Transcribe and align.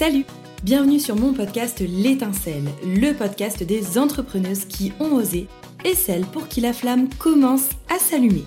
Salut 0.00 0.24
Bienvenue 0.62 0.98
sur 0.98 1.14
mon 1.14 1.34
podcast 1.34 1.80
L'étincelle, 1.86 2.64
le 2.86 3.12
podcast 3.12 3.62
des 3.62 3.98
entrepreneuses 3.98 4.64
qui 4.64 4.94
ont 4.98 5.12
osé 5.12 5.46
et 5.84 5.94
celles 5.94 6.24
pour 6.24 6.48
qui 6.48 6.62
la 6.62 6.72
flamme 6.72 7.10
commence 7.18 7.68
à 7.94 7.98
s'allumer. 7.98 8.44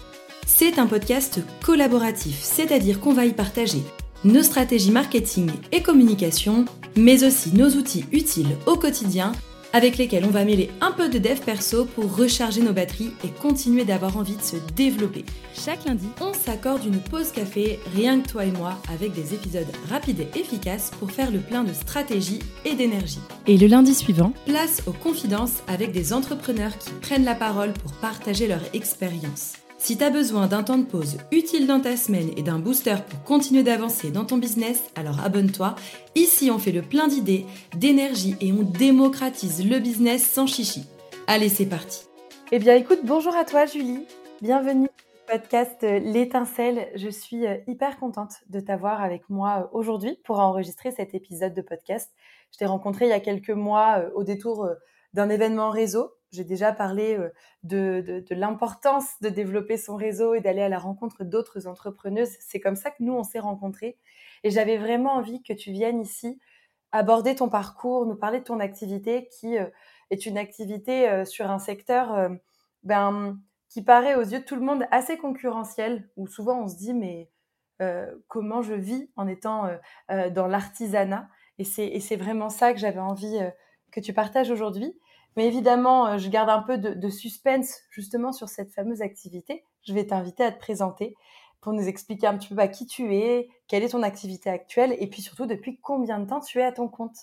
C'est 0.47 0.79
un 0.79 0.87
podcast 0.87 1.41
collaboratif, 1.63 2.39
c'est-à-dire 2.41 2.99
qu'on 2.99 3.13
va 3.13 3.27
y 3.27 3.33
partager 3.33 3.83
nos 4.23 4.41
stratégies 4.41 4.89
marketing 4.89 5.51
et 5.71 5.83
communication, 5.83 6.65
mais 6.97 7.23
aussi 7.23 7.53
nos 7.53 7.69
outils 7.69 8.05
utiles 8.11 8.57
au 8.65 8.75
quotidien 8.75 9.31
avec 9.73 9.97
lesquels 9.97 10.25
on 10.25 10.29
va 10.29 10.45
mêler 10.45 10.69
un 10.79 10.91
peu 10.91 11.09
de 11.09 11.17
dev 11.17 11.39
perso 11.39 11.85
pour 11.85 12.15
recharger 12.15 12.61
nos 12.61 12.73
batteries 12.73 13.11
et 13.23 13.29
continuer 13.29 13.83
d'avoir 13.83 14.17
envie 14.17 14.35
de 14.35 14.41
se 14.41 14.55
développer. 14.75 15.25
Chaque 15.53 15.85
lundi, 15.85 16.07
on 16.21 16.33
s'accorde 16.33 16.85
une 16.85 16.99
pause 16.99 17.31
café, 17.31 17.79
rien 17.95 18.21
que 18.21 18.29
toi 18.29 18.45
et 18.45 18.51
moi, 18.51 18.77
avec 18.93 19.13
des 19.13 19.33
épisodes 19.33 19.67
rapides 19.89 20.21
et 20.21 20.39
efficaces 20.39 20.91
pour 20.99 21.11
faire 21.11 21.31
le 21.31 21.39
plein 21.39 21.63
de 21.63 21.73
stratégie 21.73 22.39
et 22.65 22.75
d'énergie. 22.75 23.19
Et 23.47 23.57
le 23.57 23.67
lundi 23.67 23.93
suivant, 23.93 24.33
place 24.45 24.83
aux 24.87 24.93
confidences 24.93 25.63
avec 25.67 25.91
des 25.91 26.13
entrepreneurs 26.13 26.77
qui 26.77 26.91
prennent 27.01 27.25
la 27.25 27.35
parole 27.35 27.73
pour 27.73 27.91
partager 27.93 28.47
leur 28.47 28.61
expérience. 28.73 29.62
Si 29.83 29.97
tu 29.97 30.03
as 30.05 30.09
besoin 30.09 30.47
d'un 30.47 30.63
temps 30.63 30.77
de 30.77 30.85
pause 30.85 31.17
utile 31.33 31.67
dans 31.67 31.81
ta 31.81 31.97
semaine 31.97 32.29
et 32.37 32.41
d'un 32.41 32.57
booster 32.57 32.95
pour 33.09 33.21
continuer 33.25 33.63
d'avancer 33.63 34.11
dans 34.11 34.23
ton 34.23 34.37
business, 34.37 34.89
alors 34.95 35.19
abonne-toi. 35.19 35.75
Ici, 36.15 36.49
on 36.51 36.57
fait 36.57 36.71
le 36.71 36.81
plein 36.81 37.09
d'idées, 37.09 37.45
d'énergie 37.75 38.37
et 38.39 38.53
on 38.53 38.63
démocratise 38.63 39.69
le 39.69 39.79
business 39.79 40.25
sans 40.25 40.47
chichi. 40.47 40.85
Allez, 41.27 41.49
c'est 41.49 41.65
parti. 41.65 42.05
Eh 42.53 42.59
bien, 42.59 42.75
écoute, 42.75 42.99
bonjour 43.03 43.35
à 43.35 43.43
toi, 43.43 43.65
Julie. 43.65 44.05
Bienvenue 44.41 44.87
au 44.87 45.31
podcast 45.33 45.83
euh, 45.83 45.99
L'étincelle. 45.99 46.87
Je 46.95 47.09
suis 47.09 47.45
euh, 47.45 47.57
hyper 47.67 47.99
contente 47.99 48.35
de 48.47 48.61
t'avoir 48.61 49.03
avec 49.03 49.29
moi 49.29 49.63
euh, 49.63 49.77
aujourd'hui 49.77 50.17
pour 50.23 50.39
enregistrer 50.39 50.91
cet 50.91 51.13
épisode 51.13 51.53
de 51.53 51.61
podcast. 51.61 52.09
Je 52.53 52.57
t'ai 52.57 52.65
rencontré 52.65 53.07
il 53.07 53.09
y 53.09 53.11
a 53.11 53.19
quelques 53.19 53.49
mois 53.49 54.01
au 54.15 54.23
détour 54.23 54.65
d'un 55.13 55.29
événement 55.29 55.71
réseau 55.71 56.13
j'ai 56.33 56.43
déjà 56.43 56.73
parlé 56.73 57.15
euh, 57.15 57.29
de, 57.61 58.25
l'importance 58.31 59.05
de 59.21 59.29
développer 59.29 59.77
son 59.77 59.95
réseau 59.95 60.33
et 60.33 60.41
d'aller 60.41 60.63
à 60.63 60.69
la 60.69 60.79
rencontre 60.79 61.23
d'autres 61.23 61.67
entrepreneuses. 61.67 62.35
C'est 62.39 62.59
comme 62.59 62.75
ça 62.75 62.89
que 62.89 63.03
nous, 63.03 63.13
on 63.13 63.23
s'est 63.23 63.39
rencontrés. 63.39 63.97
Et 64.43 64.49
j'avais 64.49 64.77
vraiment 64.77 65.13
envie 65.13 65.43
que 65.43 65.53
tu 65.53 65.71
viennes 65.71 66.01
ici 66.01 66.39
aborder 66.91 67.35
ton 67.35 67.49
parcours, 67.49 68.05
nous 68.05 68.15
parler 68.15 68.39
de 68.39 68.43
ton 68.43 68.59
activité 68.59 69.29
qui 69.39 69.57
euh, 69.57 69.65
est 70.09 70.25
une 70.25 70.37
activité 70.37 71.07
euh, 71.07 71.23
sur 71.23 71.49
un 71.49 71.59
secteur 71.59 72.29
ben, 72.81 73.39
qui 73.69 73.83
paraît 73.83 74.15
aux 74.15 74.23
yeux 74.23 74.39
de 74.39 74.43
tout 74.43 74.55
le 74.55 74.61
monde 74.61 74.85
assez 74.91 75.17
concurrentiel, 75.17 76.09
où 76.17 76.27
souvent 76.27 76.63
on 76.63 76.67
se 76.67 76.75
dit 76.75 76.93
mais 76.93 77.29
comment 78.29 78.61
je 78.61 78.75
vis 78.75 79.09
en 79.17 79.27
étant 79.27 79.67
dans 80.07 80.47
l'artisanat? 80.47 81.27
Et 81.57 81.65
c'est 81.65 82.15
vraiment 82.15 82.49
ça 82.49 82.71
que 82.71 82.79
j'avais 82.79 82.99
envie 82.99 83.39
que 83.91 83.99
tu 83.99 84.13
partages 84.13 84.51
aujourd'hui. 84.51 84.97
Mais 85.35 85.47
évidemment, 85.47 86.07
euh, 86.07 86.17
je 86.17 86.29
garde 86.29 86.49
un 86.49 86.61
peu 86.61 86.77
de, 86.77 87.09
suspense 87.09 87.81
justement 87.89 88.31
sur 88.31 88.49
cette 88.49 88.71
fameuse 88.71 89.01
activité. 89.01 89.63
Je 89.85 89.93
vais 89.93 90.05
t'inviter 90.05 90.43
à 90.43 90.51
te 90.51 90.59
présenter 90.59 91.15
pour 91.61 91.73
nous 91.73 91.87
expliquer 91.87 92.27
un 92.27 92.37
petit 92.37 92.49
peu 92.49 92.55
bah, 92.55 92.67
qui 92.67 92.85
tu 92.85 93.15
es, 93.15 93.49
quelle 93.67 93.83
est 93.83 93.89
ton 93.89 94.03
activité 94.03 94.49
actuelle 94.49 94.95
et 94.99 95.07
puis 95.07 95.21
surtout 95.21 95.45
depuis 95.45 95.79
combien 95.81 96.19
de 96.19 96.27
temps 96.27 96.41
tu 96.41 96.59
es 96.59 96.63
à 96.63 96.71
ton 96.71 96.87
compte. 96.87 97.15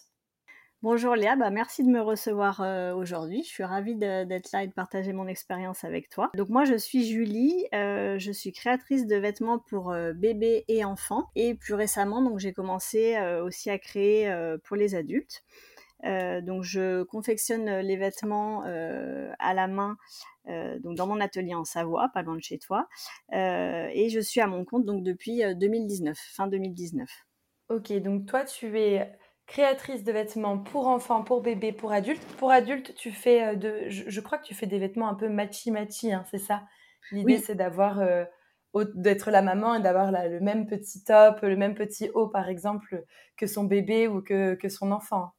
Bonjour 0.83 1.15
Léa, 1.15 1.37
bah 1.37 1.51
merci 1.51 1.85
de 1.85 1.91
me 1.91 2.01
recevoir 2.01 2.63
euh, 2.63 2.95
aujourd'hui. 2.95 3.43
Je 3.43 3.49
suis 3.51 3.65
ravie 3.65 3.97
d'être 3.97 4.51
là 4.53 4.63
et 4.65 4.67
de 4.67 4.73
partager 4.73 5.13
mon 5.13 5.27
expérience 5.27 5.85
avec 5.85 6.09
toi. 6.09 6.31
Donc 6.35 6.49
moi 6.49 6.65
je 6.65 6.75
suis 6.75 7.05
Julie, 7.05 7.67
euh, 7.75 8.19
je 8.19 8.33
suis 8.33 8.51
créatrice 8.51 9.07
de 9.07 9.17
vêtements 9.17 9.59
pour 9.59 9.95
bébés 10.15 10.65
et 10.69 10.83
enfants 10.87 11.27
et 11.37 11.55
plus 11.55 11.75
récemment 11.75 12.23
donc 12.23 12.39
j'ai 12.39 12.55
commencé 12.55 13.21
aussi 13.45 13.69
à 13.69 13.79
créer 13.79 14.35
pour 14.65 14.77
les 14.77 14.95
adultes. 14.95 15.45
Euh, 16.05 16.41
donc 16.41 16.63
je 16.63 17.03
confectionne 17.03 17.69
euh, 17.69 17.83
les 17.83 17.97
vêtements 17.97 18.65
euh, 18.67 19.33
à 19.39 19.53
la 19.55 19.69
main 19.69 19.97
donc 20.83 20.97
dans 20.97 21.07
mon 21.07 21.21
atelier 21.21 21.55
en 21.55 21.65
Savoie, 21.65 22.09
pas 22.13 22.23
loin 22.23 22.35
de 22.35 22.43
chez 22.43 22.59
toi. 22.59 22.89
et 23.31 24.09
je 24.11 24.19
suis 24.19 24.41
à 24.41 24.49
mon 24.49 24.65
compte 24.65 24.85
donc 24.85 25.05
depuis 25.05 25.43
2019, 25.55 26.19
fin 26.19 26.49
2019. 26.49 27.09
Ok, 27.69 27.93
donc 28.01 28.27
toi 28.27 28.45
tu 28.45 28.77
es 28.81 29.13
créatrice 29.47 30.03
de 30.03 30.11
vêtements 30.11 30.59
pour 30.59 30.89
enfants, 30.89 31.23
pour 31.23 31.41
bébés, 31.41 31.71
pour 31.71 31.93
adultes. 31.93 32.25
Pour 32.39 32.51
adultes, 32.51 32.97
tu 32.97 33.13
fais 33.13 33.55
de, 33.55 33.85
je, 33.89 34.21
crois 34.21 34.39
que 34.39 34.47
tu 34.47 34.55
fais 34.55 34.67
des 34.67 34.81
vêtements 34.81 35.09
un 35.09 35.15
peu 35.15 35.29
matchy 35.29 35.71
matchy, 35.71 36.13
hein, 36.13 36.25
c'est 36.33 36.39
ça? 36.39 36.65
L'idée 37.13 37.39
c'est 37.39 37.55
d'avoir 37.55 38.03
d'être 38.75 39.31
la 39.31 39.43
maman 39.43 39.77
et 39.77 39.81
d'avoir 39.81 40.11
le 40.11 40.41
même 40.41 40.67
petit 40.67 41.05
top, 41.05 41.43
le 41.43 41.57
même 41.57 41.77
petit 41.77 42.11
haut 42.15 42.29
par 42.29 42.49
exemple 42.49 43.05
que 43.37 43.47
son 43.47 43.65
bébé 43.65 44.09
ou 44.09 44.21
que, 44.21 44.55
que 44.55 44.69
son 44.69 44.91
enfant 44.91 45.33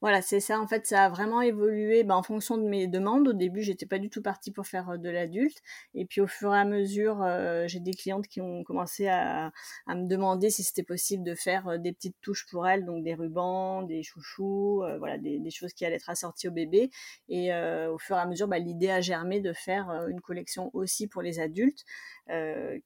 voilà, 0.00 0.22
c'est 0.22 0.40
ça. 0.40 0.60
En 0.60 0.66
fait, 0.66 0.86
ça 0.86 1.04
a 1.04 1.08
vraiment 1.08 1.40
évolué 1.40 2.04
bah, 2.04 2.16
en 2.16 2.22
fonction 2.22 2.58
de 2.58 2.64
mes 2.68 2.86
demandes. 2.86 3.28
Au 3.28 3.32
début, 3.32 3.62
j'étais 3.62 3.86
pas 3.86 3.98
du 3.98 4.10
tout 4.10 4.22
partie 4.22 4.50
pour 4.52 4.66
faire 4.66 4.98
de 4.98 5.08
l'adulte. 5.08 5.58
Et 5.94 6.04
puis, 6.04 6.20
au 6.20 6.26
fur 6.26 6.54
et 6.54 6.58
à 6.58 6.64
mesure, 6.64 7.24
j'ai 7.66 7.80
des 7.80 7.94
clientes 7.94 8.26
qui 8.28 8.40
ont 8.40 8.62
commencé 8.64 9.08
à, 9.08 9.52
me 9.88 10.06
demander 10.06 10.50
si 10.50 10.62
c'était 10.62 10.82
possible 10.82 11.24
de 11.24 11.34
faire 11.34 11.78
des 11.78 11.92
petites 11.92 12.16
touches 12.20 12.46
pour 12.50 12.66
elles, 12.68 12.84
donc 12.84 13.04
des 13.04 13.14
rubans, 13.14 13.82
des 13.82 14.02
chouchous, 14.02 14.82
voilà, 14.98 15.18
des, 15.18 15.50
choses 15.50 15.72
qui 15.72 15.84
allaient 15.84 15.96
être 15.96 16.10
assorties 16.10 16.48
au 16.48 16.52
bébé. 16.52 16.90
Et 17.28 17.52
au 17.54 17.98
fur 17.98 18.16
et 18.16 18.20
à 18.20 18.26
mesure, 18.26 18.48
bah, 18.48 18.58
l'idée 18.58 18.90
a 18.90 19.00
germé 19.00 19.40
de 19.40 19.52
faire 19.52 19.90
une 20.08 20.20
collection 20.20 20.70
aussi 20.74 21.06
pour 21.08 21.22
les 21.22 21.40
adultes 21.40 21.84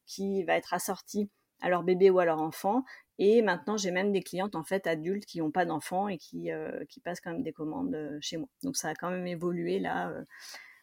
qui 0.06 0.44
va 0.44 0.56
être 0.56 0.74
assortie 0.74 1.30
à 1.60 1.68
leur 1.68 1.82
bébé 1.82 2.10
ou 2.10 2.18
à 2.18 2.24
leur 2.24 2.40
enfant 2.40 2.84
et 3.22 3.42
maintenant, 3.42 3.76
j'ai 3.76 3.90
même 3.90 4.12
des 4.12 4.22
clientes 4.22 4.56
en 4.56 4.64
fait 4.64 4.86
adultes 4.86 5.26
qui 5.26 5.40
n'ont 5.40 5.50
pas 5.50 5.66
d'enfants 5.66 6.08
et 6.08 6.16
qui, 6.16 6.50
euh, 6.50 6.86
qui, 6.88 7.00
passent 7.00 7.20
quand 7.20 7.32
même 7.32 7.42
des 7.42 7.52
commandes 7.52 7.94
euh, 7.94 8.16
chez 8.22 8.38
moi. 8.38 8.48
Donc 8.62 8.78
ça 8.78 8.88
a 8.88 8.94
quand 8.94 9.10
même 9.10 9.26
évolué 9.26 9.78
là 9.78 10.08
euh, 10.08 10.24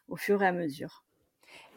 au 0.08 0.18
fur 0.18 0.44
et 0.44 0.46
à 0.46 0.52
mesure. 0.52 1.04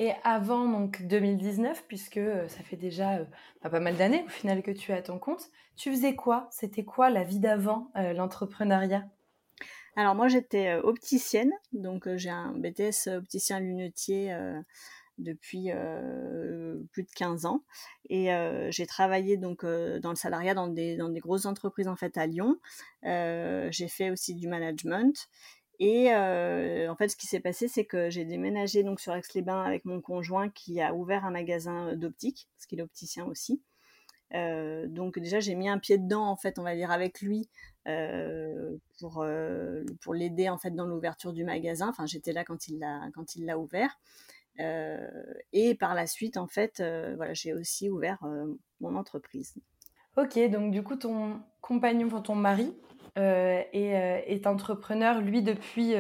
Et 0.01 0.13
avant 0.23 0.69
donc 0.69 1.01
2019, 1.01 1.87
puisque 1.89 2.21
ça 2.49 2.63
fait 2.63 2.77
déjà 2.77 3.27
pas 3.63 3.81
mal 3.81 3.97
d'années 3.97 4.23
au 4.27 4.29
final 4.29 4.63
que 4.63 4.71
tu 4.71 4.93
es 4.93 4.95
à 4.95 5.01
ton 5.01 5.19
compte, 5.19 5.49
tu 5.77 5.91
faisais 5.91 6.15
quoi? 6.15 6.49
C'était 6.51 6.85
quoi 6.85 7.09
la 7.09 7.25
vie 7.25 7.41
d'avant 7.41 7.91
l'entrepreneuriat? 7.95 9.05
Alors 9.97 10.15
moi 10.15 10.29
j'étais 10.29 10.75
opticienne, 10.75 11.53
donc 11.73 12.07
j'ai 12.17 12.31
un 12.31 12.53
BTS 12.53 13.09
opticien 13.17 13.61
lunetier 13.61 14.35
depuis 15.21 15.71
plus 16.93 17.03
de 17.03 17.11
15 17.15 17.47
ans 17.47 17.63
et 18.09 18.29
j'ai 18.71 18.87
travaillé 18.87 19.37
donc 19.37 19.65
dans 19.65 20.11
le 20.11 20.17
salariat 20.17 20.55
dans 20.55 20.69
des, 20.69 20.97
grosses 21.17 21.47
entreprises 21.47 21.89
en 21.89 21.97
fait 21.97 22.17
à 22.17 22.27
Lyon. 22.27 22.59
j'ai 23.03 23.89
fait 23.89 24.11
aussi 24.11 24.35
du 24.35 24.49
management 24.49 25.29
et 25.79 26.13
en 26.15 26.97
fait 26.97 27.09
ce 27.09 27.17
qui 27.17 27.27
s'est 27.27 27.41
passé 27.41 27.69
c'est 27.69 27.85
que 27.85 28.11
j'ai 28.11 28.25
déménagé 28.25 28.83
donc 28.83 29.01
sur 29.01 29.15
Aix-les-Bains 29.15 29.63
avec 29.63 29.85
mon 29.85 30.01
conjoint 30.01 30.49
qui 30.49 30.81
a 30.81 30.95
ouvert 30.95 31.25
un 31.25 31.31
magasin 31.31 31.95
d'optique 31.95 32.49
parce 32.57 32.67
qu'il 32.67 32.81
est 32.81 32.83
opticien 32.83 33.25
aussi. 33.27 33.63
donc 34.33 35.19
déjà 35.19 35.41
j'ai 35.41 35.55
mis 35.55 35.69
un 35.69 35.79
pied 35.79 35.99
dedans 35.99 36.27
en 36.27 36.37
fait 36.37 36.59
on 36.59 36.63
va 36.63 36.75
dire 36.75 36.91
avec 36.91 37.21
lui 37.21 37.49
pour 39.01 40.15
l'aider 40.15 40.49
en 40.49 40.59
fait 40.59 40.71
dans 40.71 40.87
l'ouverture 40.87 41.33
du 41.33 41.45
magasin. 41.45 41.89
Enfin 41.89 42.07
j'étais 42.07 42.33
là 42.33 42.45
quand 42.45 42.67
il 42.69 42.79
l'a 42.79 43.59
ouvert. 43.59 43.99
Euh, 44.61 44.99
et 45.53 45.75
par 45.75 45.95
la 45.95 46.07
suite, 46.07 46.37
en 46.37 46.47
fait, 46.47 46.81
euh, 46.81 47.15
voilà, 47.17 47.35
j'ai 47.35 47.55
aussi 47.55 47.89
ouvert 47.89 48.19
euh, 48.25 48.47
mon 48.81 48.97
entreprise. 48.97 49.55
Ok, 50.17 50.39
donc 50.51 50.73
du 50.73 50.83
coup, 50.83 50.97
ton 50.97 51.41
compagnon, 51.61 52.09
ton 52.21 52.35
mari, 52.35 52.75
est, 53.17 54.47
entrepreneur, 54.47 55.21
lui, 55.21 55.43
depuis, 55.43 55.95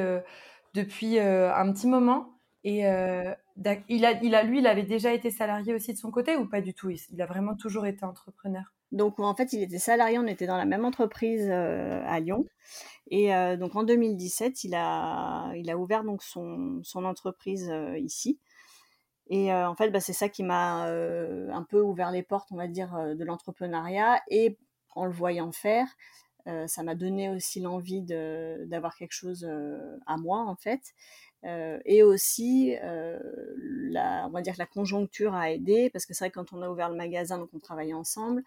depuis 0.74 1.18
un 1.18 1.72
petit 1.72 1.86
moment. 1.86 2.34
Et 2.64 2.80
il, 2.80 2.86
a, 2.86 3.76
il 3.88 4.34
a, 4.34 4.42
lui, 4.42 4.58
il 4.58 4.66
avait 4.66 4.82
déjà 4.82 5.12
été 5.12 5.30
salarié 5.30 5.74
aussi 5.74 5.92
de 5.92 5.98
son 5.98 6.10
côté 6.10 6.36
ou 6.36 6.46
pas 6.46 6.60
du 6.60 6.74
tout? 6.74 6.90
Il 6.90 7.22
a 7.22 7.26
vraiment 7.26 7.54
toujours 7.54 7.86
été 7.86 8.04
entrepreneur? 8.04 8.64
Donc 8.90 9.20
en 9.20 9.34
fait, 9.34 9.52
il 9.52 9.62
était 9.62 9.78
salarié, 9.78 10.18
on 10.18 10.26
était 10.26 10.46
dans 10.46 10.56
la 10.56 10.64
même 10.64 10.84
entreprise 10.84 11.48
à 11.50 12.18
Lyon. 12.18 12.46
Et 13.10 13.28
donc 13.56 13.76
en 13.76 13.84
2017, 13.84 14.64
il 14.64 14.74
a, 14.74 15.52
il 15.54 15.70
a 15.70 15.78
ouvert 15.78 16.02
donc 16.02 16.22
son, 16.22 16.80
son 16.82 17.04
entreprise 17.04 17.72
ici. 17.98 18.40
Et 19.30 19.52
en 19.52 19.74
fait, 19.76 19.90
bah, 19.90 20.00
c'est 20.00 20.12
ça 20.12 20.28
qui 20.28 20.42
m'a 20.42 20.84
un 20.86 21.62
peu 21.62 21.80
ouvert 21.80 22.10
les 22.10 22.22
portes, 22.22 22.48
on 22.50 22.56
va 22.56 22.66
dire, 22.66 22.92
de 23.14 23.24
l'entrepreneuriat. 23.24 24.20
Et 24.28 24.58
en 24.96 25.06
le 25.06 25.12
voyant 25.12 25.52
faire, 25.52 25.86
ça 26.66 26.82
m'a 26.82 26.96
donné 26.96 27.30
aussi 27.30 27.60
l'envie 27.60 28.02
d'avoir 28.02 28.96
quelque 28.96 29.12
chose 29.12 29.48
à 30.06 30.16
moi, 30.16 30.40
en 30.40 30.56
fait. 30.56 30.80
et 31.44 32.02
aussi, 32.02 32.74
la, 33.56 34.26
on 34.26 34.30
va 34.30 34.42
dire 34.42 34.54
que 34.54 34.58
la 34.58 34.66
conjoncture 34.66 35.34
a 35.34 35.52
aidé, 35.52 35.90
parce 35.90 36.06
que 36.06 36.14
c'est 36.14 36.24
vrai 36.24 36.30
que 36.30 36.40
quand 36.40 36.52
on 36.52 36.60
a 36.62 36.68
ouvert 36.68 36.90
le 36.90 36.96
magasin, 36.96 37.38
donc 37.38 37.50
on 37.54 37.60
travaillait 37.60 37.94
ensemble, 37.94 38.42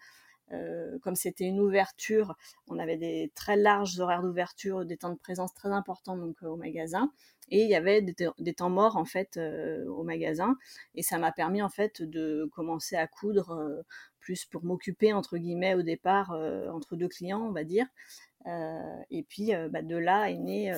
comme 1.02 1.16
c'était 1.16 1.44
une 1.44 1.60
ouverture, 1.60 2.36
on 2.68 2.78
avait 2.78 2.96
des 2.96 3.32
très 3.34 3.56
larges 3.56 3.98
horaires 3.98 4.22
d'ouverture, 4.22 4.84
des 4.84 4.96
temps 4.96 5.12
de 5.12 5.18
présence 5.18 5.52
très 5.54 5.70
importants 5.70 6.16
donc 6.16 6.42
au 6.42 6.56
magasin, 6.56 7.12
et 7.50 7.62
il 7.62 7.68
y 7.68 7.74
avait 7.74 8.02
des, 8.02 8.54
temps 8.54 8.70
morts 8.70 8.96
en 8.96 9.04
fait 9.04 9.38
au 9.88 10.02
magasin, 10.04 10.56
et 10.94 11.02
ça 11.02 11.18
m'a 11.18 11.32
permis 11.32 11.62
en 11.62 11.68
fait 11.68 12.02
de 12.02 12.48
commencer 12.54 12.96
à 12.96 13.06
coudre 13.06 13.84
plus 14.20 14.44
pour 14.44 14.64
m'occuper 14.64 15.12
entre 15.12 15.38
guillemets 15.38 15.74
au 15.74 15.82
départ 15.82 16.30
entre 16.72 16.96
deux 16.96 17.08
clients, 17.08 17.42
on 17.42 17.52
va 17.52 17.64
dire. 17.64 17.86
et 19.10 19.22
puis 19.28 19.52
bah, 19.70 19.82
de 19.82 19.96
là 19.96 20.30
est 20.30 20.38
née 20.38 20.72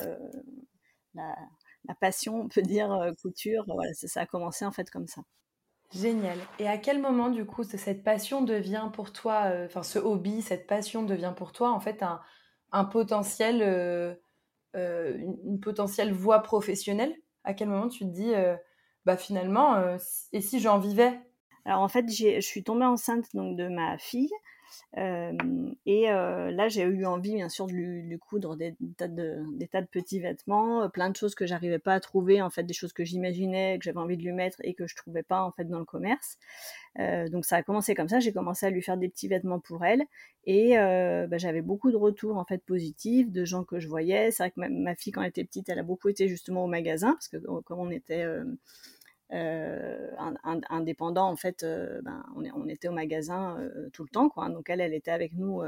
la, 1.13 1.95
passion, 1.99 2.41
on 2.41 2.47
peut 2.47 2.61
dire 2.61 3.13
couture. 3.21 3.63
Voilà, 3.67 3.93
ça 3.93 4.21
a 4.21 4.25
commencé 4.25 4.65
en 4.65 4.71
fait 4.71 4.89
comme 4.89 5.07
ça. 5.07 5.21
Génial. 5.93 6.37
Et 6.59 6.67
à 6.67 6.77
quel 6.77 7.01
moment, 7.01 7.29
du 7.29 7.45
coup, 7.45 7.63
cette 7.63 8.03
passion 8.03 8.41
devient 8.41 8.89
pour 8.93 9.13
toi, 9.13 9.51
enfin, 9.65 9.83
ce 9.83 9.99
hobby, 9.99 10.41
cette 10.41 10.67
passion 10.67 11.03
devient 11.03 11.33
pour 11.35 11.53
toi, 11.53 11.71
en 11.71 11.79
fait, 11.79 12.03
un, 12.71 12.85
potentiel, 12.85 14.17
une, 14.73 15.59
potentielle 15.61 16.11
voie 16.11 16.43
professionnelle? 16.43 17.15
À 17.43 17.53
quel 17.53 17.69
moment 17.69 17.87
tu 17.87 17.99
te 17.99 18.11
dis, 18.11 18.33
bah 19.05 19.15
finalement, 19.15 19.97
et 20.33 20.41
si 20.41 20.59
j'en 20.59 20.77
vivais? 20.77 21.19
Alors 21.63 21.81
en 21.81 21.87
fait, 21.87 22.05
je 22.09 22.41
suis 22.41 22.63
tombée 22.63 22.85
enceinte 22.85 23.25
de 23.33 23.67
ma 23.67 23.97
fille 23.97 24.31
et 24.95 26.03
là, 26.05 26.67
j'ai 26.67 26.83
eu 26.83 27.05
envie, 27.05 27.35
bien 27.35 27.49
sûr, 27.49 27.67
de 27.67 27.73
lui, 27.73 28.17
coudre 28.19 28.55
des 28.55 28.75
tas, 28.97 29.07
de, 29.07 29.43
petits 29.91 30.19
vêtements, 30.19 30.89
plein 30.89 31.09
de 31.09 31.15
choses 31.15 31.35
que 31.35 31.45
j'arrivais 31.45 31.79
pas 31.79 31.93
à 31.93 31.99
trouver, 31.99 32.41
en 32.41 32.49
fait, 32.49 32.63
des 32.63 32.73
choses 32.73 32.93
que 32.93 33.03
j'imaginais, 33.03 33.77
que 33.79 33.85
j'avais 33.85 33.99
envie 33.99 34.17
de 34.17 34.23
lui 34.23 34.33
mettre 34.33 34.57
et 34.63 34.73
que 34.73 34.87
je 34.87 34.95
trouvais 34.95 35.23
pas, 35.23 35.43
en 35.43 35.51
fait, 35.51 35.65
dans 35.65 35.79
le 35.79 35.85
commerce. 35.85 36.37
donc 36.97 37.45
ça 37.45 37.57
a 37.57 37.63
commencé 37.63 37.95
comme 37.95 38.09
ça. 38.09 38.19
J'ai 38.19 38.33
commencé 38.33 38.65
à 38.65 38.69
lui 38.69 38.81
faire 38.81 38.97
des 38.97 39.09
petits 39.09 39.27
vêtements 39.27 39.59
pour 39.59 39.85
elle 39.85 40.03
et 40.45 40.75
bah, 40.75 41.37
j'avais 41.37 41.61
beaucoup 41.61 41.91
de 41.91 41.97
retours, 41.97 42.37
en 42.37 42.45
fait, 42.45 42.63
positifs 42.65 43.31
de 43.31 43.45
gens 43.45 43.63
que 43.63 43.79
je 43.79 43.87
voyais. 43.87 44.31
C'est 44.31 44.43
vrai 44.43 44.51
que 44.51 44.59
ma, 44.59 44.69
ma, 44.69 44.95
fille, 44.95 45.11
quand 45.11 45.21
elle 45.21 45.29
était 45.29 45.45
petite, 45.45 45.69
elle 45.69 45.79
a 45.79 45.83
beaucoup 45.83 46.09
été 46.09 46.27
justement 46.27 46.63
au 46.63 46.67
magasin 46.67 47.13
parce 47.13 47.27
que 47.27 47.37
comme 47.37 47.79
on 47.79 47.91
était 47.91 48.25
euh, 49.33 50.09
indépendant, 50.69 51.27
en 51.29 51.35
fait, 51.35 51.63
euh, 51.63 51.99
ben, 52.01 52.23
on, 52.35 52.67
était 52.69 52.87
au 52.87 52.93
magasin 52.93 53.59
euh, 53.59 53.89
tout 53.91 54.03
le 54.03 54.09
temps, 54.09 54.29
quoi. 54.29 54.45
Hein. 54.45 54.49
donc 54.51 54.69
elle, 54.69 54.79
elle 54.79 54.93
était 54.93 55.11
avec 55.11 55.33
nous 55.33 55.61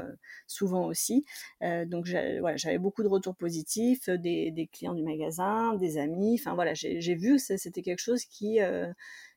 souvent 0.46 0.86
aussi. 0.86 1.24
donc 1.60 2.06
j'avais 2.06 2.78
beaucoup 2.78 3.02
de 3.02 3.08
retours 3.08 3.36
positifs, 3.36 4.08
des, 4.08 4.68
clients 4.72 4.94
du 4.94 5.02
magasin, 5.02 5.74
des 5.74 5.98
amis. 5.98 6.36
Enfin 6.40 6.54
voilà, 6.54 6.74
j'ai 6.74 7.14
vu 7.14 7.36
que 7.36 7.56
c'était 7.56 7.82
quelque 7.82 8.00
chose 8.00 8.24
qui 8.24 8.58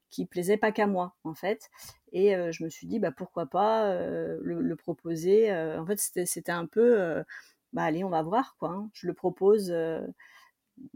qui 0.10 0.26
plaisait 0.26 0.58
pas 0.58 0.72
qu'à 0.72 0.88
moi 0.88 1.16
en 1.24 1.34
fait. 1.34 1.70
Et 2.12 2.32
je 2.52 2.64
me 2.64 2.70
suis 2.70 2.88
dit 2.88 3.00
bah 3.00 3.12
pourquoi 3.12 3.46
pas 3.48 3.94
le, 4.42 4.76
proposer. 4.76 5.52
en 5.54 5.86
fait 5.86 6.00
c'était 6.26 6.52
un 6.52 6.66
peu 6.66 7.24
bah 7.74 7.84
allez 7.84 8.04
on 8.04 8.10
va 8.10 8.22
voir 8.22 8.56
quoi. 8.60 8.70
Hein. 8.70 8.90
Je 8.94 9.08
le 9.08 9.14
propose 9.14 9.74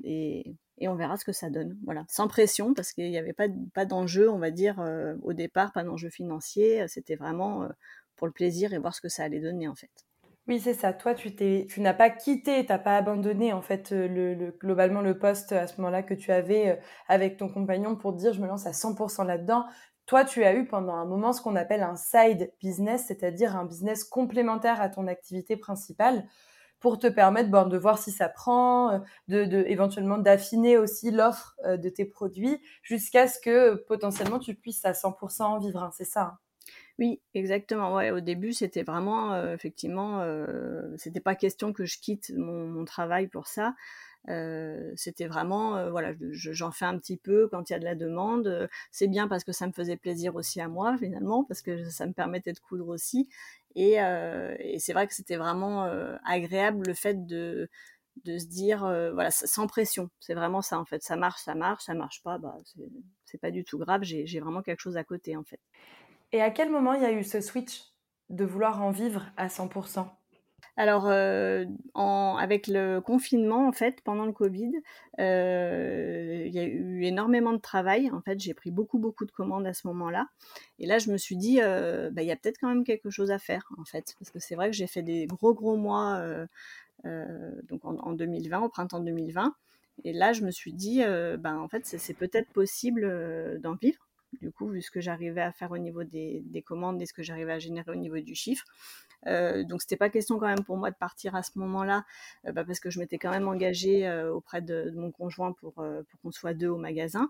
et 0.03 0.55
et 0.77 0.87
on 0.87 0.95
verra 0.95 1.17
ce 1.17 1.25
que 1.25 1.31
ça 1.31 1.49
donne. 1.49 1.77
Voilà, 1.85 2.05
sans 2.07 2.27
pression 2.27 2.73
parce 2.73 2.91
qu'il 2.91 3.09
n'y 3.09 3.17
avait 3.17 3.33
pas, 3.33 3.47
pas 3.73 3.85
d'enjeu, 3.85 4.29
on 4.29 4.37
va 4.37 4.51
dire 4.51 4.79
euh, 4.79 5.15
au 5.23 5.33
départ, 5.33 5.71
pas 5.71 5.83
d'enjeu 5.83 6.09
financier. 6.09 6.87
C'était 6.87 7.15
vraiment 7.15 7.63
euh, 7.63 7.69
pour 8.15 8.27
le 8.27 8.33
plaisir 8.33 8.73
et 8.73 8.77
voir 8.77 8.93
ce 8.93 9.01
que 9.01 9.09
ça 9.09 9.23
allait 9.23 9.39
donner 9.39 9.67
en 9.67 9.75
fait. 9.75 9.91
Oui, 10.47 10.61
c'est 10.61 10.73
ça. 10.73 10.93
Toi, 10.93 11.13
tu 11.13 11.81
n'as 11.81 11.93
pas 11.93 12.09
quitté, 12.09 12.65
tu 12.65 12.71
n'as 12.71 12.79
pas 12.79 12.95
abandonné 12.95 13.51
en 13.51 13.61
fait 13.61 13.91
euh, 13.91 14.07
le, 14.07 14.51
globalement 14.51 15.01
le 15.01 15.17
poste 15.17 15.51
à 15.51 15.67
ce 15.67 15.79
moment-là 15.81 16.03
que 16.03 16.13
tu 16.13 16.31
avais 16.31 16.79
avec 17.07 17.37
ton 17.37 17.49
compagnon 17.49 17.95
pour 17.95 18.13
dire 18.13 18.33
je 18.33 18.41
me 18.41 18.47
lance 18.47 18.65
à 18.65 18.71
100% 18.71 19.25
là-dedans. 19.25 19.65
Toi, 20.05 20.23
tu 20.23 20.45
as 20.45 20.55
eu 20.55 20.65
pendant 20.65 20.93
un 20.93 21.05
moment 21.05 21.33
ce 21.33 21.41
qu'on 21.41 21.57
appelle 21.57 21.83
un 21.83 21.97
side 21.97 22.53
business, 22.61 23.05
c'est-à-dire 23.07 23.57
un 23.57 23.65
business 23.65 24.05
complémentaire 24.05 24.79
à 24.79 24.87
ton 24.87 25.05
activité 25.07 25.57
principale 25.57 26.23
pour 26.79 26.99
te 26.99 27.07
permettre 27.07 27.49
bon, 27.49 27.67
de 27.67 27.77
voir 27.77 27.97
si 27.97 28.11
ça 28.11 28.29
prend, 28.29 28.91
euh, 28.91 28.99
de, 29.27 29.45
de 29.45 29.63
éventuellement 29.67 30.17
d'affiner 30.17 30.77
aussi 30.77 31.11
l'offre 31.11 31.55
euh, 31.65 31.77
de 31.77 31.89
tes 31.89 32.05
produits 32.05 32.61
jusqu'à 32.83 33.27
ce 33.27 33.39
que 33.39 33.75
potentiellement 33.87 34.39
tu 34.39 34.55
puisses 34.55 34.85
à 34.85 34.93
100% 34.93 35.43
en 35.43 35.59
vivre. 35.59 35.83
Hein, 35.83 35.91
c'est 35.93 36.05
ça 36.05 36.21
hein? 36.21 36.37
Oui, 36.99 37.21
exactement. 37.35 37.93
Ouais, 37.93 38.09
au 38.09 38.21
début, 38.21 38.53
c'était 38.53 38.81
vraiment, 38.81 39.33
euh, 39.33 39.53
effectivement, 39.53 40.25
c'était 40.97 41.19
pas 41.19 41.35
question 41.35 41.71
que 41.71 41.85
je 41.85 41.99
quitte 41.99 42.33
mon, 42.35 42.85
travail 42.85 43.27
pour 43.27 43.47
ça. 43.47 43.75
C'était 44.95 45.27
vraiment, 45.27 45.89
voilà, 45.89 46.13
j'en 46.31 46.71
fais 46.71 46.85
un 46.85 46.97
petit 46.97 47.17
peu 47.17 47.47
quand 47.47 47.69
il 47.69 47.73
y 47.73 47.75
a 47.75 47.79
de 47.79 47.85
la 47.85 47.95
demande. 47.95 48.69
C'est 48.91 49.07
bien 49.07 49.27
parce 49.27 49.43
que 49.43 49.51
ça 49.51 49.67
me 49.67 49.71
faisait 49.71 49.97
plaisir 49.97 50.35
aussi 50.35 50.59
à 50.59 50.67
moi, 50.67 50.97
finalement, 50.97 51.43
parce 51.43 51.61
que 51.61 51.89
ça 51.89 52.05
me 52.05 52.13
permettait 52.13 52.53
de 52.53 52.59
coudre 52.59 52.89
aussi. 52.89 53.29
Euh, 53.77 54.55
et, 54.59 54.79
c'est 54.79 54.93
vrai 54.93 55.07
que 55.07 55.13
c'était 55.13 55.37
vraiment 55.37 55.85
euh, 55.85 56.15
agréable 56.25 56.87
le 56.87 56.93
fait 56.93 57.25
de, 57.25 57.69
de 58.23 58.37
se 58.37 58.45
dire, 58.45 58.83
euh, 58.85 59.11
voilà, 59.13 59.31
sans 59.31 59.67
pression. 59.67 60.09
C'est 60.19 60.33
vraiment 60.33 60.61
ça 60.61 60.79
en 60.79 60.85
fait. 60.85 61.03
Ça 61.03 61.15
marche, 61.15 61.41
ça 61.41 61.55
marche, 61.55 61.83
ça 61.83 61.93
marche 61.93 62.23
pas, 62.23 62.37
bah, 62.37 62.57
c'est 63.25 63.39
pas 63.39 63.51
du 63.51 63.63
tout 63.63 63.77
grave. 63.77 64.03
J'ai 64.03 64.39
vraiment 64.39 64.61
quelque 64.61 64.81
chose 64.81 64.97
à 64.97 65.03
côté 65.03 65.35
en 65.35 65.43
fait. 65.43 65.59
Et 66.31 66.41
à 66.41 66.49
quel 66.49 66.71
moment 66.71 66.93
il 66.93 67.01
y 67.01 67.05
a 67.05 67.11
eu 67.11 67.23
ce 67.23 67.39
switch 67.39 67.83
de 68.29 68.43
vouloir 68.43 68.81
en 68.81 68.91
vivre 68.91 69.27
à 69.37 69.47
100% 69.47 70.07
alors, 70.77 71.07
euh, 71.07 71.65
avec 71.95 72.67
le 72.67 72.99
confinement, 72.99 73.67
en 73.67 73.71
fait, 73.71 74.01
pendant 74.03 74.27
le 74.27 74.31
Covid, 74.31 74.71
euh, 75.19 76.43
il 76.45 76.53
y 76.53 76.59
a 76.59 76.65
eu 76.65 77.03
énormément 77.03 77.51
de 77.51 77.57
travail. 77.57 78.11
En 78.11 78.21
fait, 78.21 78.39
j'ai 78.39 78.53
pris 78.53 78.69
beaucoup, 78.69 78.99
beaucoup 78.99 79.25
de 79.25 79.31
commandes 79.31 79.65
à 79.65 79.73
ce 79.73 79.87
moment-là. 79.87 80.27
Et 80.77 80.85
là, 80.85 80.99
je 80.99 81.11
me 81.11 81.17
suis 81.17 81.35
dit, 81.35 81.59
euh, 81.61 82.11
bah, 82.11 82.21
il 82.21 82.27
y 82.27 82.31
a 82.31 82.35
peut-être 82.35 82.59
quand 82.59 82.69
même 82.69 82.83
quelque 82.83 83.09
chose 83.09 83.31
à 83.31 83.39
faire, 83.39 83.67
en 83.79 83.85
fait. 83.85 84.15
Parce 84.19 84.29
que 84.29 84.37
c'est 84.37 84.53
vrai 84.53 84.69
que 84.69 84.75
j'ai 84.75 84.85
fait 84.85 85.01
des 85.01 85.25
gros, 85.25 85.55
gros 85.55 85.77
mois 85.77 86.21
donc 87.03 87.83
en, 87.83 88.13
2020, 88.13 88.59
au 88.61 88.69
printemps 88.69 88.99
2020. 88.99 89.55
Et 90.03 90.13
là, 90.13 90.31
je 90.33 90.43
me 90.43 90.51
suis 90.51 90.73
dit, 90.73 91.01
ben, 91.39 91.57
en 91.57 91.67
fait, 91.67 91.85
c'est 91.85 92.13
peut-être 92.13 92.49
possible 92.51 93.59
d'en 93.61 93.73
vivre 93.75 94.06
du 94.33 94.51
coup, 94.51 94.67
vu 94.69 94.81
ce 94.81 94.91
que 94.91 95.01
j'arrivais 95.01 95.41
à 95.41 95.51
faire 95.51 95.71
au 95.71 95.77
niveau 95.77 96.03
des, 96.03 96.41
des, 96.45 96.61
commandes 96.61 97.01
et 97.01 97.05
ce 97.05 97.13
que 97.13 97.23
j'arrivais 97.23 97.53
à 97.53 97.59
générer 97.59 97.91
au 97.91 97.95
niveau 97.95 98.19
du 98.19 98.35
chiffre. 98.35 98.65
Euh, 99.25 99.63
donc 99.63 99.81
c'était 99.81 99.97
pas 99.97 100.09
question 100.09 100.37
quand 100.37 100.47
même 100.47 100.63
pour 100.63 100.77
moi 100.77 100.91
de 100.91 100.95
partir 100.95 101.35
à 101.35 101.43
ce 101.43 101.57
moment-là, 101.59 102.05
euh, 102.45 102.51
bah, 102.51 102.63
parce 102.63 102.79
que 102.79 102.89
je 102.89 102.99
m'étais 102.99 103.17
quand 103.17 103.31
même 103.31 103.47
engagée 103.47 104.07
euh, 104.07 104.31
auprès 104.31 104.61
de, 104.61 104.91
mon 104.95 105.11
conjoint 105.11 105.53
pour, 105.53 105.73
pour 105.73 106.21
qu'on 106.21 106.31
soit 106.31 106.53
deux 106.53 106.67
au 106.67 106.77
magasin. 106.77 107.29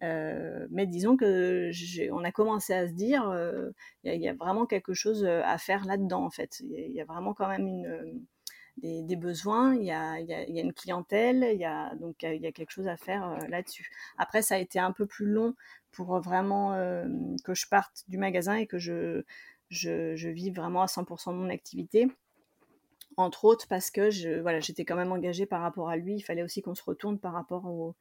mais 0.00 0.86
disons 0.86 1.16
que 1.16 1.70
on 2.12 2.24
a 2.24 2.32
commencé 2.32 2.72
à 2.74 2.88
se 2.88 2.92
dire, 2.92 3.22
il 4.04 4.20
y, 4.20 4.28
a 4.28 4.34
vraiment 4.34 4.66
quelque 4.66 4.94
chose 4.94 5.24
à 5.24 5.58
faire 5.58 5.84
là-dedans 5.84 6.24
en 6.24 6.30
fait. 6.30 6.60
Il 6.60 6.92
y, 6.92 7.00
a 7.00 7.04
vraiment 7.04 7.34
quand 7.34 7.48
même 7.48 7.66
une, 7.66 8.24
des, 8.82 9.16
besoins, 9.16 9.74
il 9.74 9.84
y, 9.84 9.90
a, 9.90 10.18
une 10.48 10.72
clientèle, 10.72 11.48
il 11.52 11.60
y 11.60 11.64
a 11.64 11.94
donc 11.96 12.22
il 12.22 12.40
y 12.40 12.46
a 12.46 12.52
quelque 12.52 12.70
chose 12.70 12.88
à 12.88 12.96
faire 12.96 13.38
là-dessus. 13.48 13.90
Après 14.18 14.42
ça 14.42 14.56
a 14.56 14.58
été 14.58 14.78
un 14.78 14.92
peu 14.92 15.06
plus 15.06 15.26
long 15.26 15.54
pour 15.92 16.18
vraiment 16.20 16.72
que 17.44 17.54
je 17.54 17.66
parte 17.68 18.04
du 18.08 18.18
magasin 18.18 18.56
et 18.56 18.66
que 18.66 18.78
je 18.78 19.22
je, 19.70 20.16
je 20.16 20.28
vis 20.28 20.50
vraiment 20.50 20.82
à 20.82 20.86
100% 20.86 21.32
de 21.32 21.36
mon 21.36 21.48
activité. 21.48 22.08
Entre 23.20 23.44
autres 23.44 23.66
parce 23.68 23.90
que 23.90 24.10
je, 24.10 24.40
voilà, 24.40 24.60
j'étais 24.60 24.84
quand 24.84 24.96
même 24.96 25.12
engagée 25.12 25.46
par 25.46 25.60
rapport 25.60 25.88
à 25.88 25.96
lui. 25.96 26.14
Il 26.16 26.22
fallait 26.22 26.42
aussi 26.42 26.62
qu'on 26.62 26.74
se 26.74 26.82
retourne 26.82 27.18
par 27.18 27.32
rapport 27.32 27.66
au, 27.66 27.94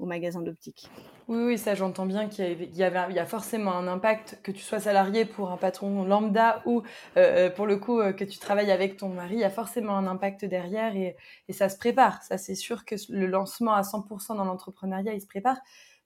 magasin 0.00 0.42
d'optique. 0.42 0.90
Oui, 1.28 1.44
oui, 1.44 1.58
ça 1.58 1.76
j'entends 1.76 2.06
bien 2.06 2.28
qu'il 2.28 2.60
y, 2.60 2.78
y 2.78 2.82
a 2.84 3.26
forcément 3.26 3.72
un 3.72 3.86
impact, 3.86 4.40
que 4.42 4.50
tu 4.50 4.60
sois 4.60 4.80
salarié 4.80 5.24
pour 5.24 5.52
un 5.52 5.56
patron 5.56 6.04
lambda 6.04 6.60
ou 6.66 6.82
euh, 7.16 7.50
pour 7.50 7.66
le 7.66 7.76
coup 7.76 8.00
euh, 8.00 8.12
que 8.12 8.24
tu 8.24 8.40
travailles 8.40 8.72
avec 8.72 8.96
ton 8.96 9.10
mari, 9.10 9.34
il 9.34 9.40
y 9.40 9.44
a 9.44 9.50
forcément 9.50 9.96
un 9.96 10.08
impact 10.08 10.44
derrière 10.44 10.96
et, 10.96 11.16
ça 11.50 11.68
se 11.68 11.78
prépare. 11.78 12.20
Ça 12.24 12.36
c'est 12.36 12.56
sûr 12.56 12.84
que 12.84 12.96
le 13.10 13.26
lancement 13.26 13.74
à 13.74 13.82
100% 13.82 14.36
dans 14.36 14.44
l'entrepreneuriat, 14.44 15.14
il 15.14 15.20
se 15.20 15.28
prépare. 15.28 15.58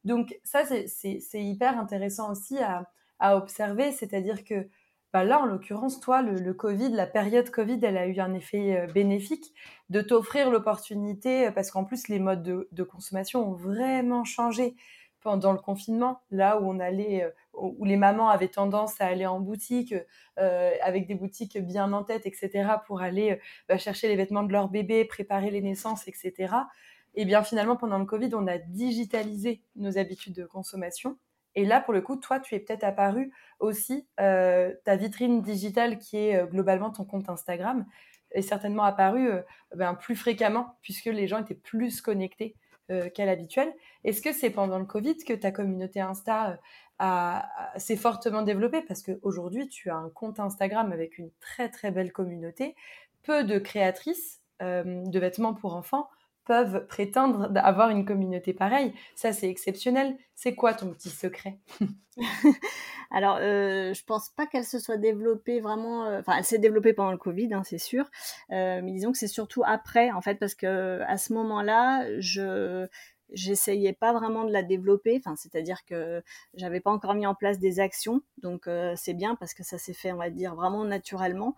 Donc 0.04 0.38
ça 0.44 0.64
c'est 0.66 1.42
hyper 1.42 1.78
intéressant 1.78 2.30
aussi 2.30 2.58
à 2.58 3.36
observer, 3.36 3.92
c'est-à-dire 3.92 4.44
que 4.44 4.68
bah, 5.16 5.24
là, 5.24 5.40
en 5.40 5.46
l'occurrence, 5.46 5.98
toi, 5.98 6.20
le, 6.20 6.52
Covid, 6.52 6.90
la 6.90 7.06
période 7.06 7.48
Covid, 7.48 7.80
elle 7.82 7.96
a 7.96 8.06
eu 8.06 8.20
un 8.20 8.34
effet 8.34 8.76
euh, 8.76 8.86
bénéfique 8.86 9.54
de 9.88 10.02
t'offrir 10.02 10.50
l'opportunité, 10.50 11.46
euh, 11.46 11.50
parce 11.50 11.70
qu'en 11.70 11.84
plus, 11.84 12.08
les 12.08 12.18
modes 12.18 12.42
de, 12.42 12.82
consommation 12.82 13.48
ont 13.48 13.54
vraiment 13.54 14.24
changé 14.24 14.76
pendant 15.22 15.52
le 15.52 15.58
confinement, 15.58 16.20
là 16.30 16.60
où 16.60 16.70
on 16.70 16.78
allait, 16.80 17.24
euh, 17.24 17.30
où 17.54 17.86
les 17.86 17.96
mamans 17.96 18.28
avaient 18.28 18.48
tendance 18.48 19.00
à 19.00 19.06
aller 19.06 19.24
en 19.24 19.40
boutique, 19.40 19.94
avec 20.36 21.06
des 21.06 21.14
boutiques 21.14 21.56
bien 21.56 21.94
en 21.94 22.04
tête, 22.04 22.26
etc., 22.26 22.68
pour 22.86 23.00
aller 23.00 23.40
bah, 23.70 23.78
chercher 23.78 24.08
les 24.08 24.16
vêtements 24.16 24.42
de 24.42 24.52
leur 24.52 24.68
bébé, 24.68 25.06
préparer 25.06 25.50
les 25.50 25.62
naissances, 25.62 26.06
etc. 26.08 26.34
Et 27.14 27.22
eh 27.22 27.24
bien 27.24 27.42
finalement, 27.42 27.76
pendant 27.76 27.98
le 27.98 28.04
Covid, 28.04 28.34
on 28.34 28.46
a 28.46 28.58
digitalisé 28.58 29.62
nos 29.76 29.96
habitudes 29.96 30.34
de 30.34 30.44
consommation. 30.44 31.16
Et 31.56 31.64
là, 31.64 31.80
pour 31.80 31.94
le 31.94 32.02
coup, 32.02 32.16
toi, 32.16 32.38
tu 32.38 32.54
es 32.54 32.60
peut-être 32.60 32.84
apparu 32.84 33.32
aussi, 33.60 34.06
euh, 34.20 34.74
ta 34.84 34.94
vitrine 34.94 35.40
digitale 35.40 35.98
qui 35.98 36.18
est 36.18 36.36
euh, 36.36 36.46
globalement 36.46 36.90
ton 36.90 37.04
compte 37.04 37.30
Instagram 37.30 37.86
est 38.30 38.42
certainement 38.42 38.84
apparue 38.84 39.30
euh, 39.30 39.42
ben, 39.74 39.94
plus 39.94 40.16
fréquemment 40.16 40.76
puisque 40.82 41.06
les 41.06 41.26
gens 41.26 41.38
étaient 41.38 41.54
plus 41.54 42.00
connectés 42.00 42.54
qu'à 43.14 43.24
l'habituel. 43.24 43.74
Est-ce 44.04 44.22
que 44.22 44.32
c'est 44.32 44.50
pendant 44.50 44.78
le 44.78 44.84
Covid 44.84 45.16
que 45.16 45.32
ta 45.32 45.50
communauté 45.50 46.00
Insta 46.00 46.56
s'est 47.78 47.96
fortement 47.96 48.42
développée? 48.42 48.80
Parce 48.80 49.02
qu'aujourd'hui, 49.02 49.66
tu 49.66 49.90
as 49.90 49.96
un 49.96 50.08
compte 50.08 50.38
Instagram 50.38 50.92
avec 50.92 51.18
une 51.18 51.32
très 51.40 51.68
très 51.68 51.90
belle 51.90 52.12
communauté, 52.12 52.76
peu 53.24 53.42
de 53.42 53.58
créatrices 53.58 54.40
de 54.60 55.18
vêtements 55.18 55.52
pour 55.52 55.74
enfants, 55.74 56.08
peuvent 56.46 56.86
prétendre 56.86 57.48
d'avoir 57.48 57.90
une 57.90 58.04
communauté 58.04 58.54
pareille. 58.54 58.92
Ça, 59.14 59.32
c'est 59.32 59.48
exceptionnel. 59.48 60.16
C'est 60.34 60.54
quoi 60.54 60.74
ton 60.74 60.90
petit 60.92 61.10
secret? 61.10 61.58
Alors, 63.10 63.38
euh, 63.40 63.92
je 63.92 64.04
pense 64.04 64.30
pas 64.30 64.46
qu'elle 64.46 64.64
se 64.64 64.78
soit 64.78 64.96
développée 64.96 65.60
vraiment. 65.60 66.06
Euh, 66.06 66.20
enfin, 66.20 66.34
elle 66.38 66.44
s'est 66.44 66.58
développée 66.58 66.92
pendant 66.92 67.12
le 67.12 67.18
Covid, 67.18 67.52
hein, 67.52 67.62
c'est 67.64 67.78
sûr. 67.78 68.10
Euh, 68.52 68.80
mais 68.82 68.92
disons 68.92 69.12
que 69.12 69.18
c'est 69.18 69.26
surtout 69.26 69.62
après, 69.66 70.10
en 70.12 70.20
fait, 70.20 70.36
parce 70.36 70.54
que 70.54 71.00
à 71.06 71.18
ce 71.18 71.32
moment-là, 71.34 72.06
je 72.20 72.86
j'essayais 73.32 73.92
pas 73.92 74.12
vraiment 74.12 74.44
de 74.44 74.52
la 74.52 74.62
développer 74.62 75.16
enfin 75.18 75.36
c'est-à-dire 75.36 75.84
que 75.84 76.22
j'avais 76.54 76.80
pas 76.80 76.90
encore 76.90 77.14
mis 77.14 77.26
en 77.26 77.34
place 77.34 77.58
des 77.58 77.80
actions 77.80 78.22
donc 78.38 78.66
euh, 78.66 78.94
c'est 78.96 79.14
bien 79.14 79.34
parce 79.34 79.54
que 79.54 79.62
ça 79.62 79.78
s'est 79.78 79.94
fait 79.94 80.12
on 80.12 80.16
va 80.16 80.30
dire 80.30 80.54
vraiment 80.54 80.84
naturellement 80.84 81.56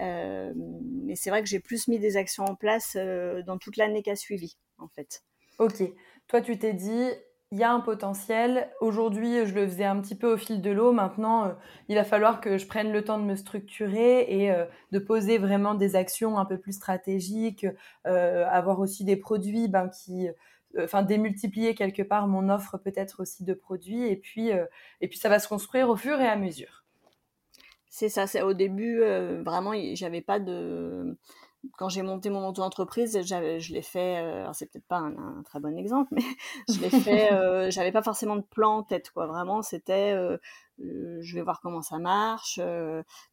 euh, 0.00 0.52
mais 0.56 1.16
c'est 1.16 1.30
vrai 1.30 1.42
que 1.42 1.48
j'ai 1.48 1.60
plus 1.60 1.88
mis 1.88 1.98
des 1.98 2.16
actions 2.16 2.44
en 2.44 2.54
place 2.54 2.96
euh, 2.96 3.42
dans 3.42 3.58
toute 3.58 3.76
l'année 3.76 4.02
qui 4.02 4.10
a 4.10 4.16
suivi 4.16 4.56
en 4.78 4.88
fait 4.88 5.22
ok 5.58 5.82
toi 6.28 6.40
tu 6.40 6.58
t'es 6.58 6.74
dit 6.74 7.10
il 7.52 7.58
y 7.58 7.62
a 7.62 7.70
un 7.70 7.78
potentiel. 7.78 8.68
Aujourd'hui, 8.80 9.46
je 9.46 9.54
le 9.54 9.68
faisais 9.68 9.84
un 9.84 10.00
petit 10.00 10.16
peu 10.16 10.32
au 10.32 10.36
fil 10.36 10.60
de 10.60 10.70
l'eau. 10.72 10.90
Maintenant, 10.90 11.56
il 11.88 11.94
va 11.94 12.02
falloir 12.02 12.40
que 12.40 12.58
je 12.58 12.66
prenne 12.66 12.90
le 12.90 13.04
temps 13.04 13.20
de 13.20 13.24
me 13.24 13.36
structurer 13.36 14.22
et 14.28 14.52
de 14.90 14.98
poser 14.98 15.38
vraiment 15.38 15.74
des 15.74 15.94
actions 15.94 16.38
un 16.38 16.44
peu 16.44 16.58
plus 16.58 16.72
stratégiques, 16.72 17.64
avoir 18.04 18.80
aussi 18.80 19.04
des 19.04 19.14
produits 19.14 19.68
ben, 19.68 19.88
qui 19.88 20.28
enfin 20.84 21.02
démultiplier 21.02 21.74
quelque 21.74 22.02
part 22.02 22.28
mon 22.28 22.48
offre 22.48 22.78
peut-être 22.78 23.20
aussi 23.20 23.44
de 23.44 23.54
produits 23.54 24.06
et 24.06 24.16
puis 24.16 24.52
euh, 24.52 24.64
et 25.00 25.08
puis 25.08 25.18
ça 25.18 25.28
va 25.28 25.38
se 25.38 25.48
construire 25.48 25.88
au 25.88 25.96
fur 25.96 26.20
et 26.20 26.26
à 26.26 26.36
mesure. 26.36 26.84
C'est 27.88 28.08
ça, 28.08 28.26
c'est 28.26 28.42
au 28.42 28.52
début 28.52 29.00
euh, 29.02 29.42
vraiment 29.42 29.72
j'avais 29.94 30.20
pas 30.20 30.38
de 30.38 31.16
quand 31.76 31.88
j'ai 31.88 32.02
monté 32.02 32.30
mon 32.30 32.46
auto-entreprise, 32.46 33.20
je 33.24 33.72
l'ai 33.72 33.82
fait, 33.82 34.16
alors 34.16 34.54
c'est 34.54 34.70
peut-être 34.70 34.86
pas 34.86 34.98
un, 34.98 35.42
très 35.42 35.58
bon 35.58 35.76
exemple, 35.76 36.14
mais 36.14 36.22
je 36.68 36.80
l'ai 36.80 36.90
fait, 36.90 37.30
j'avais 37.72 37.90
pas 37.90 38.02
forcément 38.02 38.36
de 38.36 38.42
plan 38.42 38.76
en 38.76 38.82
tête, 38.84 39.10
quoi. 39.10 39.26
Vraiment, 39.26 39.62
c'était, 39.62 40.14
je 40.78 41.34
vais 41.34 41.42
voir 41.42 41.60
comment 41.60 41.82
ça 41.82 41.98
marche. 41.98 42.60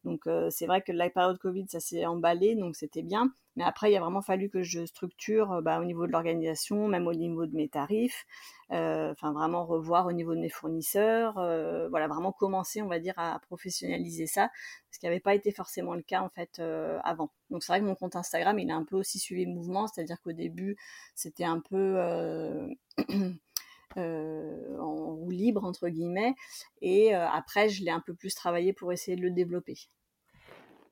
donc, 0.04 0.22
c'est 0.50 0.66
vrai 0.66 0.82
que 0.82 0.92
la 0.92 1.10
période 1.10 1.38
Covid, 1.38 1.66
ça 1.68 1.80
s'est 1.80 2.06
emballé, 2.06 2.54
donc 2.54 2.76
c'était 2.76 3.02
bien. 3.02 3.32
Mais 3.56 3.62
après, 3.62 3.92
il 3.92 3.96
a 3.96 4.00
vraiment 4.00 4.22
fallu 4.22 4.50
que 4.50 4.64
je 4.64 4.84
structure 4.84 5.62
bah, 5.62 5.80
au 5.80 5.84
niveau 5.84 6.08
de 6.08 6.12
l'organisation, 6.12 6.88
même 6.88 7.06
au 7.06 7.14
niveau 7.14 7.46
de 7.46 7.54
mes 7.54 7.68
tarifs, 7.68 8.26
enfin 8.70 9.32
vraiment 9.32 9.64
revoir 9.64 10.06
au 10.06 10.12
niveau 10.12 10.34
de 10.34 10.40
mes 10.40 10.48
fournisseurs, 10.48 11.34
voilà, 11.34 12.08
vraiment 12.08 12.32
commencer, 12.32 12.82
on 12.82 12.88
va 12.88 12.98
dire, 12.98 13.14
à 13.16 13.38
professionnaliser 13.46 14.26
ça, 14.26 14.50
ce 14.90 14.98
qui 14.98 15.06
n'avait 15.06 15.20
pas 15.20 15.34
été 15.34 15.52
forcément 15.52 15.94
le 15.94 16.02
cas 16.02 16.22
en 16.22 16.30
fait 16.30 16.60
avant. 17.04 17.30
Donc 17.50 17.62
c'est 17.62 17.72
vrai 17.72 17.80
que 17.80 17.86
mon 17.86 17.94
compte 17.94 18.16
Instagram, 18.16 18.58
il 18.58 18.70
a 18.72 18.74
un 18.76 18.84
peu 18.84 18.96
aussi 18.96 19.20
suivi 19.20 19.44
le 19.44 19.52
mouvement, 19.52 19.86
c'est-à-dire 19.86 20.20
qu'au 20.20 20.32
début, 20.32 20.76
c'était 21.14 21.44
un 21.44 21.60
peu 21.60 21.96
en 23.96 25.14
roue 25.14 25.30
libre 25.30 25.64
entre 25.64 25.88
guillemets, 25.88 26.34
et 26.82 27.14
après, 27.14 27.68
je 27.68 27.84
l'ai 27.84 27.90
un 27.90 28.02
peu 28.04 28.14
plus 28.14 28.34
travaillé 28.34 28.72
pour 28.72 28.92
essayer 28.92 29.16
de 29.16 29.22
le 29.22 29.30
développer. 29.30 29.76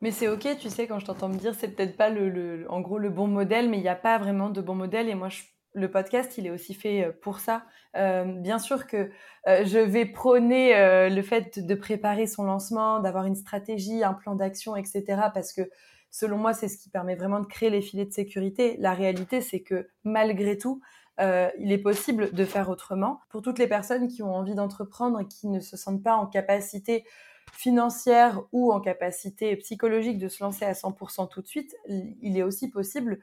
Mais 0.02 0.10
c'est 0.10 0.26
ok, 0.26 0.58
tu 0.58 0.68
sais, 0.68 0.88
quand 0.88 0.98
je 0.98 1.06
t'entends 1.06 1.28
me 1.28 1.36
dire, 1.36 1.54
c'est 1.54 1.68
peut-être 1.68 1.96
pas 1.96 2.10
le, 2.10 2.66
en 2.68 2.80
gros 2.80 2.98
le 2.98 3.08
bon 3.08 3.28
modèle, 3.28 3.70
mais 3.70 3.78
il 3.78 3.82
n'y 3.82 3.88
a 3.88 3.94
pas 3.94 4.18
vraiment 4.18 4.50
de 4.50 4.60
bon 4.60 4.74
modèle. 4.74 5.08
Et 5.08 5.14
moi, 5.14 5.28
le 5.74 5.90
podcast, 5.90 6.36
il 6.38 6.46
est 6.46 6.50
aussi 6.50 6.74
fait 6.74 7.04
euh, 7.04 7.12
pour 7.22 7.38
ça. 7.38 7.64
Euh, 7.96 8.24
bien 8.24 8.58
sûr 8.58 8.88
que 8.88 9.10
euh, 9.46 9.64
je 9.64 9.78
vais 9.78 10.04
prôner 10.06 11.08
le 11.08 11.22
fait 11.22 11.58
de 11.58 11.74
préparer 11.76 12.26
son 12.26 12.42
lancement, 12.42 12.98
d'avoir 12.98 13.26
une 13.26 13.36
stratégie, 13.36 14.02
un 14.02 14.12
plan 14.12 14.34
d'action, 14.34 14.74
etc. 14.74 15.04
Parce 15.32 15.52
que 15.52 15.62
selon 16.10 16.36
moi, 16.36 16.52
c'est 16.52 16.68
ce 16.68 16.78
qui 16.78 16.90
permet 16.90 17.14
vraiment 17.14 17.38
de 17.38 17.46
créer 17.46 17.70
les 17.70 17.80
filets 17.80 18.04
de 18.04 18.12
sécurité. 18.12 18.76
La 18.80 18.94
réalité, 18.94 19.40
c'est 19.40 19.60
que 19.60 19.88
malgré 20.02 20.58
tout, 20.58 20.80
il 21.18 21.72
est 21.72 21.82
possible 21.82 22.32
de 22.32 22.44
faire 22.44 22.68
autrement. 22.68 23.20
Pour 23.28 23.42
toutes 23.42 23.58
les 23.58 23.68
personnes 23.68 24.08
qui 24.08 24.22
ont 24.22 24.34
envie 24.34 24.54
d'entreprendre 24.54 25.20
et 25.20 25.26
qui 25.26 25.48
ne 25.48 25.60
se 25.60 25.76
sentent 25.76 26.02
pas 26.02 26.14
en 26.14 26.26
capacité 26.26 27.04
financière 27.52 28.42
ou 28.52 28.72
en 28.72 28.80
capacité 28.80 29.56
psychologique 29.56 30.18
de 30.18 30.28
se 30.28 30.42
lancer 30.42 30.64
à 30.64 30.72
100% 30.72 31.28
tout 31.28 31.42
de 31.42 31.46
suite, 31.46 31.76
il 31.86 32.36
est 32.36 32.42
aussi 32.42 32.70
possible, 32.70 33.20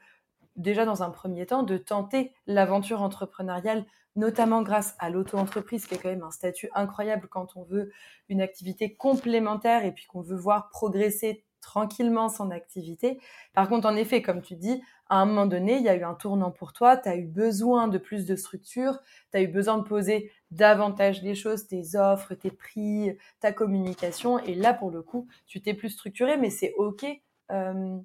déjà 0.56 0.84
dans 0.84 1.02
un 1.02 1.10
premier 1.10 1.46
temps, 1.46 1.62
de 1.62 1.76
tenter 1.76 2.32
l'aventure 2.46 3.02
entrepreneuriale, 3.02 3.84
notamment 4.16 4.62
grâce 4.62 4.94
à 4.98 5.10
l'auto-entreprise, 5.10 5.86
qui 5.86 5.94
est 5.94 5.98
quand 5.98 6.10
même 6.10 6.22
un 6.22 6.30
statut 6.30 6.70
incroyable 6.74 7.28
quand 7.28 7.56
on 7.56 7.64
veut 7.64 7.90
une 8.28 8.40
activité 8.40 8.94
complémentaire 8.94 9.84
et 9.84 9.92
puis 9.92 10.06
qu'on 10.06 10.20
veut 10.20 10.36
voir 10.36 10.68
progresser 10.70 11.44
tranquillement 11.60 12.28
son 12.28 12.50
activité. 12.50 13.20
Par 13.54 13.68
contre, 13.68 13.86
en 13.88 13.96
effet, 13.96 14.22
comme 14.22 14.42
tu 14.42 14.54
dis, 14.54 14.82
à 15.08 15.16
un 15.16 15.26
moment 15.26 15.46
donné, 15.46 15.76
il 15.76 15.82
y 15.82 15.88
a 15.88 15.96
eu 15.96 16.04
un 16.04 16.14
tournant 16.14 16.50
pour 16.50 16.72
toi, 16.72 16.96
tu 16.96 17.08
as 17.08 17.16
eu 17.16 17.26
besoin 17.26 17.88
de 17.88 17.98
plus 17.98 18.26
de 18.26 18.36
structure, 18.36 18.98
tu 19.32 19.38
as 19.38 19.42
eu 19.42 19.48
besoin 19.48 19.78
de 19.78 19.84
poser 19.84 20.30
davantage 20.50 21.22
les 21.22 21.34
choses, 21.34 21.66
tes 21.66 21.96
offres, 21.96 22.34
tes 22.34 22.50
prix, 22.50 23.16
ta 23.40 23.52
communication. 23.52 24.38
Et 24.38 24.54
là, 24.54 24.74
pour 24.74 24.90
le 24.90 25.02
coup, 25.02 25.26
tu 25.46 25.60
t'es 25.60 25.74
plus 25.74 25.90
structuré, 25.90 26.36
mais 26.36 26.50
c'est 26.50 26.74
OK. 26.76 27.04
Euh, 27.50 27.98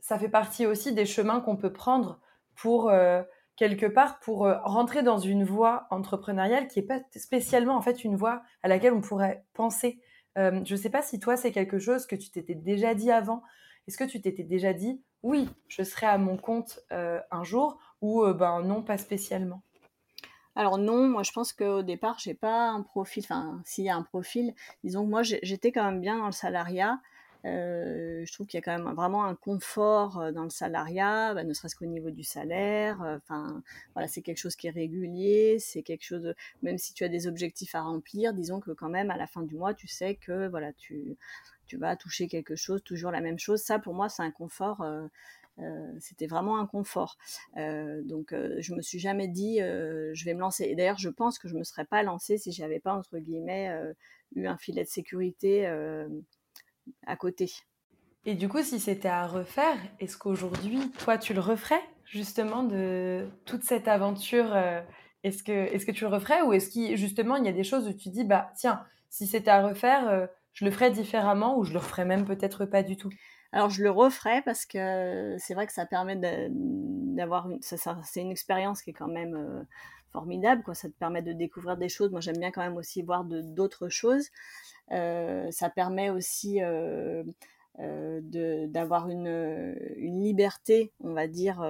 ça 0.00 0.18
fait 0.18 0.28
partie 0.28 0.66
aussi 0.66 0.94
des 0.94 1.04
chemins 1.04 1.40
qu'on 1.40 1.56
peut 1.56 1.72
prendre 1.72 2.20
pour, 2.54 2.90
euh, 2.90 3.22
quelque 3.56 3.86
part, 3.86 4.20
pour 4.20 4.46
euh, 4.46 4.56
rentrer 4.62 5.02
dans 5.02 5.18
une 5.18 5.42
voie 5.42 5.88
entrepreneuriale 5.90 6.68
qui 6.68 6.78
n'est 6.80 6.86
pas 6.86 7.00
spécialement, 7.16 7.76
en 7.76 7.82
fait, 7.82 8.04
une 8.04 8.16
voie 8.16 8.42
à 8.62 8.68
laquelle 8.68 8.92
on 8.92 9.00
pourrait 9.00 9.44
penser. 9.52 10.00
Je 10.36 10.72
ne 10.72 10.76
sais 10.76 10.90
pas 10.90 11.02
si 11.02 11.18
toi, 11.18 11.36
c'est 11.36 11.50
quelque 11.50 11.78
chose 11.78 12.06
que 12.06 12.14
tu 12.14 12.30
t'étais 12.30 12.54
déjà 12.54 12.94
dit 12.94 13.10
avant. 13.10 13.42
Est-ce 13.88 13.96
que 13.96 14.04
tu 14.04 14.20
t'étais 14.20 14.44
déjà 14.44 14.72
dit, 14.72 15.00
oui, 15.22 15.48
je 15.68 15.82
serai 15.82 16.06
à 16.06 16.18
mon 16.18 16.36
compte 16.36 16.80
un 16.90 17.44
jour, 17.44 17.78
ou 18.02 18.24
ben 18.32 18.62
non, 18.62 18.82
pas 18.82 18.98
spécialement? 18.98 19.62
Alors 20.54 20.78
non, 20.78 21.06
moi 21.08 21.22
je 21.22 21.32
pense 21.32 21.52
qu'au 21.52 21.82
départ, 21.82 22.18
j'ai 22.18 22.32
pas 22.32 22.68
un 22.70 22.82
profil, 22.82 23.22
enfin 23.24 23.60
s'il 23.64 23.84
y 23.84 23.90
a 23.90 23.96
un 23.96 24.02
profil, 24.02 24.54
disons 24.84 25.04
que 25.04 25.10
moi 25.10 25.22
j'étais 25.22 25.70
quand 25.70 25.84
même 25.84 26.00
bien 26.00 26.18
dans 26.18 26.26
le 26.26 26.32
salariat. 26.32 26.98
Euh, 27.46 28.24
je 28.26 28.32
trouve 28.32 28.46
qu'il 28.46 28.58
y 28.58 28.62
a 28.62 28.62
quand 28.62 28.76
même 28.76 28.92
vraiment 28.94 29.24
un 29.24 29.34
confort 29.34 30.18
euh, 30.18 30.32
dans 30.32 30.42
le 30.44 30.50
salariat, 30.50 31.32
bah, 31.34 31.44
ne 31.44 31.52
serait-ce 31.52 31.76
qu'au 31.76 31.86
niveau 31.86 32.10
du 32.10 32.24
salaire. 32.24 33.00
Euh, 33.02 33.16
enfin, 33.16 33.62
voilà, 33.94 34.08
c'est 34.08 34.22
quelque 34.22 34.38
chose 34.38 34.56
qui 34.56 34.66
est 34.66 34.70
régulier, 34.70 35.58
c'est 35.60 35.82
quelque 35.82 36.04
chose. 36.04 36.34
même 36.62 36.78
si 36.78 36.92
tu 36.92 37.04
as 37.04 37.08
des 37.08 37.26
objectifs 37.26 37.74
à 37.74 37.82
remplir, 37.82 38.34
disons 38.34 38.60
que 38.60 38.72
quand 38.72 38.88
même 38.88 39.10
à 39.10 39.16
la 39.16 39.26
fin 39.26 39.42
du 39.42 39.54
mois, 39.54 39.74
tu 39.74 39.86
sais 39.86 40.16
que 40.16 40.48
voilà, 40.48 40.72
tu 40.72 41.16
tu 41.66 41.76
vas 41.78 41.96
toucher 41.96 42.28
quelque 42.28 42.54
chose, 42.54 42.82
toujours 42.84 43.10
la 43.10 43.20
même 43.20 43.38
chose. 43.40 43.60
Ça, 43.60 43.80
pour 43.80 43.92
moi, 43.94 44.08
c'est 44.08 44.22
un 44.22 44.30
confort 44.30 44.84
c'était 46.00 46.26
vraiment 46.26 46.58
un 46.58 46.66
confort. 46.66 47.16
Donc 47.56 48.32
euh, 48.32 48.56
je 48.60 48.74
me 48.74 48.82
suis 48.82 48.98
jamais 48.98 49.28
dit 49.28 49.58
je 49.58 50.24
vais 50.24 50.34
me 50.34 50.40
lancer. 50.40 50.74
D'ailleurs 50.74 50.98
je 50.98 51.08
pense 51.08 51.38
que 51.38 51.48
je 51.48 51.54
me 51.54 51.64
serais 51.64 51.86
pas 51.86 52.02
lancée 52.02 52.38
si 52.38 52.52
j'avais 52.52 52.80
pas 52.80 52.94
entre 52.94 53.18
guillemets 53.18 53.70
eu 54.34 54.46
un 54.46 54.58
filet 54.58 54.84
de 54.84 54.88
sécurité 54.88 55.66
à 57.06 57.16
côté. 57.16 57.50
Et 58.24 58.34
du 58.34 58.48
coup, 58.48 58.62
si 58.62 58.80
c'était 58.80 59.08
à 59.08 59.26
refaire, 59.26 59.76
est-ce 60.00 60.16
qu'aujourd'hui, 60.16 60.90
toi, 60.98 61.18
tu 61.18 61.32
le 61.32 61.40
referais 61.40 61.82
justement 62.04 62.62
de 62.62 63.28
toute 63.44 63.62
cette 63.62 63.88
aventure 63.88 64.56
Est-ce 65.22 65.42
que, 65.42 65.52
est 65.52 65.84
que 65.84 65.92
tu 65.92 66.04
le 66.04 66.10
referais 66.10 66.42
ou 66.42 66.52
est-ce 66.52 66.70
qu'il 66.70 66.96
justement 66.96 67.36
il 67.36 67.44
y 67.44 67.48
a 67.48 67.52
des 67.52 67.64
choses 67.64 67.86
où 67.88 67.92
tu 67.92 68.10
dis 68.10 68.24
bah 68.24 68.50
tiens, 68.56 68.84
si 69.10 69.26
c'était 69.26 69.50
à 69.50 69.62
refaire, 69.62 70.28
je 70.52 70.64
le 70.64 70.70
ferais 70.70 70.90
différemment 70.90 71.58
ou 71.58 71.64
je 71.64 71.72
le 71.72 71.78
referais 71.78 72.04
même 72.04 72.24
peut-être 72.24 72.64
pas 72.64 72.82
du 72.82 72.96
tout? 72.96 73.10
Alors 73.52 73.70
je 73.70 73.82
le 73.82 73.90
referai 73.90 74.42
parce 74.42 74.66
que 74.66 75.36
c'est 75.38 75.54
vrai 75.54 75.66
que 75.66 75.72
ça 75.72 75.86
permet 75.86 76.16
d'avoir 76.50 77.48
une, 77.48 77.58
c'est 77.62 78.20
une 78.20 78.30
expérience 78.30 78.82
qui 78.82 78.90
est 78.90 78.92
quand 78.92 79.08
même 79.08 79.34
euh, 79.34 79.62
formidable, 80.12 80.62
quoi. 80.62 80.74
Ça 80.74 80.88
te 80.88 80.94
permet 80.94 81.22
de 81.22 81.32
découvrir 81.32 81.76
des 81.76 81.88
choses. 81.88 82.10
Moi 82.10 82.20
j'aime 82.20 82.38
bien 82.38 82.50
quand 82.50 82.62
même 82.62 82.76
aussi 82.76 83.02
voir 83.02 83.24
d'autres 83.24 83.88
choses. 83.88 84.28
Euh, 84.92 85.50
ça 85.50 85.68
permet 85.70 86.10
aussi 86.10 86.62
euh, 86.62 87.24
d'avoir 87.78 89.08
une, 89.08 89.74
une, 89.96 90.20
liberté, 90.22 90.92
on 91.00 91.12
va 91.12 91.26
dire 91.26 91.60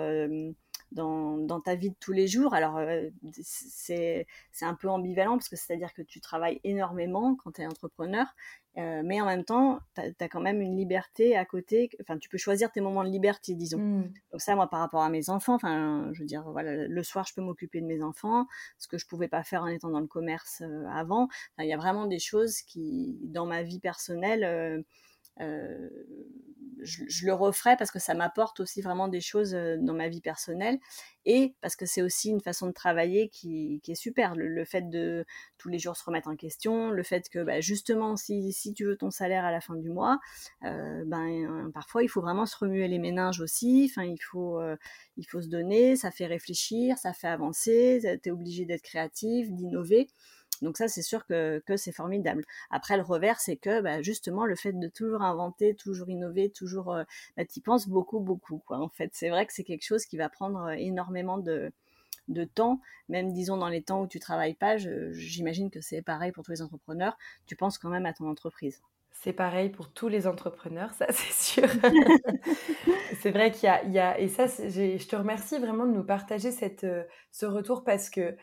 dans, 0.97 1.61
ta 1.61 1.75
vie 1.75 1.91
de 1.91 1.97
tous 2.00 2.12
les 2.12 2.26
jours. 2.26 2.55
Alors, 2.55 2.79
euh, 2.79 3.09
c'est 3.43 4.26
un 4.62 4.75
peu 4.75 4.88
ambivalent 4.88 5.37
parce 5.37 5.49
que 5.49 5.57
c'est-à-dire 5.57 5.93
que 5.93 6.03
tu 6.03 6.21
travailles 6.21 6.61
énormément 6.65 7.37
quand 7.37 7.53
tu 7.53 7.62
es 7.62 7.67
entrepreneur, 7.67 8.26
euh, 8.79 9.03
mais 9.05 9.21
en 9.21 9.26
même 9.26 9.45
temps, 9.45 9.81
tu 9.95 10.03
as, 10.03 10.29
quand 10.29 10.41
même 10.41 10.61
une 10.61 10.76
liberté 10.76 11.37
à 11.37 11.45
côté. 11.45 11.91
Enfin, 12.00 12.19
tu 12.19 12.29
peux 12.29 12.38
choisir 12.38 12.71
tes 12.73 12.81
moments 12.81 13.05
de 13.05 13.09
liberté, 13.09 13.55
disons. 13.55 13.79
Mmh. 13.79 14.12
Donc 14.33 14.41
ça, 14.41 14.55
moi, 14.55 14.69
par 14.69 14.81
rapport 14.81 15.03
à 15.03 15.09
mes 15.09 15.31
enfants, 15.31 15.55
enfin, 15.55 16.11
je 16.12 16.21
veux 16.21 16.26
dire, 16.26 16.43
voilà, 16.50 16.87
le 16.87 17.03
soir, 17.03 17.26
je 17.26 17.35
peux 17.35 17.43
m'occuper 17.43 17.81
de 17.81 17.87
mes 17.87 18.03
enfants, 18.03 18.47
ce 18.79 18.88
que 18.88 18.99
je 18.99 19.07
pouvais 19.07 19.29
pas 19.29 19.45
faire 19.45 19.62
en 19.62 19.69
étant 19.69 19.91
dans 19.91 20.00
le 20.00 20.07
commerce 20.07 20.62
euh, 20.62 20.87
avant. 20.88 21.29
Il 21.59 21.67
y 21.67 21.73
a 21.73 21.79
vraiment 21.79 22.07
des 22.07 22.19
choses 22.19 22.61
qui, 22.62 23.19
dans 23.23 23.47
ma 23.47 23.62
vie 23.62 23.81
personnelle, 23.81 24.85
je, 25.38 27.26
le 27.26 27.33
referai 27.33 27.76
parce 27.76 27.90
que 27.90 27.99
ça 27.99 28.14
m'apporte 28.14 28.61
aussi 28.61 28.81
vraiment 28.83 29.09
des 29.09 29.21
choses 29.21 29.52
dans 29.52 29.95
ma 29.95 30.09
vie 30.09 30.21
personnelle 30.21 30.78
et 31.25 31.55
parce 31.61 31.75
que 31.75 31.87
c'est 31.87 32.02
aussi 32.02 32.31
une 32.31 32.40
façon 32.40 32.69
de 32.69 32.73
travailler 32.73 33.28
qui, 33.28 33.81
est 33.87 33.95
super. 33.95 34.35
Le, 34.37 34.64
fait 34.64 34.88
de 34.88 35.25
tous 35.59 35.69
les 35.69 35.78
jours 35.78 35.97
se 35.97 36.05
remettre 36.05 36.28
en 36.28 36.37
question, 36.37 36.90
le 36.90 37.02
fait 37.02 37.28
que 37.28 37.43
bah, 37.43 37.61
justement, 37.61 38.16
si, 38.16 38.52
tu 38.75 38.85
veux 38.85 38.97
ton 38.97 39.11
salaire 39.11 39.45
à 39.45 39.50
la 39.50 39.61
fin 39.61 39.75
du 39.75 39.90
mois, 39.90 40.19
ben, 40.62 41.71
parfois 41.75 42.02
il 42.02 42.09
faut 42.09 42.21
vraiment 42.21 42.47
se 42.47 42.57
remuer 42.57 42.88
les 42.88 42.99
méninges 42.99 43.40
aussi. 43.40 43.90
Enfin, 43.90 44.05
il 44.05 44.19
faut, 44.19 44.61
il 45.16 45.25
faut 45.25 45.43
se 45.43 45.49
donner, 45.49 45.97
ça 45.97 46.11
fait 46.11 46.26
réfléchir, 46.26 46.99
ça 46.99 47.12
fait 47.12 47.28
avancer, 47.28 48.19
tu 48.23 48.28
es 48.28 48.33
obligé 48.33 48.64
d'être 48.64 48.83
créatif, 48.83 49.50
d'innover. 49.50 50.09
Donc 50.62 50.76
ça, 50.76 50.88
c'est 50.88 51.02
sûr 51.02 51.26
que, 51.26 51.62
c'est 51.76 51.92
formidable. 51.92 52.44
Après, 52.70 52.96
le 52.96 53.02
revers, 53.02 53.40
c'est 53.40 53.56
que 53.56 53.80
bah, 53.80 54.02
justement, 54.02 54.46
le 54.46 54.56
fait 54.56 54.72
de 54.72 54.88
toujours 54.88 55.22
inventer, 55.22 55.75
toujours 55.75 56.08
innover, 56.08 56.50
toujours, 56.50 56.92
euh, 56.92 57.04
bah, 57.36 57.44
tu 57.44 57.60
penses 57.60 57.88
beaucoup, 57.88 58.20
beaucoup. 58.20 58.62
Quoi. 58.66 58.78
En 58.78 58.88
fait, 58.88 59.10
c'est 59.12 59.28
vrai 59.28 59.46
que 59.46 59.52
c'est 59.52 59.64
quelque 59.64 59.84
chose 59.84 60.06
qui 60.06 60.16
va 60.16 60.28
prendre 60.28 60.66
euh, 60.66 60.72
énormément 60.72 61.38
de, 61.38 61.72
temps, 62.54 62.80
même 63.08 63.32
disons 63.32 63.56
dans 63.56 63.68
les 63.68 63.82
temps 63.82 64.02
où 64.02 64.06
tu 64.06 64.18
travailles 64.18 64.54
pas, 64.54 64.76
j'imagine 64.76 65.70
que 65.70 65.80
c'est 65.80 66.02
pareil 66.02 66.32
pour 66.32 66.44
tous 66.44 66.50
les 66.50 66.62
entrepreneurs, 66.62 67.16
tu 67.46 67.54
penses 67.54 67.78
quand 67.78 67.88
même 67.88 68.06
à 68.06 68.12
ton 68.12 68.28
entreprise. 68.28 68.82
C'est 69.12 69.32
pareil 69.32 69.70
pour 69.70 69.92
tous 69.92 70.08
les 70.08 70.26
entrepreneurs, 70.26 70.92
ça 70.92 71.06
c'est 71.10 71.32
sûr. 71.32 71.68
c'est 73.20 73.30
vrai 73.30 73.50
qu'il 73.50 73.68
y, 73.68 73.98
a, 73.98 74.20
et 74.20 74.28
ça, 74.28 74.46
je 74.46 75.06
te 75.06 75.16
remercie 75.16 75.58
vraiment 75.58 75.86
de 75.86 75.92
nous 75.92 76.04
partager 76.04 76.50
cette, 76.50 76.84
euh, 76.84 77.04
ce 77.32 77.46
retour 77.46 77.84
parce 77.84 78.10
que 78.10 78.36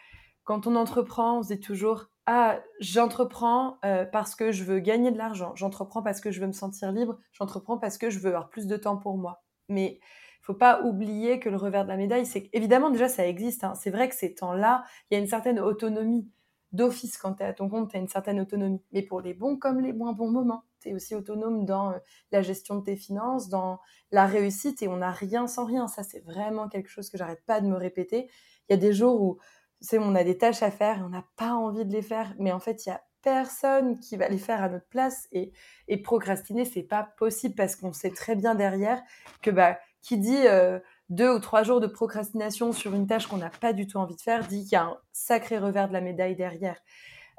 quand 0.44 0.68
on 0.68 0.76
entreprend, 0.76 1.40
on 1.40 1.44
se 1.44 1.54
dit 1.54 1.60
toujours 1.60 2.10
Ah, 2.26 2.60
j'entreprends 2.80 3.78
euh, 3.86 4.06
parce 4.06 4.36
que 4.36 4.52
je 4.52 4.64
veux 4.64 4.80
gagner 4.80 5.12
de 5.12 5.18
l'argent, 5.18 5.54
j'entreprends 5.56 6.04
parce 6.04 6.22
que 6.22 6.32
je 6.32 6.42
veux 6.42 6.48
me 6.48 6.54
sentir 6.54 6.92
libre, 6.92 7.18
j'entreprends 7.32 7.78
parce 7.78 7.98
que 7.98 8.10
je 8.10 8.20
veux 8.20 8.30
avoir 8.30 8.50
plus 8.50 8.68
de 8.68 8.78
temps 8.78 8.98
pour 8.98 9.18
moi. 9.18 9.44
Mais 9.70 10.00
il 10.02 10.46
faut 10.46 10.54
pas 10.54 10.82
oublier 10.84 11.40
que 11.40 11.50
le 11.50 11.58
revers 11.58 11.84
de 11.84 11.90
la 11.90 11.98
médaille, 11.98 12.26
c'est 12.26 12.50
évidemment 12.54 12.90
déjà 12.90 13.08
ça 13.08 13.26
existe. 13.28 13.64
Hein. 13.64 13.76
C'est 13.76 13.92
vrai 13.92 14.10
que 14.10 14.16
ces 14.16 14.36
temps-là, 14.36 14.84
il 15.10 15.16
y 15.16 15.18
a 15.18 15.22
une 15.22 15.28
certaine 15.28 15.60
autonomie 15.60 16.30
d'office 16.74 17.18
quand 17.18 17.36
tu 17.36 17.44
es 17.44 17.46
à 17.46 17.54
ton 17.54 17.70
compte, 17.70 17.92
tu 17.92 17.98
as 17.98 18.00
une 18.00 18.10
certaine 18.10 18.42
autonomie. 18.42 18.82
Mais 18.92 19.04
pour 19.04 19.22
les 19.22 19.34
bons 19.34 19.58
comme 19.58 19.80
les 19.80 19.94
moins 19.94 20.12
bons 20.12 20.30
moments, 20.30 20.66
tu 20.82 20.90
es 20.90 20.94
aussi 20.94 21.16
autonome 21.16 21.66
dans 21.66 21.92
euh, 21.92 21.98
la 22.32 22.42
gestion 22.42 22.78
de 22.80 22.84
tes 22.84 22.98
finances, 22.98 23.48
dans 23.48 23.80
la 24.12 24.26
réussite 24.26 24.82
et 24.82 24.88
on 24.88 24.98
n'a 24.98 25.12
rien 25.12 25.48
sans 25.48 25.66
rien. 25.66 25.88
Ça, 25.88 26.04
c'est 26.04 26.20
vraiment 26.20 26.68
quelque 26.68 26.90
chose 26.90 27.10
que 27.10 27.18
j'arrête 27.18 27.46
pas 27.46 27.62
de 27.62 27.68
me 27.68 27.76
répéter. 27.76 28.30
Il 28.68 28.74
y 28.74 28.76
a 28.76 28.78
des 28.78 28.92
jours 28.92 29.22
où 29.22 29.38
sais, 29.88 29.98
on 30.00 30.16
a 30.16 30.24
des 30.24 30.38
tâches 30.38 30.64
à 30.64 30.72
faire 30.72 31.00
et 31.00 31.02
on 31.02 31.10
n'a 31.10 31.26
pas 31.36 31.54
envie 31.54 31.86
de 31.86 31.92
les 31.92 32.02
faire, 32.02 32.34
mais 32.40 32.52
en 32.52 32.60
fait, 32.60 32.86
il 32.86 32.90
y 32.90 32.92
a 32.92 33.02
personne 33.24 34.00
qui 34.00 34.18
va 34.18 34.28
les 34.28 34.38
faire 34.38 34.62
à 34.62 34.70
notre 34.70 34.88
place 34.88 35.28
et, 35.32 35.52
et 35.88 35.98
procrastiner, 35.98 36.66
c'est 36.66 36.84
pas 36.84 37.10
possible 37.18 37.56
parce 37.56 37.76
qu'on 37.76 37.94
sait 37.94 38.12
très 38.12 38.36
bien 38.36 38.54
derrière 38.54 39.02
que 39.42 39.50
bah, 39.50 39.80
qui 40.02 40.18
dit 40.18 40.46
euh, 40.46 40.80
deux 41.10 41.34
ou 41.34 41.40
trois 41.40 41.64
jours 41.64 41.80
de 41.80 41.88
procrastination 41.88 42.74
sur 42.74 42.94
une 42.94 43.08
tâche 43.08 43.28
qu'on 43.28 43.38
n'a 43.38 43.50
pas 43.50 43.74
du 43.74 43.88
tout 43.88 43.98
envie 43.98 44.16
de 44.16 44.22
faire 44.22 44.46
dit 44.46 44.64
qu'il 44.64 44.74
y 44.74 44.76
a 44.76 44.84
un 44.84 44.98
sacré 45.14 45.58
revers 45.58 45.88
de 45.88 45.94
la 45.94 46.02
médaille 46.02 46.36
derrière. 46.36 46.80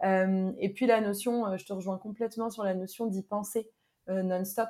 Euh, 0.05 0.51
et 0.59 0.73
puis 0.73 0.87
la 0.87 1.01
notion, 1.01 1.47
euh, 1.47 1.57
je 1.57 1.67
te 1.67 1.73
rejoins 1.73 1.99
complètement 1.99 2.51
sur 2.51 2.65
la 2.65 2.75
notion 2.75 3.07
d'y 3.07 3.23
penser 3.23 3.71
non-stop. 4.09 4.69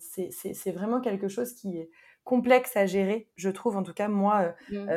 c'est 0.00 0.72
vraiment 0.72 1.00
quelque 1.00 1.28
chose 1.28 1.54
qui 1.54 1.76
est 1.78 1.90
complexe 2.24 2.76
à 2.76 2.86
gérer, 2.86 3.28
je 3.36 3.48
trouve 3.48 3.76
en 3.76 3.84
tout 3.84 3.94
cas 3.94 4.08
moi, 4.08 4.54
mmh 4.70 4.88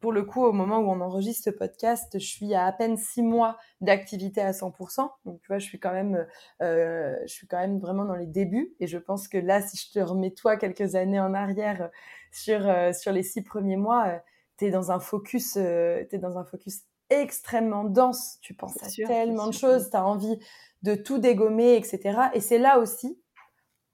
pour 0.00 0.12
le 0.12 0.22
coup, 0.24 0.44
au 0.44 0.52
moment 0.52 0.78
où 0.78 0.90
on 0.90 1.00
enregistre 1.00 1.44
ce 1.44 1.50
podcast, 1.50 2.18
je 2.18 2.26
suis 2.26 2.54
à 2.54 2.66
à 2.66 2.72
peine 2.72 2.96
six 2.96 3.22
mois 3.22 3.56
d'activité 3.80 4.40
à 4.40 4.52
100%. 4.52 5.08
Donc, 5.24 5.40
tu 5.40 5.48
vois, 5.48 5.58
je 5.58 5.66
suis 5.66 5.80
quand 5.80 5.92
même, 5.92 6.26
euh, 6.62 7.16
je 7.22 7.32
suis 7.32 7.46
quand 7.46 7.58
même 7.58 7.78
vraiment 7.78 8.04
dans 8.04 8.14
les 8.14 8.26
débuts. 8.26 8.74
Et 8.80 8.86
je 8.86 8.98
pense 8.98 9.28
que 9.28 9.38
là, 9.38 9.62
si 9.62 9.76
je 9.76 9.92
te 9.92 9.98
remets 9.98 10.32
toi 10.32 10.56
quelques 10.56 10.94
années 10.94 11.20
en 11.20 11.34
arrière 11.34 11.90
sur 12.32 12.68
euh, 12.68 12.92
sur 12.92 13.12
les 13.12 13.22
six 13.22 13.42
premiers 13.42 13.76
mois, 13.76 14.08
euh, 14.08 14.18
tu 14.58 14.66
es 14.66 14.70
dans 14.70 14.90
un 14.90 15.00
focus, 15.00 15.56
es 15.56 16.18
dans 16.20 16.38
un 16.38 16.44
focus 16.44 16.82
extrêmement 17.10 17.84
dense. 17.84 18.38
Tu 18.40 18.54
penses 18.54 18.76
à 18.82 18.88
tellement 19.06 19.46
de 19.46 19.54
choses, 19.54 19.90
tu 19.90 19.96
as 19.96 20.04
envie 20.04 20.38
de 20.82 20.94
tout 20.94 21.18
dégommer, 21.18 21.76
etc. 21.76 22.20
Et 22.34 22.40
c'est 22.40 22.58
là 22.58 22.78
aussi 22.78 23.20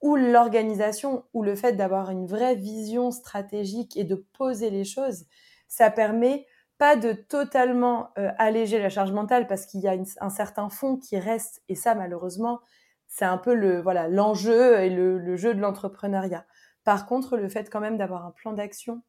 où 0.04 0.16
l'organisation, 0.16 1.24
ou 1.32 1.42
le 1.42 1.56
fait 1.56 1.72
d'avoir 1.72 2.10
une 2.10 2.26
vraie 2.26 2.56
vision 2.56 3.10
stratégique 3.10 3.96
et 3.96 4.04
de 4.04 4.16
poser 4.36 4.68
les 4.68 4.84
choses, 4.84 5.24
ça 5.74 5.90
permet 5.90 6.46
pas 6.78 6.94
de 6.94 7.12
totalement 7.12 8.10
euh, 8.16 8.30
alléger 8.38 8.78
la 8.78 8.90
charge 8.90 9.10
mentale 9.10 9.48
parce 9.48 9.66
qu'il 9.66 9.80
y 9.80 9.88
a 9.88 9.96
un 10.20 10.30
certain 10.30 10.68
fond 10.68 10.96
qui 10.96 11.18
reste 11.18 11.64
et 11.68 11.74
ça 11.74 11.96
malheureusement 11.96 12.60
c'est 13.08 13.24
un 13.24 13.38
peu 13.38 13.54
le 13.54 13.80
voilà 13.80 14.06
l'enjeu 14.06 14.80
et 14.80 14.88
le, 14.88 15.36
jeu 15.36 15.52
de 15.52 15.60
l'entrepreneuriat. 15.60 16.46
Par 16.84 17.06
contre, 17.06 17.36
le 17.36 17.48
fait 17.48 17.70
quand 17.70 17.80
même 17.80 17.96
d'avoir 17.96 18.24
un 18.24 18.30
plan 18.30 18.52
d'action, 18.52 19.02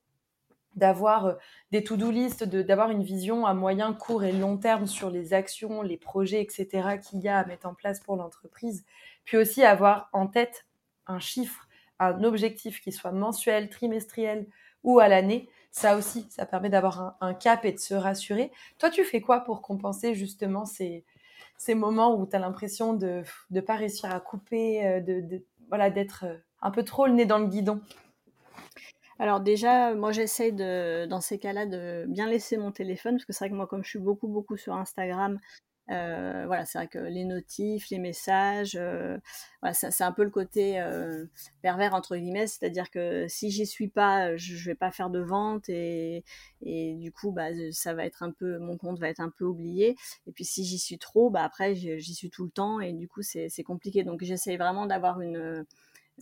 d'avoir 0.75 1.25
euh, 1.25 1.33
des 1.71 1.83
to-do 1.83 2.09
list, 2.09 2.43
d'avoir 2.43 2.89
une 2.89 3.03
vision 3.03 3.45
à 3.45 3.53
moyen, 3.53 3.93
court 3.93 4.23
et 4.23 4.31
long 4.31 4.57
terme 4.57 4.87
sur 4.87 5.11
les 5.11 5.33
actions, 5.33 5.83
les 5.83 5.97
projets, 5.97 6.41
etc. 6.41 6.97
qu'il 6.99 7.19
y 7.19 7.27
a 7.27 7.37
à 7.37 7.45
mettre 7.45 7.67
en 7.67 7.75
place 7.75 7.99
pour 7.99 8.15
l'entreprise, 8.15 8.85
puis 9.23 9.37
aussi 9.37 9.63
avoir 9.63 10.09
en 10.13 10.25
tête 10.25 10.65
un 11.05 11.19
chiffre, 11.19 11.67
un 11.99 12.23
objectif 12.23 12.81
qui 12.81 12.91
soit 12.91 13.11
mensuel, 13.11 13.69
trimestriel 13.69 14.47
ou 14.83 14.99
à 14.99 15.07
l'année, 15.07 15.49
ça 15.75 15.97
aussi, 15.97 16.25
ça 16.29 16.45
permet 16.45 16.69
d'avoir 16.69 17.17
un, 17.19 17.33
cap 17.33 17.65
et 17.65 17.73
de 17.73 17.79
se 17.79 17.93
rassurer. 17.93 18.49
Toi, 18.79 18.89
tu 18.89 19.03
fais 19.03 19.19
quoi 19.19 19.41
pour 19.41 19.61
compenser 19.61 20.13
justement 20.13 20.63
ces, 20.63 21.03
moments 21.67 22.15
où 22.15 22.25
tu 22.25 22.33
as 22.33 22.39
l'impression 22.39 22.93
de 22.93 23.23
ne 23.51 23.59
pas 23.59 23.75
réussir 23.75 24.09
à 24.09 24.21
couper, 24.21 24.87
euh, 24.87 25.01
de, 25.01 25.43
voilà, 25.67 25.89
d'être 25.89 26.23
euh, 26.23 26.37
un 26.61 26.71
peu 26.71 26.83
trop 26.83 27.07
le 27.07 27.11
nez 27.13 27.25
dans 27.25 27.39
le 27.39 27.47
guidon? 27.47 27.81
Alors 29.19 29.41
déjà, 29.41 29.93
moi 29.93 30.13
j'essaye 30.13 30.53
de, 30.53 31.07
dans 31.07 31.19
ces 31.19 31.39
cas-là, 31.39 31.65
de 31.65 32.05
bien 32.07 32.27
laisser 32.27 32.55
mon 32.55 32.71
téléphone, 32.71 33.15
parce 33.15 33.25
que 33.25 33.33
c'est 33.33 33.43
vrai 33.43 33.49
que 33.49 33.55
moi, 33.55 33.67
comme 33.67 33.83
je 33.83 33.89
suis 33.89 33.99
beaucoup, 33.99 34.29
beaucoup 34.29 34.55
sur 34.55 34.75
Instagram, 34.75 35.41
euh, 35.91 36.43
voilà, 36.47 36.65
c'est 36.65 36.79
vrai 36.79 36.87
que 36.87 36.97
les 36.97 37.25
notifs, 37.25 37.89
les 37.91 37.99
messages, 37.99 38.75
euh, 38.75 39.17
voilà, 39.61 39.73
c'est 39.73 40.03
un 40.03 40.11
peu 40.11 40.23
le 40.23 40.31
côté 40.31 40.79
euh, 40.79 41.25
pervers 41.61 41.93
entre 41.93 42.17
guillemets, 42.17 42.47
c'est-à-dire 42.47 42.89
que 42.89 43.27
si 43.27 43.51
j'y 43.51 43.67
suis 43.67 43.87
pas, 43.87 44.35
je, 44.35 44.55
je, 44.55 44.65
vais 44.69 44.75
pas 44.75 44.91
faire 44.91 45.11
de 45.11 45.19
vente 45.19 45.69
et, 45.69 46.23
et 46.63 46.95
du 46.95 47.11
coup, 47.11 47.31
bah, 47.31 47.49
ça 47.71 47.93
va 47.93 48.05
être 48.05 48.23
un 48.23 48.31
peu, 48.31 48.57
mon 48.57 48.77
compte 48.77 48.99
va 48.99 49.09
être 49.09 49.19
un 49.19 49.29
peu 49.29 49.45
oublié. 49.45 49.95
Et 50.27 50.31
puis 50.31 50.45
si 50.45 50.63
j'y 50.65 50.79
suis 50.79 50.97
trop, 50.97 51.29
bah 51.29 51.43
après 51.43 51.75
j'y 51.75 52.15
suis 52.15 52.29
tout 52.29 52.45
le 52.45 52.51
temps 52.51 52.79
et 52.79 52.93
du 52.93 53.07
coup 53.07 53.21
c'est 53.21 53.63
compliqué. 53.63 54.03
Donc 54.03 54.23
j'essaye 54.23 54.57
vraiment 54.57 54.85
d'avoir 54.87 55.21
une 55.21 55.37
euh, 55.37 55.63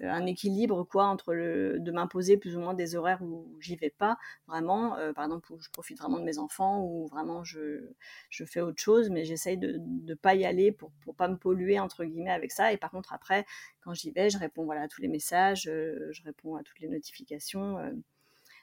un 0.01 0.25
équilibre 0.25 0.83
quoi 0.83 1.05
entre 1.05 1.33
le, 1.33 1.79
de 1.79 1.91
m'imposer 1.91 2.37
plus 2.37 2.55
ou 2.57 2.59
moins 2.59 2.73
des 2.73 2.95
horaires 2.95 3.21
où 3.21 3.47
j'y 3.59 3.75
vais 3.75 3.91
pas 3.91 4.17
vraiment 4.47 4.97
euh, 4.97 5.13
par 5.13 5.25
exemple 5.25 5.53
où 5.53 5.59
je 5.59 5.69
profite 5.69 5.99
vraiment 5.99 6.19
de 6.19 6.23
mes 6.23 6.39
enfants 6.39 6.81
ou 6.83 7.07
vraiment 7.07 7.43
je, 7.43 7.91
je 8.29 8.43
fais 8.43 8.61
autre 8.61 8.81
chose 8.81 9.09
mais 9.09 9.23
j'essaye 9.23 9.57
de 9.57 9.79
ne 9.79 10.13
pas 10.15 10.33
y 10.33 10.45
aller 10.45 10.71
pour 10.71 10.91
pour 11.03 11.15
pas 11.15 11.27
me 11.27 11.37
polluer 11.37 11.79
entre 11.79 12.05
guillemets 12.05 12.31
avec 12.31 12.51
ça. 12.51 12.73
Et 12.73 12.77
par 12.77 12.91
contre 12.91 13.13
après 13.13 13.45
quand 13.81 13.93
j'y 13.93 14.11
vais 14.11 14.29
je 14.29 14.39
réponds 14.39 14.65
voilà 14.65 14.83
à 14.83 14.87
tous 14.87 15.01
les 15.01 15.07
messages 15.07 15.67
euh, 15.67 16.09
je 16.11 16.23
réponds 16.23 16.55
à 16.55 16.63
toutes 16.63 16.79
les 16.79 16.89
notifications 16.89 17.77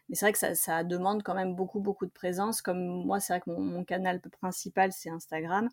mais 0.08 0.16
c'est 0.16 0.24
vrai 0.24 0.32
que 0.32 0.38
ça, 0.38 0.56
ça, 0.56 0.82
demande 0.82 1.22
quand 1.22 1.34
même 1.34 1.54
beaucoup 1.54 1.78
beaucoup 1.78 2.04
de 2.04 2.10
présence. 2.10 2.62
Comme 2.62 3.04
moi 3.06 3.20
c'est 3.20 3.32
vrai 3.32 3.40
que 3.40 3.50
mon 3.50 3.84
canal 3.84 4.20
principal 4.20 4.92
c'est 4.92 5.08
Instagram 5.10 5.68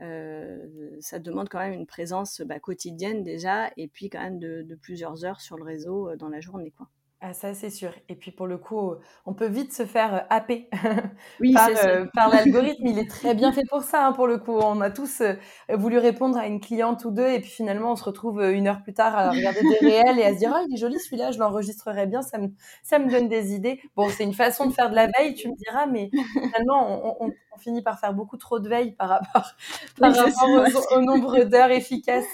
euh, 0.00 0.66
ça 1.00 1.18
demande 1.18 1.48
quand 1.48 1.60
même 1.60 1.72
une 1.72 1.86
présence 1.86 2.40
bah, 2.40 2.58
quotidienne 2.58 3.22
déjà, 3.22 3.70
et 3.76 3.88
puis 3.88 4.10
quand 4.10 4.22
même 4.22 4.38
de, 4.38 4.62
de, 4.62 4.74
plusieurs 4.74 5.24
heures 5.24 5.40
sur 5.40 5.56
le 5.56 5.64
réseau 5.64 6.10
euh, 6.10 6.16
dans 6.16 6.28
la 6.28 6.40
journée. 6.40 6.72
Quoi. 6.76 6.88
Ah, 7.26 7.32
ça, 7.32 7.54
c'est 7.54 7.70
sûr. 7.70 7.90
Et 8.10 8.16
puis, 8.16 8.32
pour 8.32 8.46
le 8.46 8.58
coup, 8.58 8.92
on 9.24 9.32
peut 9.32 9.46
vite 9.46 9.72
se 9.72 9.86
faire 9.86 10.14
euh, 10.14 10.18
happer 10.28 10.68
par, 11.54 11.70
euh, 11.82 12.04
par 12.12 12.28
l'algorithme. 12.28 12.86
Il 12.86 12.98
est 12.98 13.08
très 13.08 13.34
bien 13.34 13.50
fait 13.50 13.64
pour 13.70 13.82
ça, 13.82 14.06
hein, 14.06 14.12
pour 14.12 14.26
le 14.26 14.36
coup. 14.36 14.52
On 14.52 14.82
a 14.82 14.90
tous 14.90 15.22
voulu 15.70 15.96
répondre 15.96 16.36
à 16.36 16.46
une 16.46 16.60
cliente 16.60 17.02
ou 17.06 17.10
deux, 17.10 17.26
et 17.26 17.40
puis 17.40 17.48
finalement, 17.48 17.92
on 17.92 17.96
se 17.96 18.04
retrouve 18.04 18.42
une 18.42 18.68
heure 18.68 18.82
plus 18.82 18.92
tard 18.92 19.16
à 19.16 19.30
regarder 19.30 19.62
des 19.62 19.86
réels 19.86 20.18
et 20.18 20.24
à 20.24 20.34
se 20.34 20.38
dire, 20.38 20.52
ah, 20.54 20.64
il 20.68 20.74
est 20.74 20.76
joli 20.76 20.98
celui-là, 21.00 21.30
je 21.30 21.38
l'enregistrerai 21.38 22.06
bien, 22.06 22.20
ça 22.20 22.36
me, 22.36 22.48
ça 22.82 22.98
me 22.98 23.10
donne 23.10 23.28
des 23.28 23.54
idées. 23.54 23.80
Bon, 23.96 24.06
c'est 24.10 24.24
une 24.24 24.34
façon 24.34 24.66
de 24.66 24.72
faire 24.74 24.90
de 24.90 24.94
la 24.94 25.06
veille, 25.06 25.32
tu 25.32 25.48
me 25.48 25.56
diras, 25.56 25.86
mais 25.86 26.10
finalement, 26.34 27.06
on, 27.20 27.28
on, 27.28 27.32
on 27.54 27.58
finit 27.58 27.82
par 27.82 27.98
faire 27.98 28.14
beaucoup 28.14 28.36
trop 28.36 28.58
de 28.58 28.68
veille 28.68 28.92
par 28.92 29.08
rapport, 29.08 29.50
par 29.98 30.14
rapport 30.14 30.92
au, 30.92 31.00
nombre 31.00 31.44
d'heures 31.44 31.70
efficaces. 31.70 32.24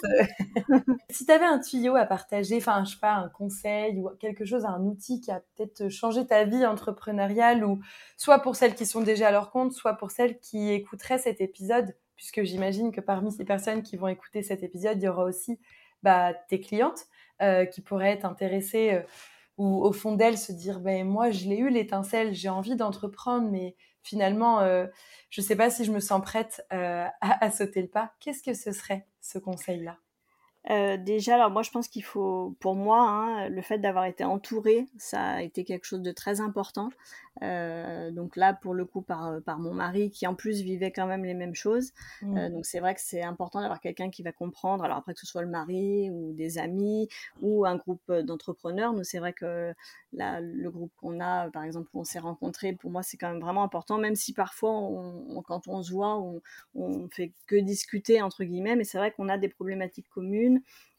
si 1.10 1.26
tu 1.26 1.32
avais 1.32 1.44
un 1.44 1.58
tuyau 1.58 1.96
à 1.96 2.04
partager, 2.04 2.56
enfin, 2.56 2.84
je 2.84 2.92
sais 2.92 3.00
pas, 3.00 3.14
un 3.14 3.28
conseil 3.28 3.98
ou 3.98 4.08
quelque 4.18 4.44
chose 4.44 4.64
un 4.64 4.80
outil 4.80 5.20
qui 5.20 5.30
a 5.30 5.40
peut-être 5.56 5.88
changé 5.88 6.26
ta 6.26 6.44
vie 6.44 6.64
entrepreneuriale 6.66 7.64
ou 7.64 7.80
soit 8.16 8.40
pour 8.40 8.56
celles 8.56 8.74
qui 8.74 8.86
sont 8.86 9.00
déjà 9.00 9.28
à 9.28 9.30
leur 9.30 9.50
compte, 9.50 9.72
soit 9.72 9.94
pour 9.94 10.10
celles 10.10 10.38
qui 10.38 10.70
écouteraient 10.70 11.18
cet 11.18 11.40
épisode, 11.40 11.94
puisque 12.16 12.42
j'imagine 12.42 12.92
que 12.92 13.00
parmi 13.00 13.32
ces 13.32 13.44
personnes 13.44 13.82
qui 13.82 13.96
vont 13.96 14.08
écouter 14.08 14.42
cet 14.42 14.62
épisode, 14.62 14.98
il 14.98 15.04
y 15.04 15.08
aura 15.08 15.24
aussi 15.24 15.58
bah, 16.02 16.32
tes 16.48 16.60
clientes 16.60 17.06
euh, 17.42 17.64
qui 17.64 17.80
pourraient 17.80 18.12
être 18.12 18.24
intéressées 18.24 18.92
euh, 18.92 19.02
ou 19.56 19.84
au 19.84 19.92
fond 19.92 20.14
d'elles 20.14 20.38
se 20.38 20.52
dire 20.52 20.80
ben 20.80 21.06
moi 21.06 21.30
je 21.30 21.46
l'ai 21.46 21.58
eu 21.58 21.68
l'étincelle, 21.68 22.34
j'ai 22.34 22.48
envie 22.48 22.76
d'entreprendre, 22.76 23.50
mais 23.50 23.76
finalement 24.02 24.60
euh, 24.60 24.86
je 25.30 25.40
ne 25.40 25.46
sais 25.46 25.56
pas 25.56 25.70
si 25.70 25.84
je 25.84 25.92
me 25.92 26.00
sens 26.00 26.22
prête 26.22 26.64
à, 26.70 27.12
à 27.20 27.50
sauter 27.50 27.82
le 27.82 27.88
pas. 27.88 28.12
Qu'est-ce 28.20 28.42
que 28.42 28.54
ce 28.54 28.72
serait 28.72 29.06
ce 29.20 29.38
conseil-là? 29.38 29.98
Euh, 30.68 30.98
déjà, 30.98 31.36
alors 31.36 31.50
moi 31.50 31.62
je 31.62 31.70
pense 31.70 31.88
qu'il 31.88 32.04
faut, 32.04 32.54
pour 32.60 32.74
moi, 32.74 33.00
hein, 33.00 33.48
le 33.48 33.62
fait 33.62 33.78
d'avoir 33.78 34.04
été 34.04 34.24
entourée, 34.24 34.86
ça 34.98 35.22
a 35.22 35.42
été 35.42 35.64
quelque 35.64 35.84
chose 35.84 36.02
de 36.02 36.12
très 36.12 36.40
important. 36.40 36.90
Euh, 37.42 38.10
donc 38.10 38.36
là, 38.36 38.52
pour 38.52 38.74
le 38.74 38.84
coup, 38.84 39.00
par, 39.00 39.40
par 39.42 39.58
mon 39.58 39.72
mari, 39.72 40.10
qui 40.10 40.26
en 40.26 40.34
plus 40.34 40.60
vivait 40.60 40.90
quand 40.90 41.06
même 41.06 41.24
les 41.24 41.32
mêmes 41.32 41.54
choses. 41.54 41.92
Mmh. 42.20 42.36
Euh, 42.36 42.50
donc 42.50 42.66
c'est 42.66 42.80
vrai 42.80 42.94
que 42.94 43.00
c'est 43.00 43.22
important 43.22 43.60
d'avoir 43.62 43.80
quelqu'un 43.80 44.10
qui 44.10 44.22
va 44.22 44.32
comprendre. 44.32 44.84
Alors 44.84 44.98
après 44.98 45.14
que 45.14 45.20
ce 45.20 45.26
soit 45.26 45.40
le 45.40 45.48
mari 45.48 46.10
ou 46.10 46.32
des 46.34 46.58
amis 46.58 47.08
ou 47.40 47.64
un 47.64 47.76
groupe 47.76 48.12
d'entrepreneurs, 48.12 48.92
nous 48.92 49.04
c'est 49.04 49.18
vrai 49.18 49.32
que 49.32 49.72
là, 50.12 50.40
le 50.40 50.70
groupe 50.70 50.92
qu'on 51.00 51.20
a, 51.20 51.48
par 51.50 51.64
exemple, 51.64 51.88
où 51.94 52.00
on 52.00 52.04
s'est 52.04 52.18
rencontrés, 52.18 52.74
pour 52.74 52.90
moi 52.90 53.02
c'est 53.02 53.16
quand 53.16 53.30
même 53.30 53.40
vraiment 53.40 53.62
important, 53.62 53.96
même 53.96 54.16
si 54.16 54.34
parfois, 54.34 54.72
on, 54.72 55.40
quand 55.42 55.68
on 55.68 55.82
se 55.82 55.92
voit, 55.92 56.18
on, 56.18 56.42
on 56.74 57.08
fait 57.08 57.32
que 57.46 57.56
discuter 57.56 58.20
entre 58.20 58.44
guillemets, 58.44 58.76
mais 58.76 58.84
c'est 58.84 58.98
vrai 58.98 59.12
qu'on 59.12 59.28
a 59.28 59.38
des 59.38 59.48
problématiques 59.48 60.08
communes. 60.10 60.49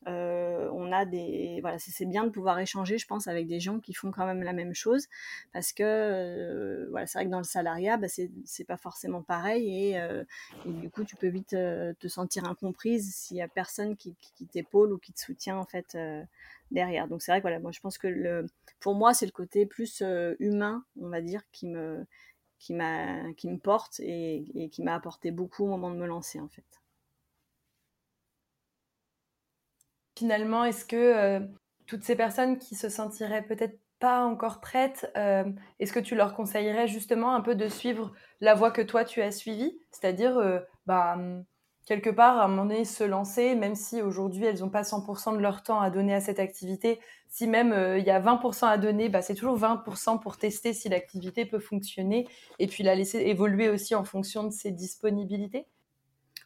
Euh, 0.07 0.67
on 0.73 0.91
a 0.91 1.05
des 1.05 1.59
voilà 1.61 1.77
c'est 1.77 2.07
bien 2.07 2.23
de 2.23 2.29
pouvoir 2.29 2.57
échanger 2.57 2.97
je 2.97 3.05
pense 3.05 3.27
avec 3.27 3.45
des 3.45 3.59
gens 3.59 3.79
qui 3.79 3.93
font 3.93 4.09
quand 4.09 4.25
même 4.25 4.41
la 4.41 4.53
même 4.53 4.73
chose. 4.73 5.07
Parce 5.53 5.73
que 5.73 5.83
euh, 5.83 6.87
voilà 6.89 7.05
c'est 7.05 7.19
vrai 7.19 7.25
que 7.25 7.31
dans 7.31 7.37
le 7.37 7.43
salariat 7.43 7.97
bah, 7.97 8.07
c'est 8.09 8.63
pas 8.65 8.77
forcément 8.77 9.21
pareil 9.21 9.95
euh, 9.97 10.23
et, 10.65 10.71
du 10.71 10.89
coup 10.89 11.03
tu 11.03 11.15
peux 11.15 11.27
vite 11.27 11.49
te 11.49 12.07
sentir 12.07 12.45
incomprise 12.45 13.13
s'il 13.13 13.37
y 13.37 13.41
a 13.41 13.47
personne 13.47 13.95
qui, 13.95 14.15
qui, 14.35 14.47
t'épaule 14.47 14.93
ou 14.93 14.97
qui 14.97 15.13
te 15.13 15.19
soutient 15.19 15.57
en 15.57 15.65
fait 15.65 15.97
derrière. 16.71 17.07
Donc 17.07 17.21
c'est 17.21 17.31
vrai 17.31 17.39
que 17.39 17.43
voilà 17.43 17.59
moi 17.59 17.71
je 17.71 17.79
pense 17.79 17.97
que 17.97 18.07
le 18.07 18.47
pour 18.79 18.95
moi 18.95 19.13
c'est 19.13 19.25
le 19.27 19.31
côté 19.31 19.65
plus 19.67 20.01
humain 20.39 20.83
on 20.99 21.09
va 21.09 21.21
dire 21.21 21.43
qui 21.51 21.67
me 21.67 22.05
qui 22.59 22.73
m'a 22.73 23.33
qui 23.33 23.49
me 23.49 23.57
porte 23.57 23.99
et, 23.99 24.45
et 24.55 24.69
qui 24.69 24.81
m'a 24.81 24.95
apporté 24.95 25.31
beaucoup 25.31 25.65
au 25.65 25.67
moment 25.67 25.91
de 25.91 25.97
me 25.97 26.07
lancer 26.07 26.39
en 26.39 26.47
fait 26.47 26.80
finalement, 30.21 30.63
est-ce 30.65 30.85
que 30.85 30.95
euh, 30.95 31.39
toutes 31.87 32.03
ces 32.03 32.15
personnes 32.15 32.59
qui 32.59 32.75
se 32.75 32.89
sentiraient 32.89 33.41
peut-être 33.41 33.79
pas 33.97 34.23
encore 34.23 34.61
prêtes, 34.61 35.11
euh, 35.17 35.45
est-ce 35.79 35.91
que 35.91 35.99
tu 35.99 36.13
leur 36.13 36.35
conseillerais 36.35 36.87
justement 36.87 37.33
un 37.33 37.41
peu 37.41 37.55
de 37.55 37.67
suivre 37.67 38.11
la 38.39 38.53
voie 38.53 38.69
que 38.69 38.83
toi 38.83 39.03
tu 39.03 39.19
as 39.23 39.31
suivie? 39.31 39.79
C'est-à-dire, 39.89 40.37
euh, 40.37 40.59
bah, 40.85 41.17
quelque 41.87 42.11
part, 42.11 42.37
à 42.37 42.45
un 42.45 42.49
moment 42.49 42.65
donné, 42.65 42.85
se 42.85 43.03
lancer, 43.03 43.55
même 43.55 43.73
si 43.73 43.99
aujourd'hui 44.03 44.45
elles 44.45 44.59
n'ont 44.59 44.69
pas 44.69 44.83
100% 44.83 45.35
de 45.35 45.41
leur 45.41 45.63
temps 45.63 45.81
à 45.81 45.89
donner 45.89 46.13
à 46.13 46.21
cette 46.21 46.39
activité, 46.39 46.99
si 47.27 47.47
même 47.47 47.75
il 47.97 48.03
y 48.05 48.11
a 48.11 48.19
20% 48.19 48.67
à 48.67 48.77
donner, 48.77 49.09
bah, 49.09 49.23
c'est 49.23 49.33
toujours 49.33 49.57
20% 49.57 50.19
pour 50.19 50.37
tester 50.37 50.71
si 50.73 50.87
l'activité 50.87 51.47
peut 51.47 51.59
fonctionner 51.59 52.27
et 52.59 52.67
puis 52.67 52.83
la 52.83 52.93
laisser 52.93 53.21
évoluer 53.21 53.69
aussi 53.69 53.95
en 53.95 54.03
fonction 54.03 54.43
de 54.43 54.51
ses 54.51 54.69
disponibilités. 54.69 55.65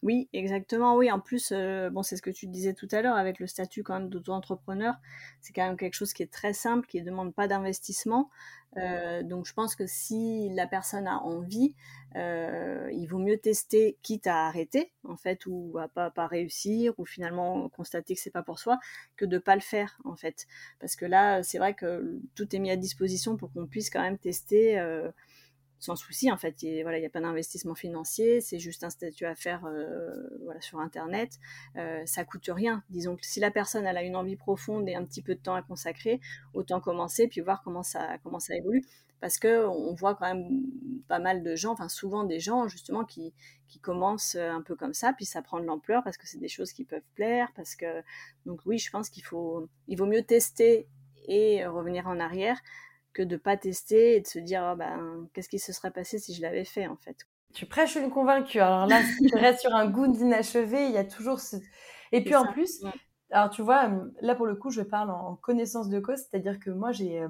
Oui, 0.04 0.30
exactement. 0.34 0.96
Oui, 0.96 1.12
en 1.12 1.20
plus, 1.20 1.52
euh, 1.52 1.90
bon, 1.90 2.04
c'est 2.04 2.18
ce 2.18 2.22
que 2.22 2.30
tu 2.30 2.48
disais 2.48 2.74
tout 2.74 2.88
à 2.92 3.02
l'heure 3.02 3.16
avec 3.16 3.40
le 3.40 3.48
statut 3.48 3.82
quand 3.84 4.00
même 4.00 4.10
d'auto-entrepreneur. 4.10 4.96
C'est 5.42 5.54
quand 5.54 5.66
même 5.66 5.78
quelque 5.78 5.94
chose 5.96 6.14
qui 6.14 6.22
est 6.24 6.32
très 6.32 6.54
simple, 6.54 6.86
qui 6.88 7.00
ne 7.02 7.06
demande 7.06 7.34
pas 7.34 7.48
d'investissement. 7.48 8.30
Euh, 8.78 9.24
donc, 9.24 9.46
je 9.48 9.54
pense 9.54 9.76
que 9.76 9.88
si 9.88 10.50
la 10.54 10.68
personne 10.68 11.08
a 11.08 11.20
envie, 11.20 11.74
euh, 12.18 12.90
il 12.94 13.08
vaut 13.08 13.18
mieux 13.20 13.38
tester, 13.38 13.98
quitte 14.04 14.28
à 14.28 14.46
arrêter, 14.48 14.92
en 15.04 15.16
fait, 15.16 15.46
ou 15.48 15.78
à 15.80 15.88
pas, 15.88 16.12
pas 16.12 16.28
réussir, 16.28 16.94
ou 17.00 17.06
finalement 17.06 17.70
constater 17.70 18.16
que 18.16 18.22
c'est 18.22 18.32
pas 18.32 18.44
pour 18.44 18.60
soi, 18.60 18.78
que 19.16 19.26
de 19.26 19.38
pas 19.38 19.56
le 19.56 19.62
faire, 19.62 19.98
en 20.04 20.16
fait. 20.16 20.46
Parce 20.80 20.96
que 20.96 21.06
là, 21.06 21.42
c'est 21.42 21.58
vrai 21.58 21.74
que 21.74 22.20
tout 22.36 22.54
est 22.56 22.60
mis 22.60 22.70
à 22.70 22.76
disposition 22.76 23.38
pour 23.38 23.52
qu'on 23.54 23.66
puisse 23.66 23.90
quand 23.90 24.02
même 24.02 24.18
tester 24.18 24.78
sans 25.86 25.96
souci 25.96 26.32
en 26.32 26.38
fait. 26.38 26.64
Il 26.64 26.82
voilà, 26.82 27.00
n'y 27.00 27.06
a 27.06 27.10
pas 27.10 27.22
d'investissement 27.22 27.76
financier, 27.76 28.42
c'est 28.42 28.60
juste 28.60 28.84
un 28.84 28.90
statut 28.90 29.26
à 29.26 29.36
faire 29.36 29.66
euh, 29.66 30.12
voilà, 30.44 30.60
sur 30.62 30.80
Internet. 30.80 31.40
Euh, 31.78 32.02
ça 32.06 32.26
coûte 32.26 32.50
rien. 32.50 32.84
Disons 32.90 33.16
que 33.16 33.26
si 33.26 33.40
la 33.40 33.52
personne 33.52 33.86
a 33.86 34.04
une 34.04 34.16
envie 34.16 34.36
profonde 34.36 34.90
et 34.90 34.96
un 34.96 35.06
petit 35.06 35.22
peu 35.22 35.36
de 35.36 35.40
temps 35.40 35.54
à 35.54 35.62
consacrer, 35.62 36.20
autant 36.54 36.82
commencer 36.82 37.28
puis 37.28 37.42
voir 37.42 37.62
comment 37.64 37.84
ça, 37.84 38.18
comment 38.24 38.40
ça 38.40 38.56
évolue. 38.56 38.84
Parce 39.22 39.40
que 39.40 39.66
on 39.66 39.94
voit 39.94 40.16
quand 40.16 40.26
même 40.26 40.64
pas 41.08 41.20
mal 41.20 41.42
de 41.42 41.56
gens, 41.56 41.72
enfin 41.72 41.88
souvent 41.88 42.24
des 42.24 42.40
gens 42.40 42.68
justement 42.68 43.06
qui, 43.06 43.34
qui 43.68 43.80
commencent 43.80 44.36
un 44.36 44.62
peu 44.62 44.76
comme 44.76 44.94
ça, 44.94 45.14
puis 45.14 45.26
ça 45.26 45.42
prend 45.42 45.60
de 45.60 45.66
l'ampleur 45.66 46.04
parce 46.04 46.18
que 46.18 46.28
c'est 46.28 46.38
des 46.38 46.50
choses 46.50 46.74
qui 46.74 46.84
peuvent 46.84 47.02
plaire, 47.16 47.50
parce 47.56 47.76
que 47.76 48.04
donc 48.46 48.60
oui, 48.66 48.78
je 48.78 48.92
pense 48.92 49.10
qu'il 49.10 49.24
faut, 49.24 49.70
il 49.88 49.98
vaut 49.98 50.06
mieux 50.06 50.24
tester 50.24 50.88
et 51.28 51.66
revenir 51.66 52.08
en 52.08 52.20
arrière 52.20 52.60
que 53.16 53.24
de 53.24 53.38
pas 53.38 53.58
tester 53.58 54.18
et 54.18 54.22
de 54.22 54.28
se 54.28 54.38
dire 54.38 54.70
oh 54.72 54.76
ben, 54.76 55.28
qu'est-ce 55.34 55.50
qui 55.50 55.58
se 55.58 55.74
serait 55.74 55.92
passé 55.92 56.20
si 56.20 56.36
je 56.36 56.42
l'avais 56.42 56.66
fait 56.66 56.86
en 56.86 56.98
fait? 56.98 57.18
Tu 57.54 57.66
prêches 57.66 57.96
une 57.96 58.12
convaincue. 58.12 58.60
Alors 58.60 58.86
là, 58.86 59.02
si 59.02 59.26
tu 59.26 59.36
restes 59.36 59.62
sur 59.62 59.74
un 59.74 59.90
goût 59.90 60.08
d'inachevé, 60.08 60.88
il 60.88 60.92
y 60.92 60.98
a 60.98 61.06
toujours 61.06 61.40
ce... 61.40 61.56
Et 62.12 62.22
puis 62.24 62.36
en 62.36 62.46
plus, 62.52 62.84
alors 63.32 63.50
tu 63.50 63.62
vois, 63.62 63.90
là 64.22 64.36
pour 64.36 64.46
le 64.46 64.56
coup, 64.56 64.70
je 64.70 64.82
parle 64.82 65.10
en 65.10 65.36
connaissance 65.38 65.90
de 65.90 66.00
cause, 66.00 66.18
c'est-à-dire 66.18 66.60
que 66.60 66.70
moi, 66.70 66.92
j'ai 66.92 67.26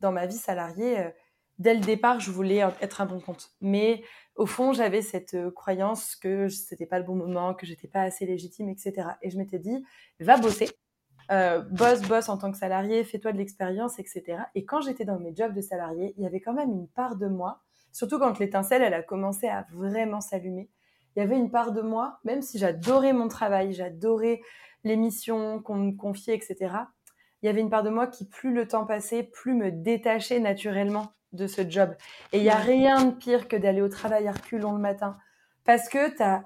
dans 0.00 0.12
ma 0.12 0.26
vie 0.26 0.36
salariée, 0.36 1.10
dès 1.58 1.74
le 1.74 1.80
départ, 1.80 2.20
je 2.20 2.30
voulais 2.30 2.62
être 2.80 3.00
un 3.00 3.06
bon 3.06 3.20
compte. 3.20 3.50
Mais 3.62 4.02
au 4.36 4.46
fond, 4.46 4.72
j'avais 4.72 5.02
cette 5.02 5.36
croyance 5.54 6.14
que 6.16 6.48
c'était 6.48 6.86
pas 6.86 6.98
le 6.98 7.04
bon 7.04 7.16
moment, 7.16 7.54
que 7.54 7.64
j'étais 7.66 7.88
pas 7.88 8.02
assez 8.02 8.26
légitime, 8.26 8.68
etc. 8.68 9.08
Et 9.22 9.30
je 9.30 9.38
m'étais 9.38 9.58
dit, 9.58 9.82
va 10.20 10.36
bosser, 10.36 10.68
euh, 11.30 11.60
bosse, 11.70 12.02
bosse 12.02 12.28
en 12.28 12.38
tant 12.38 12.50
que 12.50 12.58
salarié, 12.58 13.04
fais-toi 13.04 13.32
de 13.32 13.38
l'expérience, 13.38 13.98
etc. 13.98 14.42
Et 14.54 14.64
quand 14.64 14.80
j'étais 14.80 15.04
dans 15.04 15.18
mes 15.18 15.34
jobs 15.34 15.54
de 15.54 15.60
salarié, 15.60 16.14
il 16.16 16.24
y 16.24 16.26
avait 16.26 16.40
quand 16.40 16.52
même 16.52 16.72
une 16.72 16.88
part 16.88 17.16
de 17.16 17.28
moi, 17.28 17.60
surtout 17.92 18.18
quand 18.18 18.38
l'étincelle, 18.38 18.82
elle 18.82 18.94
a 18.94 19.02
commencé 19.02 19.48
à 19.48 19.66
vraiment 19.72 20.20
s'allumer. 20.20 20.68
Il 21.14 21.20
y 21.20 21.22
avait 21.22 21.36
une 21.36 21.50
part 21.50 21.72
de 21.72 21.82
moi, 21.82 22.18
même 22.24 22.42
si 22.42 22.58
j'adorais 22.58 23.12
mon 23.12 23.28
travail, 23.28 23.72
j'adorais 23.72 24.40
les 24.84 24.96
missions 24.96 25.60
qu'on 25.60 25.76
me 25.76 25.92
confiait, 25.92 26.34
etc. 26.34 26.74
Il 27.42 27.46
y 27.46 27.48
avait 27.48 27.60
une 27.60 27.70
part 27.70 27.82
de 27.82 27.90
moi 27.90 28.06
qui, 28.06 28.26
plus 28.26 28.52
le 28.52 28.66
temps 28.66 28.84
passait, 28.84 29.22
plus 29.22 29.54
me 29.54 29.70
détachait 29.70 30.40
naturellement 30.40 31.12
de 31.32 31.46
ce 31.46 31.68
job. 31.68 31.94
Et 32.32 32.38
il 32.38 32.42
n'y 32.42 32.50
a 32.50 32.56
rien 32.56 33.04
de 33.04 33.10
pire 33.12 33.48
que 33.48 33.56
d'aller 33.56 33.82
au 33.82 33.88
travail 33.88 34.26
à 34.28 34.32
reculons 34.32 34.72
le 34.72 34.80
matin. 34.80 35.16
Parce 35.64 35.88
que 35.88 36.14
tu 36.14 36.22
as 36.22 36.44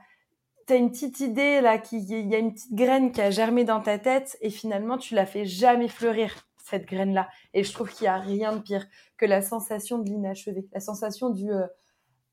t'as 0.66 0.76
une 0.76 0.90
petite 0.90 1.20
idée 1.20 1.60
là, 1.60 1.80
il 1.92 2.28
y 2.28 2.34
a 2.34 2.38
une 2.38 2.52
petite 2.52 2.74
graine 2.74 3.12
qui 3.12 3.20
a 3.20 3.30
germé 3.30 3.64
dans 3.64 3.80
ta 3.80 3.98
tête 3.98 4.36
et 4.40 4.50
finalement 4.50 4.98
tu 4.98 5.14
la 5.14 5.26
fais 5.26 5.44
jamais 5.44 5.88
fleurir 5.88 6.46
cette 6.64 6.86
graine 6.86 7.12
là. 7.12 7.28
Et 7.52 7.64
je 7.64 7.72
trouve 7.72 7.90
qu'il 7.90 8.04
y 8.04 8.08
a 8.08 8.16
rien 8.16 8.54
de 8.54 8.60
pire 8.60 8.86
que 9.16 9.26
la 9.26 9.42
sensation 9.42 9.98
de 9.98 10.08
l'inachevé, 10.08 10.66
la 10.72 10.80
sensation 10.80 11.30
du 11.30 11.50
euh, 11.52 11.66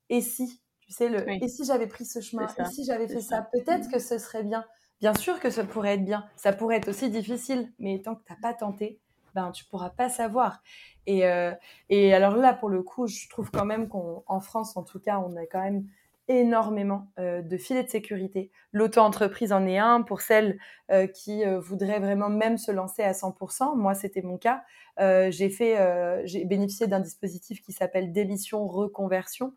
et 0.08 0.20
si, 0.20 0.62
tu 0.80 0.92
sais 0.92 1.08
le 1.08 1.28
et 1.30 1.48
si 1.48 1.64
j'avais 1.64 1.86
pris 1.86 2.04
ce 2.04 2.20
chemin, 2.20 2.46
et 2.46 2.64
si 2.66 2.84
j'avais 2.84 3.08
fait 3.08 3.20
ça, 3.20 3.48
peut-être 3.52 3.90
que 3.90 3.98
ce 3.98 4.18
serait 4.18 4.42
bien. 4.42 4.64
Bien 5.00 5.14
sûr 5.14 5.40
que 5.40 5.50
ça 5.50 5.64
pourrait 5.64 5.94
être 5.94 6.04
bien, 6.04 6.24
ça 6.36 6.52
pourrait 6.52 6.76
être 6.76 6.88
aussi 6.88 7.10
difficile, 7.10 7.72
mais 7.80 8.00
tant 8.00 8.14
que 8.14 8.22
t'as 8.24 8.36
pas 8.40 8.54
tenté, 8.54 9.00
ben 9.34 9.50
tu 9.50 9.64
pourras 9.64 9.90
pas 9.90 10.08
savoir. 10.08 10.62
Et, 11.06 11.26
euh, 11.26 11.52
et 11.88 12.14
alors 12.14 12.36
là, 12.36 12.54
pour 12.54 12.68
le 12.68 12.82
coup, 12.82 13.08
je 13.08 13.28
trouve 13.28 13.50
quand 13.50 13.64
même 13.64 13.88
qu'en 13.88 14.40
France, 14.40 14.76
en 14.76 14.84
tout 14.84 15.00
cas, 15.00 15.18
on 15.18 15.34
a 15.36 15.44
quand 15.46 15.62
même 15.62 15.88
énormément 16.28 17.10
euh, 17.18 17.42
de 17.42 17.56
filets 17.56 17.82
de 17.82 17.88
sécurité. 17.88 18.50
L'auto-entreprise 18.72 19.52
en 19.52 19.66
est 19.66 19.78
un 19.78 20.02
pour 20.02 20.20
celles 20.20 20.58
euh, 20.90 21.06
qui 21.06 21.44
euh, 21.44 21.58
voudraient 21.58 22.00
vraiment 22.00 22.28
même 22.28 22.58
se 22.58 22.70
lancer 22.70 23.02
à 23.02 23.12
100%. 23.12 23.76
Moi, 23.76 23.94
c'était 23.94 24.22
mon 24.22 24.38
cas. 24.38 24.62
j'ai 24.98 26.44
bénéficié 26.44 26.86
d'un 26.86 27.00
dispositif 27.00 27.60
qui 27.60 27.72
s'appelle 27.72 28.12
démission 28.12 28.66
reconversion, 28.66 29.54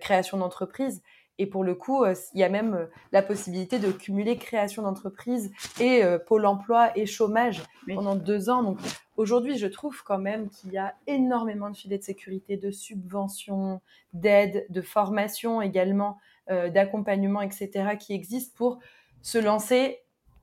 création 0.00 0.38
d'entreprise. 0.38 1.02
Et 1.38 1.46
pour 1.46 1.64
le 1.64 1.74
coup, 1.74 2.04
il 2.06 2.38
y 2.38 2.44
a 2.44 2.48
même 2.48 2.88
la 3.10 3.22
possibilité 3.22 3.78
de 3.78 3.90
cumuler 3.90 4.36
création 4.36 4.82
d'entreprise 4.82 5.50
et 5.80 6.02
pôle 6.26 6.46
emploi 6.46 6.96
et 6.96 7.06
chômage 7.06 7.62
pendant 7.92 8.14
deux 8.14 8.50
ans. 8.50 8.62
Donc 8.62 8.78
aujourd'hui, 9.16 9.58
je 9.58 9.66
trouve 9.66 10.02
quand 10.04 10.18
même 10.18 10.48
qu'il 10.48 10.72
y 10.72 10.78
a 10.78 10.94
énormément 11.06 11.70
de 11.70 11.76
filets 11.76 11.98
de 11.98 12.04
sécurité, 12.04 12.56
de 12.56 12.70
subventions, 12.70 13.80
d'aides, 14.12 14.66
de 14.68 14.80
formation 14.80 15.60
également, 15.60 16.18
d'accompagnement, 16.48 17.40
etc., 17.40 17.96
qui 17.98 18.12
existent 18.12 18.54
pour 18.56 18.78
se 19.22 19.38
lancer 19.38 19.98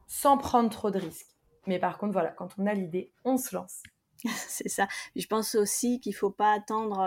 sans 0.07 0.37
prendre 0.37 0.69
trop 0.69 0.91
de 0.91 0.99
risques. 0.99 1.37
Mais 1.67 1.79
par 1.79 1.97
contre, 1.97 2.11
voilà, 2.11 2.31
quand 2.31 2.49
on 2.57 2.65
a 2.65 2.73
l'idée, 2.73 3.13
on 3.23 3.37
se 3.37 3.55
lance. 3.55 3.81
c'est 4.47 4.69
ça. 4.69 4.87
Je 5.15 5.25
pense 5.25 5.55
aussi 5.55 5.99
qu'il 5.99 6.13
faut 6.13 6.29
pas 6.29 6.53
attendre 6.53 6.99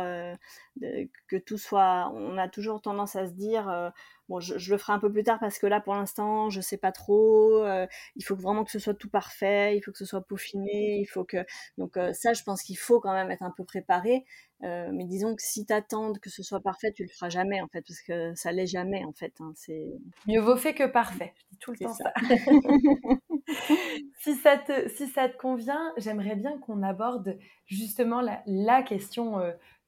euh, 0.83 1.07
que 1.29 1.37
tout 1.37 1.59
soit. 1.59 2.11
On 2.15 2.37
a 2.39 2.49
toujours 2.49 2.81
tendance 2.81 3.15
à 3.15 3.27
se 3.27 3.33
dire 3.33 3.69
euh, 3.69 3.91
bon, 4.29 4.41
je, 4.41 4.71
le 4.71 4.79
ferai 4.79 4.95
un 4.95 4.99
peu 4.99 5.13
plus 5.13 5.23
tard 5.23 5.39
parce 5.39 5.59
que 5.59 5.67
là, 5.67 5.81
pour 5.81 5.95
l'instant, 5.95 6.51
je 6.51 6.61
sais 6.61 6.77
pas 6.77 6.91
trop. 6.91 7.63
Euh, 7.65 7.87
il 8.17 8.25
faut 8.25 8.35
vraiment 8.35 8.65
que 8.65 8.73
ce 8.73 8.81
soit 8.81 8.95
tout 8.95 9.09
parfait. 9.09 9.77
Il 9.77 9.81
faut 9.83 9.93
que 9.93 9.99
ce 9.99 10.07
soit 10.07 10.23
peaufiné. 10.23 10.99
Il 11.01 11.07
faut 11.07 11.25
que. 11.25 11.45
Donc 11.79 11.97
ça, 12.13 12.33
je 12.33 12.43
pense 12.43 12.63
qu'il 12.63 12.79
faut 12.79 13.01
quand 13.01 13.13
même 13.13 13.31
être 13.31 13.43
un 13.43 13.53
peu 13.57 13.65
préparé. 13.65 14.25
mais 14.63 15.05
disons 15.05 15.37
que 15.37 15.43
si 15.43 15.67
t'attends 15.67 16.13
que 16.15 16.31
ce 16.31 16.43
soit 16.43 16.61
parfait, 16.61 16.93
tu 16.93 17.05
le 17.05 17.09
feras 17.09 17.29
jamais 17.29 17.61
en 17.61 17.69
fait, 17.69 17.83
parce 17.83 18.01
que 18.01 18.35
ça 18.35 18.51
l'est 18.51 18.67
jamais 18.67 19.05
en 19.05 19.13
fait. 19.13 19.35
Hein, 19.41 19.53
c'est 19.55 19.87
mieux 20.27 20.41
vaut 20.41 20.57
fait 20.57 20.75
que 20.75 20.87
parfait. 20.87 21.33
Je 21.37 21.45
dis 21.51 21.59
tout 21.59 21.73
le 21.73 21.79
temps 21.79 21.95
ça. 21.95 22.13
si, 24.21 24.35
ça 24.37 24.57
te, 24.57 24.89
si 24.91 25.07
ça 25.09 25.29
te 25.29 25.37
convient, 25.37 25.93
j'aimerais 25.97 26.37
bien 26.37 26.59
qu'on 26.59 26.83
aborde 26.83 27.39
justement 27.67 28.21
la, 28.47 28.83
question 28.83 29.41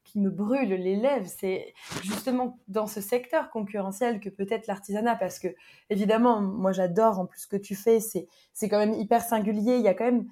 qui 0.04 0.20
me 0.20 0.30
brûle 0.30 0.68
les 0.68 0.96
lèvres, 0.96 1.26
c'est 1.26 1.74
justement 2.02 2.58
dans 2.68 2.86
ce 2.86 3.00
secteur 3.00 3.50
concurrentiel 3.50 4.20
que 4.20 4.28
peut-être 4.28 4.66
l'artisanat, 4.66 5.16
parce 5.16 5.38
que 5.38 5.48
évidemment, 5.90 6.40
moi 6.40 6.72
j'adore 6.72 7.18
en 7.18 7.26
plus 7.26 7.40
ce 7.40 7.46
que 7.48 7.56
tu 7.56 7.74
fais, 7.74 7.98
c'est 8.00 8.68
quand 8.68 8.78
même 8.78 8.94
hyper 8.94 9.22
singulier. 9.22 9.76
Il 9.76 9.82
y 9.82 9.88
a 9.88 9.94
quand 9.94 10.04
même 10.04 10.26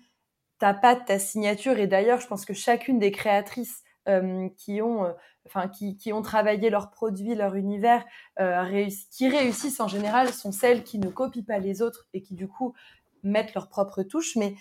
ta 0.59 0.75
patte, 0.75 1.07
ta 1.07 1.19
signature, 1.19 1.79
et 1.79 1.87
d'ailleurs, 1.87 2.21
je 2.21 2.27
pense 2.27 2.45
que 2.45 2.55
chacune 2.55 2.99
des 2.99 3.11
créatrices 3.11 3.83
euh, 4.09 4.49
qui 4.57 4.81
ont, 4.83 5.05
euh, 5.05 5.13
enfin 5.47 5.69
qui, 5.69 5.97
qui, 5.97 6.13
ont 6.13 6.23
travaillé 6.23 6.71
leurs 6.71 6.91
produits, 6.91 7.35
leur 7.35 7.55
univers, 7.55 8.05
euh, 8.39 8.89
qui 9.11 9.29
réussissent 9.29 9.81
en 9.81 9.89
général, 9.89 10.33
sont 10.33 10.53
celles 10.53 10.85
qui 10.85 10.99
ne 10.99 11.09
copient 11.09 11.43
pas 11.43 11.59
les 11.59 11.83
autres 11.83 12.07
et 12.13 12.23
qui 12.23 12.35
du 12.35 12.47
coup 12.47 12.75
mettre 13.25 13.53
leur 13.55 13.69
propre 13.69 14.03
touche. 14.03 14.37
Mais 14.37 14.55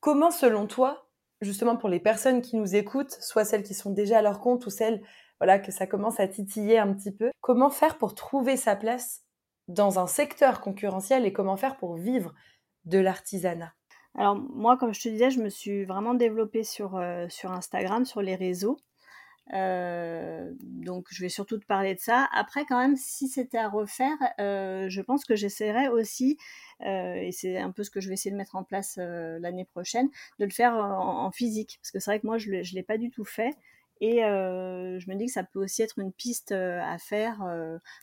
comment, 0.00 0.30
selon 0.30 0.66
toi, 0.66 1.08
justement 1.40 1.76
pour 1.76 1.88
les 1.88 2.00
personnes 2.00 2.42
qui 2.42 2.56
nous 2.56 2.76
écoutent, 2.76 3.12
soit 3.12 3.44
celles 3.44 3.62
qui 3.62 3.74
sont 3.74 3.90
déjà 3.90 4.18
à 4.18 4.22
leur 4.22 4.40
compte 4.40 4.66
ou 4.66 4.70
celles 4.70 5.02
voilà, 5.38 5.58
que 5.58 5.72
ça 5.72 5.86
commence 5.86 6.18
à 6.20 6.28
titiller 6.28 6.78
un 6.78 6.94
petit 6.94 7.12
peu, 7.12 7.30
comment 7.40 7.70
faire 7.70 7.98
pour 7.98 8.14
trouver 8.14 8.56
sa 8.56 8.74
place 8.74 9.22
dans 9.68 9.98
un 9.98 10.06
secteur 10.06 10.60
concurrentiel 10.60 11.26
et 11.26 11.32
comment 11.32 11.56
faire 11.56 11.76
pour 11.76 11.96
vivre 11.96 12.32
de 12.84 12.98
l'artisanat? 12.98 13.74
Alors 14.14 14.36
moi, 14.36 14.78
comme 14.78 14.94
je 14.94 15.00
te 15.02 15.08
disais, 15.08 15.30
je 15.30 15.40
me 15.40 15.50
suis 15.50 15.84
vraiment 15.84 16.14
développée 16.14 16.64
sur, 16.64 16.96
euh, 16.96 17.26
sur 17.28 17.52
Instagram, 17.52 18.06
sur 18.06 18.22
les 18.22 18.34
réseaux. 18.34 18.78
Euh, 19.54 20.52
donc 20.60 21.06
je 21.10 21.22
vais 21.22 21.28
surtout 21.28 21.58
te 21.58 21.66
parler 21.66 21.94
de 21.94 22.00
ça. 22.00 22.28
Après, 22.32 22.64
quand 22.66 22.78
même, 22.78 22.96
si 22.96 23.28
c'était 23.28 23.58
à 23.58 23.68
refaire, 23.68 24.16
euh, 24.40 24.88
je 24.88 25.00
pense 25.00 25.24
que 25.24 25.36
j'essaierais 25.36 25.88
aussi, 25.88 26.36
euh, 26.82 27.14
et 27.14 27.32
c'est 27.32 27.58
un 27.58 27.70
peu 27.70 27.84
ce 27.84 27.90
que 27.90 28.00
je 28.00 28.08
vais 28.08 28.14
essayer 28.14 28.32
de 28.32 28.36
mettre 28.36 28.56
en 28.56 28.64
place 28.64 28.96
l'année 28.98 29.64
prochaine, 29.64 30.08
de 30.38 30.44
le 30.44 30.50
faire 30.50 30.74
en, 30.74 31.30
physique. 31.30 31.78
Parce 31.80 31.90
que 31.90 32.00
c'est 32.00 32.10
vrai 32.10 32.20
que 32.20 32.26
moi, 32.26 32.38
je 32.38 32.50
ne 32.50 32.74
l'ai 32.74 32.82
pas 32.82 32.98
du 32.98 33.10
tout 33.10 33.24
fait. 33.24 33.56
Et 34.02 34.18
je 34.18 35.10
me 35.10 35.14
dis 35.14 35.26
que 35.26 35.32
ça 35.32 35.42
peut 35.44 35.60
aussi 35.62 35.82
être 35.82 35.98
une 35.98 36.12
piste 36.12 36.52
à 36.52 36.98
faire 36.98 37.38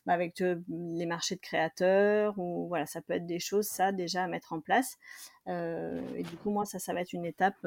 bah, 0.06 0.14
avec 0.14 0.40
les 0.40 1.06
marchés 1.06 1.36
de 1.36 1.42
créateurs, 1.42 2.38
ou 2.40 2.68
voilà, 2.68 2.86
ça 2.86 3.02
peut 3.02 3.14
être 3.14 3.28
des 3.28 3.40
choses, 3.40 3.68
ça, 3.68 3.92
déjà 3.92 4.24
à 4.24 4.28
mettre 4.28 4.54
en 4.54 4.60
place. 4.60 4.98
et 5.48 6.24
du 6.24 6.38
coup, 6.38 6.52
moi, 6.52 6.66
ça, 6.66 6.80
ça 6.80 6.94
va 6.94 7.02
être 7.02 7.14
une 7.14 7.26
étape 7.26 7.66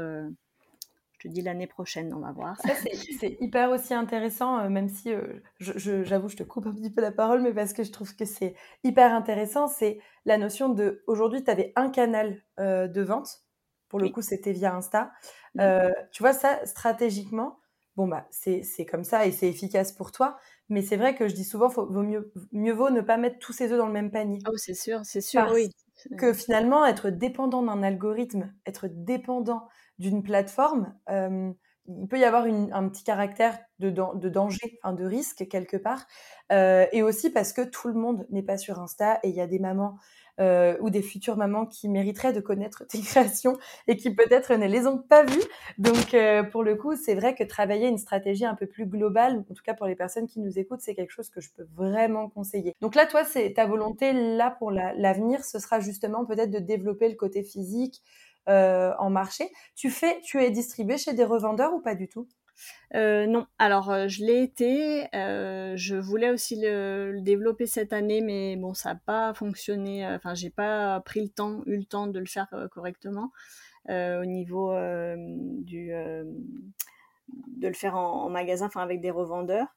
je 1.19 1.29
te 1.29 1.33
dis 1.33 1.41
l'année 1.41 1.67
prochaine, 1.67 2.13
on 2.15 2.21
va 2.21 2.33
voir. 2.33 2.57
c'est 3.21 3.37
hyper 3.41 3.71
aussi 3.71 3.95
intéressant, 3.95 4.59
euh, 4.59 4.69
même 4.69 4.89
si 4.89 5.13
euh, 5.13 5.41
j'avoue, 5.59 6.29
je, 6.29 6.37
te 6.37 6.43
coupe 6.43 6.67
un 6.67 6.75
petit 6.75 6.91
peu 6.91 7.01
la 7.01 7.13
parole, 7.13 7.43
mais 7.43 7.55
parce 7.55 7.73
que 7.73 7.85
je 7.85 7.93
trouve 7.93 8.15
que 8.15 8.25
c'est 8.25 8.55
hyper 8.85 9.15
intéressant, 9.15 9.69
c'est 9.69 9.99
la 10.25 10.37
notion 10.37 10.69
de, 10.69 11.03
aujourd'hui, 11.07 11.43
tu 11.43 11.51
avais 11.51 11.73
un 11.77 11.89
canal 11.89 12.43
euh, 12.61 12.87
de 12.87 13.03
vente, 13.03 13.45
pour 13.89 14.01
le 14.01 14.09
coup, 14.09 14.21
c'était 14.21 14.53
via 14.53 14.75
Insta. 14.75 15.13
tu 16.13 16.23
vois, 16.23 16.33
ça, 16.33 16.65
stratégiquement, 16.67 17.61
bon, 17.97 18.09
bah, 18.09 18.27
c'est 18.31 18.85
comme 18.85 19.05
ça 19.05 19.27
et 19.27 19.33
c'est 19.33 19.49
efficace 19.49 19.93
pour 19.93 20.13
toi, 20.13 20.37
mais 20.69 20.83
c'est 20.83 20.97
vrai 20.97 21.15
que 21.15 21.29
je 21.29 21.35
dis 21.35 21.45
souvent, 21.45 21.71
faut, 21.71 21.87
vaut 21.87 22.03
mieux, 22.03 22.33
mieux 22.53 22.73
vaut 22.73 22.91
ne 22.91 23.01
pas 23.01 23.17
mettre 23.17 23.39
tous 23.39 23.53
ses 23.53 23.73
œufs 23.73 23.79
dans 23.79 23.87
le 23.87 23.93
même 23.93 24.11
panier. 24.11 24.41
Oh, 24.49 24.57
c'est 24.57 24.75
sûr, 24.75 25.01
c'est 25.05 25.21
sûr, 25.21 25.49
oui. 25.55 25.71
Que 26.19 26.35
finalement, 26.35 26.85
être 26.85 27.09
dépendant 27.09 27.63
d'un 27.63 27.83
algorithme, 27.83 28.53
être 28.67 28.87
dépendant 28.91 29.67
d'une 29.99 30.23
plateforme, 30.23 30.95
euh, 31.11 31.53
il 31.89 32.09
peut 32.09 32.19
y 32.19 32.25
avoir 32.25 32.45
un 32.45 32.89
petit 32.89 33.05
caractère 33.05 33.59
de, 33.79 33.91
danger, 33.91 34.81
de 34.85 35.05
risque 35.05 35.47
quelque 35.49 35.77
part. 35.77 36.07
Euh, 36.51 36.87
et 36.93 37.03
aussi 37.03 37.31
parce 37.31 37.53
que 37.53 37.63
tout 37.63 37.89
le 37.89 37.95
monde 37.95 38.27
n'est 38.31 38.43
pas 38.43 38.59
sur 38.59 38.81
Insta 38.81 39.21
et 39.23 39.29
il 39.29 39.35
y 39.37 39.41
a 39.41 39.47
des 39.47 39.61
mamans 39.61 39.97
euh, 40.39 40.77
ou 40.81 40.91
des 40.91 41.01
futures 41.01 41.37
mamans 41.37 41.65
qui 41.65 41.89
mériteraient 41.89 42.33
de 42.33 42.41
connaître 42.41 42.85
tes 42.89 43.01
créations 43.01 43.57
et 43.87 43.97
qui 43.97 44.13
peut-être 44.13 44.53
ne 44.55 44.67
les 44.67 44.89
ont 44.89 44.99
pas 44.99 45.25
vues. 45.25 45.45
Donc 45.79 46.17
pour 46.51 46.65
le 46.65 46.75
coup, 46.75 46.97
c'est 46.97 47.15
vrai 47.15 47.37
que 47.37 47.45
travailler 47.45 47.87
une 47.87 47.99
stratégie 47.99 48.45
un 48.45 48.57
peu 48.57 48.67
plus 48.67 48.87
globale, 48.87 49.45
en 49.49 49.55
tout 49.55 49.63
cas 49.65 49.75
pour 49.75 49.87
les 49.87 49.97
personnes 49.97 50.27
qui 50.27 50.41
nous 50.41 50.59
écoutent, 50.59 50.81
c'est 50.81 50.97
quelque 50.97 51.13
chose 51.13 51.31
que 51.31 51.41
je 51.41 51.51
peux 51.57 51.69
vraiment 51.77 52.29
conseiller. 52.29 52.75
Donc 52.81 52.97
là, 52.97 53.07
toi, 53.07 53.25
c'est 53.25 53.53
ta 53.53 53.65
volonté 53.65 54.13
là 54.13 54.51
pour 54.51 54.73
l'avenir, 54.73 55.45
ce 55.45 55.61
sera 55.61 55.79
justement 55.79 56.25
peut-être 56.25 56.51
de 56.51 56.59
développer 56.59 57.09
le 57.09 57.15
côté 57.15 57.45
physique, 57.45 58.03
en 58.47 59.11
marché. 59.11 59.51
Tu 59.75 59.91
fais, 59.91 60.21
tu 60.23 60.43
es 60.43 60.51
distribué 60.51 60.99
chez 60.99 61.15
des 61.15 61.25
revendeurs 61.25 61.75
ou 61.75 61.81
pas 61.81 61.95
du 61.95 62.09
tout? 62.09 62.29
Euh, 62.95 63.27
non, 63.27 63.47
alors 63.59 63.91
euh, 63.91 64.09
je 64.09 64.25
l'ai 64.25 64.43
été. 64.43 65.09
je 65.13 65.97
voulais 65.97 66.31
aussi 66.31 66.57
le, 66.61 67.19
développer 67.21 67.67
cette 67.67 67.93
année, 67.93 68.21
mais 68.21 68.57
bon, 68.57 68.75
ça 68.75 68.95
n'a 68.95 69.01
pas 69.05 69.35
fonctionné. 69.35 70.07
Enfin, 70.07 70.35
j'ai 70.35 70.51
pas 70.51 71.01
pris 71.01 71.23
le 71.23 71.29
temps, 71.29 71.63
eu 71.67 71.77
le 71.77 71.85
temps 71.85 72.07
de 72.07 72.19
le 72.19 72.27
faire 72.27 72.49
correctement 72.73 73.33
au 73.89 74.25
niveau 74.25 74.75
du 75.63 75.93
de 77.57 77.69
le 77.69 77.75
faire 77.75 77.97
en, 77.97 78.25
en 78.25 78.31
magasin, 78.31 78.67
enfin 78.67 78.83
avec 78.83 79.01
des 79.01 79.11
revendeurs. 79.11 79.69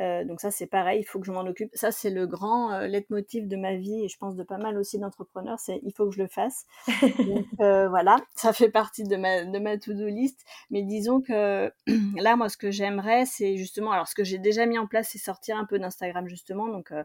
Euh, 0.00 0.24
donc 0.24 0.40
ça, 0.40 0.50
c'est 0.50 0.66
pareil, 0.66 1.00
il 1.00 1.04
faut 1.04 1.18
que 1.18 1.26
je 1.26 1.32
m'en 1.32 1.40
occupe. 1.40 1.70
Ça, 1.74 1.90
c'est 1.90 2.10
le 2.10 2.26
grand 2.26 2.72
euh, 2.72 2.86
leitmotiv 2.86 3.48
de 3.48 3.56
ma 3.56 3.74
vie 3.74 4.04
et 4.04 4.08
je 4.08 4.16
pense 4.16 4.36
de 4.36 4.42
pas 4.42 4.58
mal 4.58 4.78
aussi 4.78 4.98
d'entrepreneurs, 4.98 5.58
c'est 5.58 5.80
il 5.82 5.92
faut 5.92 6.06
que 6.06 6.14
je 6.14 6.22
le 6.22 6.28
fasse. 6.28 6.66
donc 7.02 7.46
euh, 7.60 7.88
voilà, 7.88 8.16
ça 8.34 8.52
fait 8.52 8.70
partie 8.70 9.04
de 9.04 9.16
ma, 9.16 9.44
de 9.44 9.58
ma 9.58 9.76
to-do 9.76 10.06
list. 10.06 10.44
Mais 10.70 10.82
disons 10.82 11.20
que 11.20 11.72
là, 12.16 12.36
moi, 12.36 12.48
ce 12.48 12.56
que 12.56 12.70
j'aimerais, 12.70 13.24
c'est 13.26 13.56
justement, 13.56 13.90
alors 13.92 14.08
ce 14.08 14.14
que 14.14 14.24
j'ai 14.24 14.38
déjà 14.38 14.66
mis 14.66 14.78
en 14.78 14.86
place, 14.86 15.08
c'est 15.12 15.18
sortir 15.18 15.56
un 15.56 15.64
peu 15.64 15.78
d'Instagram 15.78 16.28
justement. 16.28 16.68
Donc 16.68 16.92
euh, 16.92 17.02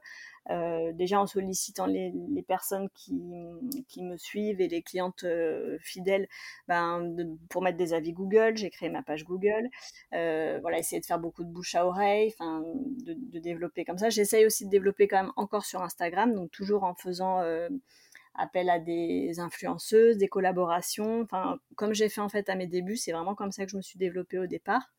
déjà 0.49 1.19
en 1.19 1.27
sollicitant 1.27 1.85
les, 1.85 2.11
personnes 2.47 2.89
qui, 2.93 3.13
me 3.13 4.17
suivent 4.17 4.59
et 4.61 4.67
les 4.67 4.81
clientes 4.81 5.23
euh, 5.23 5.77
fidèles 5.81 6.27
ben, 6.67 7.15
pour 7.49 7.61
mettre 7.61 7.77
des 7.77 7.93
avis 7.93 8.13
Google. 8.13 8.57
J'ai 8.57 8.69
créé 8.69 8.89
ma 8.89 9.01
page 9.01 9.23
Google. 9.23 9.69
Euh, 10.13 10.59
voilà, 10.61 10.79
essayer 10.79 10.99
de 10.99 11.05
faire 11.05 11.19
beaucoup 11.19 11.43
de 11.43 11.49
bouche 11.49 11.75
à 11.75 11.85
oreille, 11.85 12.33
de, 12.39 13.13
de, 13.13 13.39
développer 13.39 13.85
comme 13.85 13.97
ça. 13.97 14.09
J'essaye 14.09 14.45
aussi 14.45 14.65
de 14.65 14.69
développer 14.69 15.07
quand 15.07 15.23
même 15.23 15.33
encore 15.35 15.65
sur 15.65 15.81
Instagram, 15.81 16.33
donc 16.33 16.51
toujours 16.51 16.83
en 16.83 16.95
faisant 16.95 17.41
appel 18.35 18.69
à 18.69 18.79
des 18.79 19.39
influenceuses, 19.39 20.17
des 20.17 20.27
collaborations. 20.27 21.21
Enfin, 21.21 21.59
comme 21.75 21.93
j'ai 21.93 22.09
fait 22.09 22.21
en 22.21 22.29
fait 22.29 22.49
à 22.49 22.55
mes 22.55 22.67
débuts, 22.67 22.97
c'est 22.97 23.11
vraiment 23.11 23.35
comme 23.35 23.51
ça 23.51 23.65
que 23.65 23.71
je 23.71 23.77
me 23.77 23.81
suis 23.81 23.99
développée 23.99 24.39
au 24.39 24.47
départ. 24.47 24.91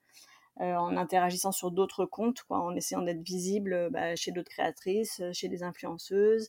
Euh, 0.61 0.77
en 0.77 0.97
interagissant 0.97 1.51
sur 1.51 1.73
d'autres 1.73 2.07
comptes, 2.07 2.45
quoi, 2.45 2.61
en 2.61 2.77
essayant 2.77 3.03
d'être 3.03 3.23
visible 3.23 3.73
euh, 3.73 3.90
bah, 3.90 4.14
chez 4.14 4.31
d'autres 4.31 4.51
créatrices, 4.51 5.19
euh, 5.19 5.33
chez 5.33 5.49
des 5.49 5.64
influenceuses, 5.64 6.49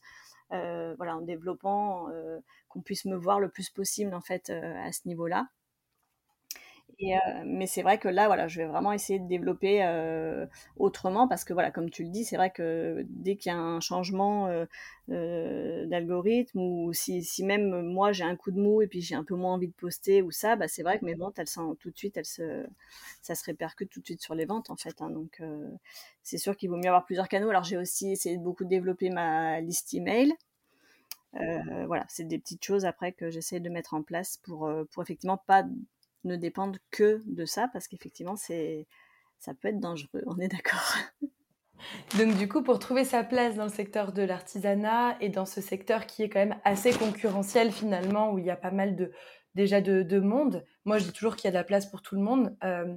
voilà, 0.52 1.18
en 1.18 1.22
développant 1.22 2.08
qu'on 2.70 2.82
puisse 2.82 3.06
me 3.06 3.16
voir 3.18 3.40
le 3.40 3.50
plus 3.50 3.70
possible 3.70 4.14
en 4.14 4.22
fait 4.22 4.50
à 4.52 4.92
ce 4.94 5.02
niveau-là. 5.08 5.48
Euh, 7.04 7.44
mais 7.46 7.68
c'est 7.68 7.82
vrai 7.82 7.98
que 7.98 8.08
là, 8.08 8.28
voilà, 8.28 8.48
je 8.48 8.62
vais 8.62 8.68
vraiment 8.68 8.94
essayer 8.94 9.20
de 9.20 9.28
développer 9.28 9.84
euh, 9.84 10.46
autrement 10.78 11.28
parce 11.28 11.44
que, 11.44 11.54
voilà, 11.54 11.70
comme 11.72 11.90
tu 11.90 12.04
le 12.04 12.10
dis, 12.10 12.24
c'est 12.24 12.38
vrai 12.38 12.52
que 12.52 13.06
dès 13.10 13.36
qu'il 13.36 13.52
y 13.52 13.56
a 13.56 13.58
un 13.58 13.82
changement 13.82 14.48
euh, 15.10 15.86
d'algorithme 15.88 16.60
ou 16.60 16.94
si, 16.94 17.22
si, 17.24 17.44
même 17.44 17.82
moi 17.82 18.12
j'ai 18.14 18.24
un 18.24 18.36
coup 18.38 18.52
de 18.52 18.60
mou 18.60 18.82
et 18.82 18.88
puis 18.88 19.02
j'ai 19.02 19.16
un 19.16 19.24
peu 19.26 19.36
moins 19.36 19.54
envie 19.54 19.68
de 19.68 19.74
poster 19.74 20.22
ou 20.22 20.32
ça, 20.32 20.56
bah, 20.56 20.68
c'est 20.70 20.84
vrai 20.84 20.98
que 21.00 21.06
mes 21.06 21.16
ventes, 21.16 21.38
elles 21.38 21.48
sont 21.48 21.76
tout 21.76 21.92
de 21.92 21.98
suite, 21.98 22.16
elles 22.18 22.26
se, 22.26 22.66
ça 23.22 23.36
se 23.36 23.44
répercute 23.44 23.90
tout 23.90 24.00
de 24.00 24.06
suite 24.06 24.22
sur 24.22 24.34
les 24.36 24.46
ventes 24.46 24.70
en 24.70 24.78
fait. 24.78 25.02
Hein, 25.02 25.10
donc 25.10 25.42
c'est 26.24 26.38
sûr 26.38 26.56
qu'il 26.56 26.70
vaut 26.70 26.78
mieux 26.78 26.88
avoir 26.88 27.06
plusieurs 27.06 27.28
canaux. 27.28 27.50
Alors 27.50 27.64
j'ai 27.64 27.78
aussi 27.78 28.12
essayé 28.12 28.38
de 28.38 28.44
beaucoup 28.44 28.66
développer 28.66 29.10
ma 29.10 29.60
liste 29.62 29.94
email. 29.94 30.34
Voilà, 31.88 32.06
c'est 32.08 32.24
des 32.24 32.40
petites 32.40 32.64
choses 32.64 32.86
après 32.86 33.12
que 33.12 33.30
j'essaie 33.30 33.60
de 33.60 33.70
mettre 33.70 33.94
en 33.94 34.02
place 34.04 34.38
pour, 34.44 34.72
pour 34.92 35.04
effectivement 35.04 35.38
pas 35.38 35.66
ne 36.26 36.36
dépendent 36.36 36.78
que 36.92 37.24
de 37.26 37.46
ça, 37.46 37.68
parce 37.72 37.88
qu'effectivement, 37.88 38.36
c'est, 38.36 38.88
ça 39.40 39.54
peut 39.54 39.70
être 39.70 39.80
dangereux, 39.80 40.24
on 40.26 40.40
est 40.40 40.48
d'accord. 40.48 40.96
Donc 42.18 42.36
du 42.38 42.48
coup, 42.48 42.64
pour 42.64 42.80
trouver 42.80 43.04
sa 43.04 43.24
place 43.24 43.56
dans 43.56 43.66
le 43.66 43.70
secteur 43.70 44.12
de 44.12 44.24
l'artisanat 44.24 45.18
et 45.22 45.30
dans 45.30 45.46
ce 45.46 45.62
secteur 45.62 46.06
qui 46.08 46.24
est 46.24 46.30
quand 46.30 46.40
même 46.40 46.58
assez 46.64 46.92
concurrentiel 46.92 47.72
finalement, 47.72 48.32
où 48.32 48.40
il 48.40 48.46
y 48.46 48.50
a 48.50 48.56
pas 48.56 48.72
mal 48.72 48.96
de 48.96 49.12
déjà 49.56 49.82
de, 49.82 50.20
monde, 50.20 50.66
moi 50.84 50.98
je 50.98 51.06
dis 51.06 51.14
toujours 51.14 51.36
qu'il 51.36 51.46
y 51.46 51.48
a 51.48 51.52
de 51.52 51.56
la 51.56 51.64
place 51.64 51.86
pour 51.86 52.02
tout 52.02 52.16
le 52.16 52.22
monde. 52.22 52.56
Euh, 52.64 52.96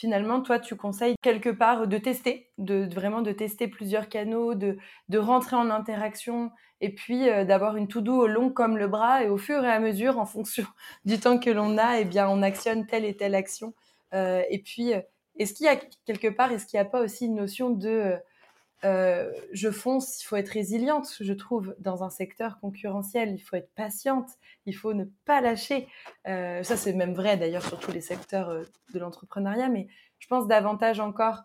finalement, 0.00 0.40
toi, 0.40 0.58
tu 0.58 0.76
conseilles 0.76 1.14
quelque 1.20 1.50
part 1.50 1.86
de 1.86 1.98
tester, 1.98 2.48
de, 2.56 2.88
vraiment 2.94 3.20
de 3.20 3.32
tester 3.32 3.68
plusieurs 3.68 4.08
canaux, 4.08 4.54
de, 4.54 4.78
de 5.10 5.18
rentrer 5.18 5.56
en 5.56 5.68
interaction 5.68 6.50
et 6.80 6.94
puis 6.94 7.28
euh, 7.28 7.44
d'avoir 7.44 7.76
une 7.76 7.86
to-do 7.86 8.26
long 8.26 8.50
comme 8.50 8.78
le 8.78 8.88
bras 8.88 9.22
et 9.22 9.28
au 9.28 9.36
fur 9.36 9.62
et 9.62 9.70
à 9.70 9.78
mesure, 9.78 10.18
en 10.18 10.24
fonction 10.24 10.64
du 11.04 11.20
temps 11.20 11.38
que 11.38 11.50
l'on 11.50 11.76
a, 11.76 12.00
eh 12.00 12.06
bien, 12.06 12.26
on 12.30 12.40
actionne 12.40 12.86
telle 12.86 13.04
et 13.04 13.14
telle 13.14 13.34
action. 13.34 13.74
Euh, 14.14 14.42
et 14.48 14.60
puis, 14.60 14.94
euh, 14.94 15.02
est-ce 15.38 15.52
qu'il 15.52 15.66
y 15.66 15.68
a 15.68 15.76
quelque 16.06 16.28
part, 16.28 16.50
est-ce 16.50 16.64
qu'il 16.64 16.80
n'y 16.80 16.86
a 16.86 16.88
pas 16.88 17.02
aussi 17.02 17.26
une 17.26 17.34
notion 17.34 17.68
de 17.68 18.16
je 18.82 19.70
fonce, 19.70 20.22
il 20.22 20.26
faut 20.26 20.36
être 20.36 20.48
résiliente, 20.48 21.14
je 21.20 21.32
trouve, 21.32 21.74
dans 21.78 22.02
un 22.02 22.10
secteur 22.10 22.58
concurrentiel, 22.60 23.32
il 23.34 23.40
faut 23.40 23.56
être 23.56 23.72
patiente, 23.74 24.30
il 24.66 24.74
faut 24.74 24.94
ne 24.94 25.04
pas 25.24 25.40
lâcher. 25.40 25.88
ça, 26.24 26.62
c'est 26.76 26.92
même 26.92 27.14
vrai 27.14 27.36
d'ailleurs 27.36 27.64
sur 27.64 27.78
tous 27.78 27.92
les 27.92 28.00
secteurs 28.00 28.64
de 28.92 28.98
l'entrepreneuriat, 28.98 29.68
mais 29.68 29.88
je 30.18 30.26
pense 30.28 30.46
davantage 30.46 31.00
encore 31.00 31.42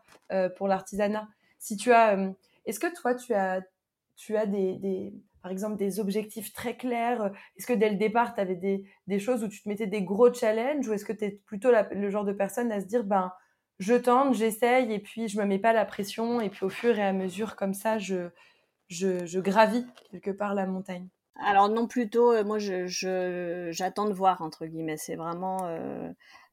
pour 0.57 0.67
l'artisanat. 0.67 1.27
Si 1.59 1.77
tu 1.77 1.91
as, 1.91 2.17
est-ce 2.65 2.79
que 2.79 2.93
toi, 2.93 3.15
tu 3.15 3.33
as, 3.33 3.61
tu 4.15 4.37
as 4.37 4.45
des, 4.45 5.13
par 5.41 5.51
exemple, 5.51 5.77
des 5.77 5.99
objectifs 5.99 6.53
très 6.53 6.75
clairs? 6.75 7.31
Est-ce 7.57 7.67
que 7.67 7.73
dès 7.73 7.89
le 7.89 7.97
départ, 7.97 8.33
tu 8.33 8.41
avais 8.41 8.55
des, 8.55 9.19
choses 9.19 9.43
où 9.43 9.47
tu 9.47 9.61
te 9.61 9.69
mettais 9.69 9.87
des 9.87 10.03
gros 10.03 10.33
challenges 10.33 10.87
ou 10.87 10.93
est-ce 10.93 11.05
que 11.05 11.13
tu 11.13 11.25
es 11.25 11.31
plutôt 11.45 11.69
le 11.91 12.09
genre 12.09 12.25
de 12.25 12.33
personne 12.33 12.71
à 12.71 12.81
se 12.81 12.85
dire, 12.85 13.03
ben, 13.03 13.31
je 13.79 13.93
tente, 13.93 14.33
j'essaye 14.35 14.91
et 14.93 14.99
puis 14.99 15.27
je 15.27 15.39
me 15.39 15.45
mets 15.45 15.59
pas 15.59 15.73
la 15.73 15.85
pression 15.85 16.41
et 16.41 16.49
puis 16.49 16.65
au 16.65 16.69
fur 16.69 16.97
et 16.97 17.03
à 17.03 17.13
mesure 17.13 17.55
comme 17.55 17.73
ça, 17.73 17.97
je, 17.97 18.29
je, 18.87 19.39
gravis 19.39 19.85
quelque 20.11 20.31
part 20.31 20.53
la 20.53 20.65
montagne. 20.65 21.07
Alors 21.43 21.67
non, 21.67 21.85
plutôt, 21.85 22.31
euh, 22.31 22.45
moi, 22.45 22.59
je, 22.59 22.87
je, 22.87 23.67
j'attends 23.71 24.05
de 24.05 24.13
voir, 24.13 24.41
entre 24.41 24.65
guillemets. 24.65 24.97
C'est 24.97 25.15
vraiment... 25.15 25.65
Euh, 25.65 26.09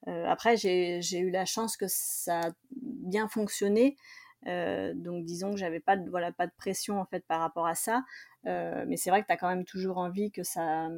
euh, 0.09 0.27
après, 0.27 0.57
j'ai 0.57 1.19
eu 1.19 1.31
la 1.31 1.45
chance 1.45 1.77
que 1.77 1.87
ça 1.89 2.41
a 2.41 2.51
bien 2.81 3.29
fonctionné. 3.29 3.97
Euh, 4.49 4.93
donc 4.95 5.25
disons 5.25 5.53
que 5.53 5.57
j'avais 5.57 5.81
pas 5.81 5.97
de, 5.97 6.09
voilà, 6.11 6.33
pas 6.33 6.47
de 6.47 6.53
pression 6.57 7.01
en 7.01 7.05
fait 7.05 7.25
par 7.27 7.41
rapport 7.41 7.67
à 7.67 7.75
ça. 7.75 8.03
Euh, 8.47 8.85
mais 8.89 8.97
c'est 8.97 9.11
vrai 9.11 9.23
que 9.23 9.29
tu 9.29 9.33
as 9.33 9.37
quand 9.37 9.49
même 9.49 9.65
toujours 9.65 9.99
envie 9.99 10.33
que 10.33 10.43
ça, 10.43 10.89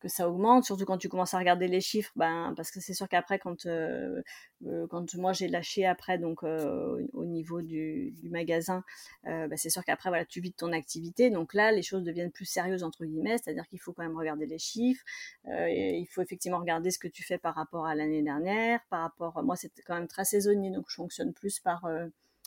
que 0.00 0.08
ça 0.08 0.26
augmente, 0.26 0.64
surtout 0.64 0.86
quand 0.86 0.96
tu 0.96 1.10
commences 1.10 1.34
à 1.34 1.38
regarder 1.38 1.68
les 1.68 1.82
chiffres, 1.82 2.12
ben, 2.16 2.54
parce 2.56 2.70
que 2.70 2.80
c'est 2.80 2.94
sûr 2.94 3.10
qu'après, 3.10 3.38
quand, 3.38 3.66
euh, 3.66 4.22
quand 4.88 5.14
moi 5.16 5.34
j'ai 5.34 5.48
lâché 5.48 5.84
après, 5.84 6.16
donc 6.16 6.42
au 6.44 7.24
niveau 7.26 7.60
du, 7.60 8.14
magasin, 8.24 8.84
ben, 9.24 9.54
c'est 9.56 9.68
sûr 9.68 9.84
qu'après, 9.84 10.08
voilà, 10.08 10.24
tu 10.24 10.40
vides 10.40 10.56
ton 10.56 10.72
activité. 10.72 11.28
Donc 11.28 11.52
là, 11.52 11.72
les 11.72 11.82
choses 11.82 12.04
deviennent 12.04 12.32
plus 12.32 12.46
sérieuses, 12.46 12.84
entre 12.84 13.04
guillemets, 13.04 13.36
c'est-à-dire 13.36 13.68
qu'il 13.68 13.78
faut 13.78 13.92
quand 13.92 14.02
même 14.02 14.16
regarder 14.16 14.46
les 14.46 14.58
chiffres, 14.58 15.04
il 15.44 16.06
faut 16.10 16.22
effectivement 16.22 16.58
regarder 16.58 16.90
ce 16.90 16.98
que 16.98 17.08
tu 17.08 17.22
fais 17.22 17.36
par 17.36 17.54
rapport 17.54 17.84
à 17.86 17.94
l'année 17.94 18.22
dernière, 18.22 18.80
par 18.88 19.02
rapport, 19.02 19.42
moi, 19.42 19.56
c'est 19.56 19.70
quand 19.86 19.94
même 19.94 20.08
très 20.08 20.24
saisonnier, 20.24 20.70
donc 20.70 20.86
je 20.88 20.94
fonctionne 20.94 21.34
plus 21.34 21.60
par 21.60 21.86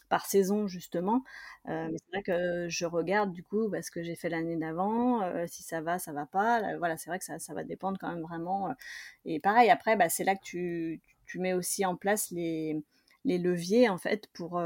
par 0.10 0.26
saison 0.26 0.68
justement. 0.68 1.24
Euh, 1.68 1.88
mais 1.92 1.98
c'est 1.98 2.12
vrai 2.12 2.24
que 2.24 2.68
je 2.70 2.86
regarde 2.86 3.32
du 3.32 3.44
coup 3.44 3.70
bah, 3.70 3.82
ce 3.82 3.92
que 3.92 4.04
j'ai 4.04 4.16
fait 4.16 4.30
l'année 4.30 4.56
d'avant, 4.56 5.22
euh, 5.24 5.46
si 5.48 5.64
ça 5.64 5.82
va, 5.82 6.00
ça 6.00 6.12
va 6.14 6.26
pas. 6.26 6.78
voilà, 6.78 6.98
c'est 6.98 7.10
vrai 7.10 7.20
que 7.20 7.26
ça, 7.26 7.40
ça, 7.40 7.54
va 7.54 7.64
dépendre 7.64 7.98
quand 8.00 8.10
même 8.10 8.22
vraiment. 8.22 8.70
Euh. 8.70 8.74
et 9.26 9.40
pareil, 9.40 9.70
après, 9.70 9.96
bah, 9.96 10.10
c'est 10.10 10.24
là 10.24 10.36
que 10.36 10.44
tu, 10.44 11.02
tu, 11.26 11.40
mets 11.40 11.54
aussi 11.54 11.86
en 11.86 11.96
place 11.96 12.32
les, 12.32 12.84
les 13.26 13.38
leviers 13.38 13.90
en 13.90 13.98
fait 13.98 14.28
pour 14.34 14.62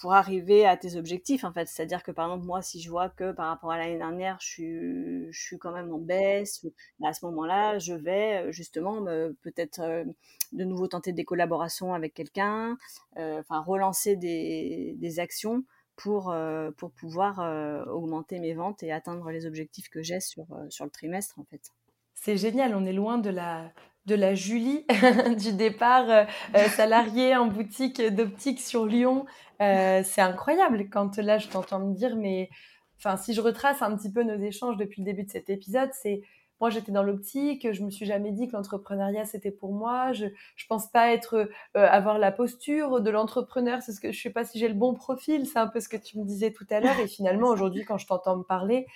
pour 0.00 0.12
arriver 0.12 0.66
à 0.66 0.76
tes 0.76 0.96
objectifs 0.96 1.44
en 1.44 1.52
fait. 1.52 1.68
C'est 1.68 1.82
à 1.82 1.86
dire 1.86 2.02
que 2.02 2.10
par 2.10 2.26
exemple 2.26 2.46
moi 2.46 2.62
si 2.62 2.80
je 2.80 2.90
vois 2.90 3.08
que 3.08 3.32
par 3.32 3.48
rapport 3.48 3.70
à 3.70 3.78
l'année 3.78 3.98
dernière 3.98 4.38
je 4.40 4.46
suis 4.46 5.32
je 5.32 5.40
suis 5.40 5.58
quand 5.58 5.72
même 5.72 5.92
en 5.92 5.98
baisse 5.98 6.64
bah, 6.98 7.08
à 7.08 7.12
ce 7.12 7.24
moment 7.24 7.44
là 7.44 7.78
je 7.78 7.94
vais 7.94 8.46
euh, 8.46 8.52
justement 8.52 9.04
peut-être 9.42 9.80
euh, 9.80 10.04
de 10.52 10.64
nouveau 10.64 10.88
tenter 10.88 11.12
des 11.12 11.24
collaborations 11.24 11.94
avec 11.94 12.14
quelqu'un 12.14 12.76
euh, 13.18 13.40
enfin 13.40 13.60
relancer 13.60 14.16
des, 14.16 14.94
des 14.98 15.20
actions 15.20 15.64
pour 15.96 16.34
pour 16.76 16.92
pouvoir 16.92 17.40
augmenter 17.88 18.38
mes 18.38 18.54
ventes 18.54 18.84
et 18.84 18.92
atteindre 18.92 19.30
les 19.30 19.46
objectifs 19.46 19.88
que 19.88 20.00
j'ai 20.00 20.20
sur 20.20 20.46
sur 20.68 20.84
le 20.84 20.92
trimestre 20.92 21.40
en 21.40 21.44
fait. 21.44 21.72
C'est 22.14 22.36
génial 22.36 22.74
on 22.76 22.84
est 22.86 22.92
loin 22.92 23.18
de 23.18 23.30
la 23.30 23.72
de 24.08 24.14
la 24.14 24.34
Julie 24.34 24.84
du 25.38 25.52
départ 25.52 26.10
euh, 26.10 26.24
euh, 26.56 26.64
salariée 26.70 27.36
en 27.36 27.46
boutique 27.46 28.00
d'optique 28.00 28.60
sur 28.60 28.86
Lyon. 28.86 29.26
Euh, 29.60 30.02
c'est 30.02 30.22
incroyable 30.22 30.88
quand 30.90 31.18
là 31.18 31.38
je 31.38 31.48
t'entends 31.48 31.78
me 31.78 31.94
dire, 31.94 32.16
mais 32.16 32.48
enfin 32.96 33.16
si 33.16 33.34
je 33.34 33.40
retrace 33.40 33.82
un 33.82 33.94
petit 33.96 34.10
peu 34.10 34.22
nos 34.22 34.40
échanges 34.40 34.76
depuis 34.76 35.02
le 35.02 35.04
début 35.04 35.24
de 35.24 35.30
cet 35.30 35.50
épisode, 35.50 35.90
c'est 35.92 36.22
moi 36.60 36.70
j'étais 36.70 36.90
dans 36.90 37.02
l'optique, 37.02 37.72
je 37.72 37.84
me 37.84 37.90
suis 37.90 38.06
jamais 38.06 38.32
dit 38.32 38.48
que 38.48 38.52
l'entrepreneuriat 38.52 39.24
c'était 39.24 39.50
pour 39.52 39.72
moi, 39.72 40.12
je 40.12 40.26
je 40.56 40.66
pense 40.66 40.90
pas 40.90 41.12
être 41.12 41.50
avoir 41.74 42.18
la 42.18 42.32
posture 42.32 43.00
de 43.00 43.10
l'entrepreneur, 43.10 43.82
c'est 43.82 43.92
ce 43.92 44.00
que 44.00 44.10
je 44.10 44.20
sais 44.20 44.30
pas 44.30 44.44
si 44.44 44.58
j'ai 44.58 44.68
le 44.68 44.74
bon 44.74 44.94
profil, 44.94 45.46
c'est 45.46 45.58
un 45.58 45.68
peu 45.68 45.80
ce 45.80 45.88
que 45.88 45.96
tu 45.96 46.18
me 46.18 46.24
disais 46.24 46.50
tout 46.50 46.66
à 46.70 46.80
l'heure. 46.80 46.98
Et 46.98 47.06
finalement 47.06 47.48
aujourd'hui 47.48 47.84
quand 47.84 47.98
je 47.98 48.06
t'entends 48.06 48.38
me 48.38 48.44
parler 48.44 48.86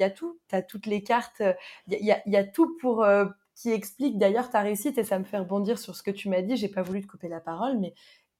y 0.00 0.02
a 0.02 0.10
tout, 0.10 0.38
tu 0.48 0.54
as 0.54 0.62
toutes 0.62 0.86
les 0.86 1.02
cartes, 1.02 1.42
il 1.86 2.04
y 2.04 2.12
a, 2.12 2.22
y 2.26 2.36
a, 2.36 2.44
tout 2.44 2.76
pour 2.80 3.02
euh, 3.02 3.26
qui 3.54 3.70
explique 3.70 4.18
d'ailleurs 4.18 4.50
ta 4.50 4.60
réussite 4.60 4.98
et 4.98 5.04
ça 5.04 5.18
me 5.18 5.24
fait 5.24 5.38
rebondir 5.38 5.78
sur 5.78 5.94
ce 5.94 6.02
que 6.02 6.10
tu 6.10 6.28
m'as 6.28 6.42
dit, 6.42 6.56
j'ai 6.56 6.68
pas 6.68 6.82
voulu 6.82 7.02
te 7.02 7.06
couper 7.06 7.28
la 7.28 7.40
parole, 7.40 7.78
mais 7.78 7.94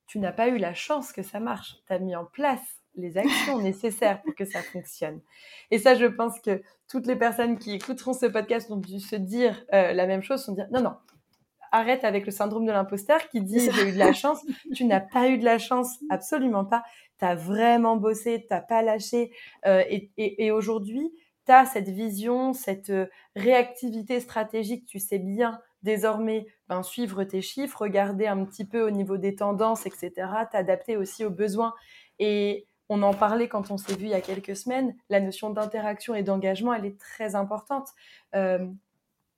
tu 0.06 0.18
n'as 0.18 0.32
pas 0.32 0.48
eu 0.48 0.58
la 0.58 0.74
chance 0.74 1.12
que 1.12 1.22
ça 1.22 1.40
marche, 1.40 1.76
tu 1.86 1.92
as 1.92 1.98
mis 1.98 2.16
en 2.16 2.24
place 2.24 2.60
les 2.94 3.16
actions 3.16 3.58
nécessaires 3.62 4.22
pour 4.22 4.34
que 4.34 4.44
ça 4.44 4.62
fonctionne. 4.62 5.20
Et 5.70 5.78
ça, 5.78 5.94
je 5.94 6.06
pense 6.06 6.40
que 6.40 6.62
toutes 6.88 7.06
les 7.06 7.16
personnes 7.16 7.58
qui 7.58 7.72
écouteront 7.72 8.12
ce 8.12 8.26
podcast 8.26 8.70
ont 8.70 8.76
dû 8.76 9.00
se 9.00 9.16
dire 9.16 9.64
euh, 9.72 9.92
la 9.92 10.06
même 10.06 10.22
chose, 10.22 10.44
sont 10.44 10.52
dire 10.52 10.68
non, 10.70 10.82
non, 10.82 10.94
arrête 11.70 12.04
avec 12.04 12.26
le 12.26 12.32
syndrome 12.32 12.66
de 12.66 12.72
l'imposteur 12.72 13.28
qui 13.30 13.40
dit 13.40 13.58
j'ai 13.58 13.88
eu 13.88 13.92
de 13.92 13.98
la 13.98 14.12
chance. 14.12 14.44
tu 14.74 14.84
n'as 14.84 15.00
pas 15.00 15.28
eu 15.28 15.38
de 15.38 15.44
la 15.44 15.58
chance, 15.58 15.98
absolument 16.10 16.64
pas. 16.64 16.82
Tu 17.18 17.24
as 17.24 17.34
vraiment 17.34 17.96
bossé, 17.96 18.40
tu 18.40 18.46
n'as 18.50 18.60
pas 18.60 18.82
lâché. 18.82 19.32
Euh, 19.66 19.82
et, 19.88 20.10
et, 20.16 20.46
et 20.46 20.50
aujourd'hui, 20.50 21.10
tu 21.46 21.52
as 21.52 21.66
cette 21.66 21.88
vision, 21.88 22.52
cette 22.52 22.90
euh, 22.90 23.06
réactivité 23.36 24.20
stratégique, 24.20 24.86
tu 24.86 24.98
sais 24.98 25.18
bien 25.18 25.60
désormais 25.82 26.46
ben, 26.68 26.84
suivre 26.84 27.24
tes 27.24 27.42
chiffres, 27.42 27.80
regarder 27.80 28.28
un 28.28 28.44
petit 28.44 28.64
peu 28.64 28.86
au 28.86 28.90
niveau 28.90 29.16
des 29.16 29.34
tendances, 29.34 29.84
etc., 29.84 30.12
t'adapter 30.50 30.96
aussi 30.96 31.24
aux 31.24 31.30
besoins. 31.30 31.74
Et 32.20 32.66
on 32.88 33.02
en 33.02 33.12
parlait 33.12 33.48
quand 33.48 33.72
on 33.72 33.78
s'est 33.78 33.96
vu 33.96 34.04
il 34.04 34.10
y 34.10 34.14
a 34.14 34.20
quelques 34.20 34.54
semaines, 34.54 34.94
la 35.08 35.18
notion 35.18 35.50
d'interaction 35.50 36.14
et 36.14 36.22
d'engagement, 36.22 36.72
elle 36.72 36.86
est 36.86 37.00
très 37.00 37.34
importante. 37.34 37.88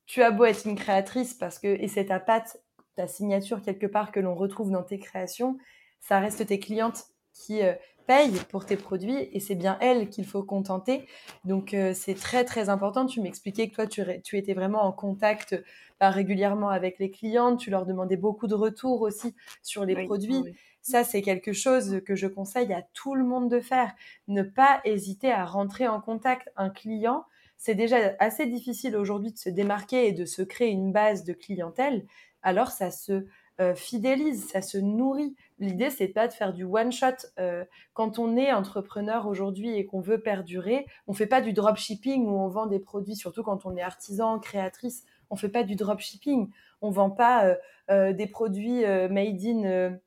Tu 0.07 0.23
as 0.23 0.31
beau 0.31 0.45
être 0.45 0.67
une 0.67 0.77
créatrice 0.77 1.33
parce 1.33 1.59
que, 1.59 1.69
et 1.69 1.89
c'est 1.89 2.07
ta 2.07 2.21
patte, 2.21 2.61
ta 2.95 3.07
signature 3.07 3.63
quelque 3.63 3.87
part 3.87 4.13
que 4.13 4.21
l'on 4.21 4.35
retrouve 4.35 4.71
dans 4.71 4.83
tes 4.83 4.99
créations, 4.99 5.59
ça 6.01 6.21
reste 6.21 6.47
tes 6.47 6.59
clientes 6.59 7.05
qui 7.33 7.63
euh, 7.63 7.75
payent 8.07 8.41
pour 8.51 8.67
tes 8.67 8.77
produits 8.77 9.29
et 9.33 9.41
c'est 9.41 9.55
bien 9.55 9.79
elles 9.81 10.09
qu'il 10.09 10.27
faut 10.27 10.43
contenter. 10.43 11.07
Donc 11.45 11.75
euh, 11.75 11.93
c'est 11.95 12.15
très 12.15 12.45
très 12.45 12.69
important. 12.69 13.07
Tu 13.07 13.21
m'expliquais 13.21 13.69
que 13.69 13.75
toi 13.75 13.87
tu, 13.87 14.03
tu, 14.23 14.37
étais 14.39 14.55
vraiment 14.55 14.83
en 14.83 14.93
contact 14.93 15.63
bah, 16.01 16.11
régulièrement 16.11 16.69
avec 16.69 16.99
les 16.99 17.11
clientes, 17.11 17.59
tu 17.61 17.71
leur 17.71 17.87
demandais 17.87 18.17
beaucoup 18.17 18.47
de 18.47 18.55
retours 18.55 19.03
aussi 19.03 19.35
sur 19.63 19.85
les 19.85 20.05
produits. 20.05 20.43
Ça, 20.83 21.03
c'est 21.03 21.23
quelque 21.23 21.55
chose 21.55 22.03
que 22.05 22.15
je 22.15 22.27
conseille 22.27 22.71
à 22.75 22.83
tout 22.93 23.15
le 23.15 23.25
monde 23.25 23.51
de 23.51 23.59
faire. 23.59 23.95
Ne 24.29 24.43
pas 24.43 24.83
hésiter 24.85 25.33
à 25.33 25.47
rentrer 25.47 25.89
en 25.89 25.99
contact. 25.99 26.51
Un 26.57 26.69
client, 26.69 27.25
c'est 27.57 27.75
déjà 27.75 27.97
assez 28.19 28.45
difficile 28.45 28.95
aujourd'hui 28.95 29.33
de 29.33 29.39
se 29.39 29.49
démarquer 29.49 30.09
et 30.09 30.13
de 30.13 30.27
se 30.27 30.43
créer 30.43 30.69
une 30.69 30.93
base 30.93 31.25
de 31.25 31.33
clientèle. 31.33 32.05
Alors, 32.43 32.71
ça 32.71 32.91
se 32.91 33.25
euh, 33.61 33.75
fidélise, 33.75 34.49
ça 34.49 34.63
se 34.63 34.79
nourrit. 34.79 35.37
L'idée, 35.61 35.91
c'est 35.91 36.09
pas 36.09 36.27
de 36.27 36.33
faire 36.33 36.53
du 36.53 36.65
one 36.65 36.91
shot. 36.91 37.07
Euh, 37.39 37.65
quand 37.93 38.19
on 38.19 38.37
est 38.37 38.53
entrepreneur 38.53 39.29
aujourd'hui 39.29 39.77
et 39.77 39.87
qu'on 39.87 40.01
veut 40.01 40.21
perdurer, 40.21 40.87
on 41.07 41.13
fait 41.13 41.29
pas 41.29 41.41
du 41.41 41.53
dropshipping 41.53 42.27
où 42.27 42.37
on 42.37 42.49
vend 42.49 42.67
des 42.67 42.81
produits, 42.81 43.15
surtout 43.15 43.45
quand 43.45 43.65
on 43.65 43.77
est 43.77 43.83
artisan, 43.83 44.41
créatrice. 44.41 45.05
On 45.31 45.37
fait 45.37 45.49
pas 45.49 45.63
du 45.63 45.77
dropshipping. 45.77 46.51
On 46.83 46.91
vend 46.91 47.11
pas 47.11 47.57
euh, 47.91 48.13
des 48.13 48.27
produits 48.27 48.85
made 49.11 49.45
in 49.45 49.99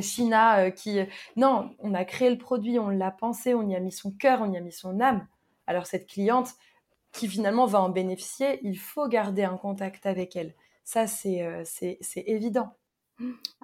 China 0.00 0.70
qui. 0.70 0.98
Non, 1.36 1.74
on 1.78 1.94
a 1.94 2.04
créé 2.04 2.28
le 2.30 2.38
produit, 2.38 2.78
on 2.78 2.90
l'a 2.90 3.10
pensé, 3.10 3.54
on 3.54 3.68
y 3.68 3.74
a 3.74 3.80
mis 3.80 3.92
son 3.92 4.10
cœur, 4.12 4.40
on 4.42 4.52
y 4.52 4.56
a 4.56 4.60
mis 4.60 4.72
son 4.72 5.00
âme. 5.00 5.26
Alors 5.66 5.86
cette 5.86 6.06
cliente 6.06 6.50
qui 7.12 7.28
finalement 7.28 7.66
va 7.66 7.80
en 7.80 7.88
bénéficier, 7.88 8.60
il 8.62 8.78
faut 8.78 9.08
garder 9.08 9.44
un 9.44 9.56
contact 9.56 10.06
avec 10.06 10.36
elle. 10.36 10.54
Ça, 10.84 11.06
c'est 11.06 11.64
évident. 12.26 12.74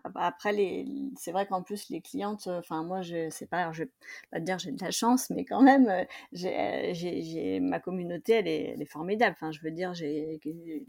Ah 0.04 0.10
bah, 0.10 0.20
après, 0.22 0.52
les, 0.52 0.86
c'est 1.16 1.32
vrai 1.32 1.46
qu'en 1.46 1.62
plus, 1.62 1.88
les 1.90 2.00
clientes, 2.00 2.46
enfin, 2.46 2.82
moi, 2.84 3.02
je 3.02 3.30
sais 3.30 3.46
pas, 3.46 3.68
vais 3.70 3.90
pas 4.30 4.38
te 4.38 4.44
dire 4.44 4.58
j'ai 4.58 4.70
de 4.70 4.82
la 4.82 4.90
chance, 4.90 5.30
mais 5.30 5.44
quand 5.44 5.60
même, 5.60 5.88
euh, 5.88 6.04
j'ai, 6.32 6.94
j'ai, 6.94 7.60
ma 7.60 7.80
communauté, 7.80 8.34
elle 8.34 8.48
est, 8.48 8.84
formidable. 8.86 9.34
Enfin, 9.36 9.50
je 9.50 9.60
veux 9.60 9.70
dire, 9.70 9.94
j'ai, 9.94 10.40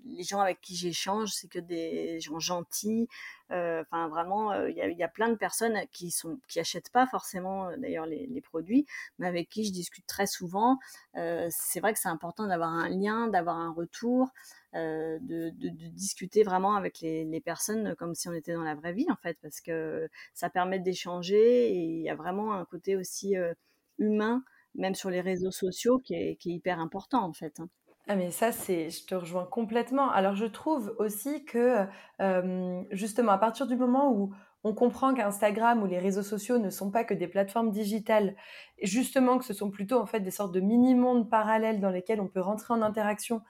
les 0.05 0.23
gens 0.23 0.39
avec 0.39 0.62
qui 0.62 0.75
j'échange, 0.75 1.32
c'est 1.32 1.47
que 1.47 1.60
des 1.60 2.19
gens 2.21 2.39
gentils. 2.39 3.08
Euh, 3.51 3.82
enfin, 3.82 4.08
vraiment, 4.10 4.51
euh, 4.51 4.69
il 4.69 4.77
y, 4.77 5.03
a, 5.03 5.08
plein 5.08 5.29
de 5.29 5.36
personnes 5.36 5.79
qui 5.91 6.12
sont, 6.12 6.39
qui 6.47 6.60
achètent 6.60 6.91
pas 6.91 7.08
forcément, 7.08 7.75
d'ailleurs, 7.77 8.05
les, 8.05 8.41
produits, 8.41 8.86
mais 9.17 9.27
avec 9.27 9.49
qui 9.49 9.65
je 9.65 9.71
discute 9.71 10.05
très 10.08 10.27
souvent. 10.27 10.77
c'est 11.15 11.79
vrai 11.79 11.93
que 11.93 11.99
c'est 11.99 12.10
important 12.10 12.47
d'avoir 12.47 12.69
un 12.69 12.89
lien, 12.89 13.27
d'avoir 13.27 13.58
un 13.58 13.71
retour. 13.71 14.29
Euh, 14.75 15.17
de, 15.21 15.49
discuter 15.89 16.43
vraiment 16.43 16.75
avec 16.75 17.01
les, 17.01 17.41
personnes 17.43 17.95
comme 17.95 18.13
si 18.13 18.29
on 18.29 18.34
était 18.34 18.53
dans 18.53 18.63
la 18.63 18.75
vraie 18.75 18.93
vie 18.93 19.08
en 19.10 19.15
fait, 19.15 19.36
parce 19.41 19.62
que 19.62 20.08
ça 20.36 20.51
permet 20.51 20.77
d'échanger 20.79 21.71
et 21.71 21.84
il 21.84 22.01
y 22.01 22.10
a 22.10 22.15
vraiment 22.15 22.53
un 22.53 22.65
côté 22.65 22.95
aussi 22.95 23.36
euh, 23.36 23.51
humain, 23.97 24.43
même 24.75 24.93
sur 24.93 25.10
les 25.10 25.21
réseaux 25.21 25.49
sociaux, 25.49 25.97
qui 25.97 26.13
est, 26.13 26.36
qui 26.36 26.51
est 26.51 26.53
hyper 26.53 26.79
important 26.79 27.23
en 27.23 27.34
fait. 27.34 27.60
Hein. 27.60 27.67
Ah 28.08 28.15
mais 28.15 28.29
ça, 28.29 28.51
c'est, 28.51 28.91
je 28.91 29.05
te 29.05 29.15
rejoins 29.15 29.45
complètement. 29.45 30.12
Alors 30.12 30.36
je 30.36 30.45
trouve 30.45 30.95
aussi 30.99 31.45
que 31.45 31.86
euh, 32.21 32.84
justement 32.91 33.32
à 33.32 33.39
partir 33.39 33.65
du 33.65 33.75
moment 33.75 34.13
où 34.13 34.34
on 34.63 34.75
comprend 34.75 35.15
qu'Instagram 35.15 35.82
ou 35.82 35.88
les 35.88 35.99
réseaux 35.99 36.23
sociaux 36.23 36.60
ne 36.60 36.69
sont 36.69 36.91
pas 36.91 37.03
que 37.03 37.15
des 37.15 37.27
plateformes 37.27 37.71
digitales, 37.71 38.36
justement 38.84 39.39
que 39.39 39.45
ce 39.45 39.53
sont 39.53 39.71
plutôt 39.71 39.99
en 39.99 40.05
fait 40.05 40.19
des 40.19 40.32
sortes 40.32 40.53
de 40.53 40.60
mini-mondes 40.60 41.27
parallèles 41.29 41.79
dans 41.79 41.89
lesquels 41.89 42.21
on 42.21 42.27
peut 42.27 42.41
rentrer 42.41 42.73
en 42.73 42.84
interaction 42.84 43.41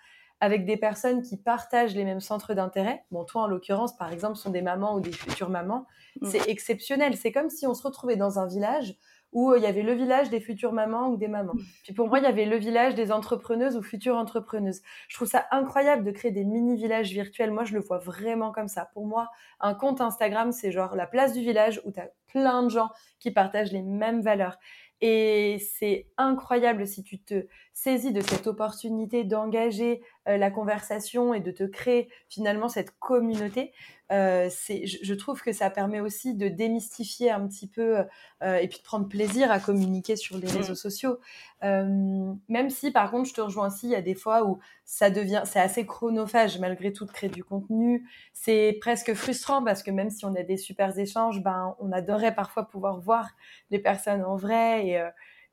avec 0.41 0.65
des 0.65 0.77
personnes 0.77 1.21
qui 1.21 1.37
partagent 1.37 1.95
les 1.95 2.05
mêmes 2.05 2.21
centres 2.21 2.53
d'intérêt. 2.53 3.03
Bon, 3.11 3.25
toi, 3.25 3.43
en 3.43 3.47
l'occurrence, 3.47 3.95
par 3.95 4.11
exemple, 4.11 4.37
sont 4.37 4.51
des 4.51 4.61
mamans 4.61 4.95
ou 4.95 5.01
des 5.01 5.11
futures 5.11 5.49
mamans. 5.49 5.85
Mm. 6.21 6.27
C'est 6.27 6.49
exceptionnel. 6.49 7.15
C'est 7.17 7.31
comme 7.31 7.49
si 7.49 7.67
on 7.67 7.73
se 7.73 7.83
retrouvait 7.83 8.15
dans 8.15 8.39
un 8.39 8.47
village 8.47 8.95
où 9.31 9.53
il 9.55 9.61
y 9.61 9.67
avait 9.67 9.83
le 9.83 9.93
village 9.93 10.29
des 10.29 10.39
futures 10.39 10.73
mamans 10.73 11.09
ou 11.09 11.17
des 11.17 11.27
mamans. 11.27 11.53
Puis 11.83 11.93
pour 11.93 12.07
moi, 12.07 12.19
il 12.19 12.23
y 12.23 12.27
avait 12.27 12.45
le 12.45 12.57
village 12.57 12.95
des 12.95 13.11
entrepreneuses 13.11 13.77
ou 13.77 13.83
futures 13.83 14.15
entrepreneuses. 14.15 14.81
Je 15.07 15.15
trouve 15.15 15.27
ça 15.27 15.45
incroyable 15.51 16.03
de 16.03 16.11
créer 16.11 16.31
des 16.31 16.45
mini-villages 16.45 17.11
virtuels. 17.11 17.51
Moi, 17.51 17.63
je 17.63 17.73
le 17.73 17.79
vois 17.79 17.99
vraiment 17.99 18.51
comme 18.51 18.67
ça. 18.67 18.89
Pour 18.93 19.05
moi, 19.05 19.29
un 19.59 19.75
compte 19.75 20.01
Instagram, 20.01 20.51
c'est 20.51 20.71
genre 20.71 20.95
la 20.95 21.05
place 21.05 21.33
du 21.33 21.41
village 21.41 21.79
où 21.85 21.91
tu 21.91 21.99
as 21.99 22.09
plein 22.27 22.63
de 22.63 22.69
gens 22.69 22.89
qui 23.19 23.31
partagent 23.31 23.71
les 23.71 23.83
mêmes 23.83 24.21
valeurs. 24.21 24.57
Et 25.01 25.57
c'est 25.79 26.07
incroyable 26.17 26.85
si 26.85 27.03
tu 27.03 27.19
te 27.19 27.45
saisis 27.73 28.11
de 28.11 28.21
cette 28.21 28.47
opportunité 28.47 29.23
d'engager 29.23 30.01
euh, 30.27 30.37
la 30.37 30.51
conversation 30.51 31.33
et 31.33 31.39
de 31.39 31.51
te 31.51 31.63
créer 31.63 32.09
finalement 32.27 32.67
cette 32.67 32.97
communauté. 32.99 33.71
Euh, 34.11 34.49
je, 34.67 34.97
je, 35.03 35.13
trouve 35.13 35.41
que 35.41 35.51
ça 35.51 35.69
permet 35.69 35.99
aussi 35.99 36.33
de 36.33 36.47
démystifier 36.47 37.29
un 37.29 37.47
petit 37.47 37.67
peu 37.67 38.03
euh, 38.41 38.55
et 38.55 38.67
puis 38.67 38.79
de 38.79 38.83
prendre 38.83 39.07
plaisir 39.07 39.51
à 39.51 39.59
communiquer 39.59 40.15
sur 40.15 40.37
les 40.37 40.47
réseaux 40.47 40.73
mmh. 40.73 40.75
sociaux. 40.75 41.19
Euh, 41.63 42.33
même 42.47 42.69
si, 42.69 42.91
par 42.91 43.11
contre, 43.11 43.29
je 43.29 43.33
te 43.35 43.41
rejoins 43.41 43.67
aussi, 43.67 43.87
il 43.87 43.91
y 43.91 43.95
a 43.95 44.01
des 44.01 44.15
fois 44.15 44.45
où 44.45 44.59
ça 44.83 45.09
devient, 45.11 45.43
c'est 45.45 45.59
assez 45.59 45.85
chronophage 45.85 46.57
malgré 46.57 46.91
tout 46.91 47.05
de 47.05 47.11
créer 47.11 47.29
du 47.29 47.43
contenu. 47.43 48.09
C'est 48.33 48.77
presque 48.81 49.13
frustrant 49.13 49.63
parce 49.63 49.83
que 49.83 49.91
même 49.91 50.09
si 50.09 50.25
on 50.25 50.33
a 50.35 50.43
des 50.43 50.57
super 50.57 50.97
échanges, 50.97 51.43
ben, 51.43 51.75
on 51.79 51.91
adorerait 51.91 52.33
parfois 52.33 52.67
pouvoir 52.67 52.99
voir 52.99 53.29
les 53.69 53.79
personnes 53.79 54.23
en 54.23 54.37
vrai 54.37 54.87
et, 54.87 54.99
euh, 54.99 55.09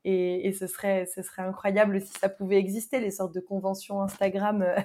et, 0.09 0.47
et, 0.47 0.53
ce, 0.53 0.67
serait, 0.67 1.05
ce 1.05 1.21
serait 1.21 1.41
incroyable 1.41 1.99
si 1.99 2.13
ça 2.13 2.29
pouvait 2.29 2.55
exister, 2.55 3.01
les 3.01 3.11
sortes 3.11 3.35
de 3.35 3.41
conventions 3.41 4.01
Instagram 4.01 4.61
euh, 4.61 4.79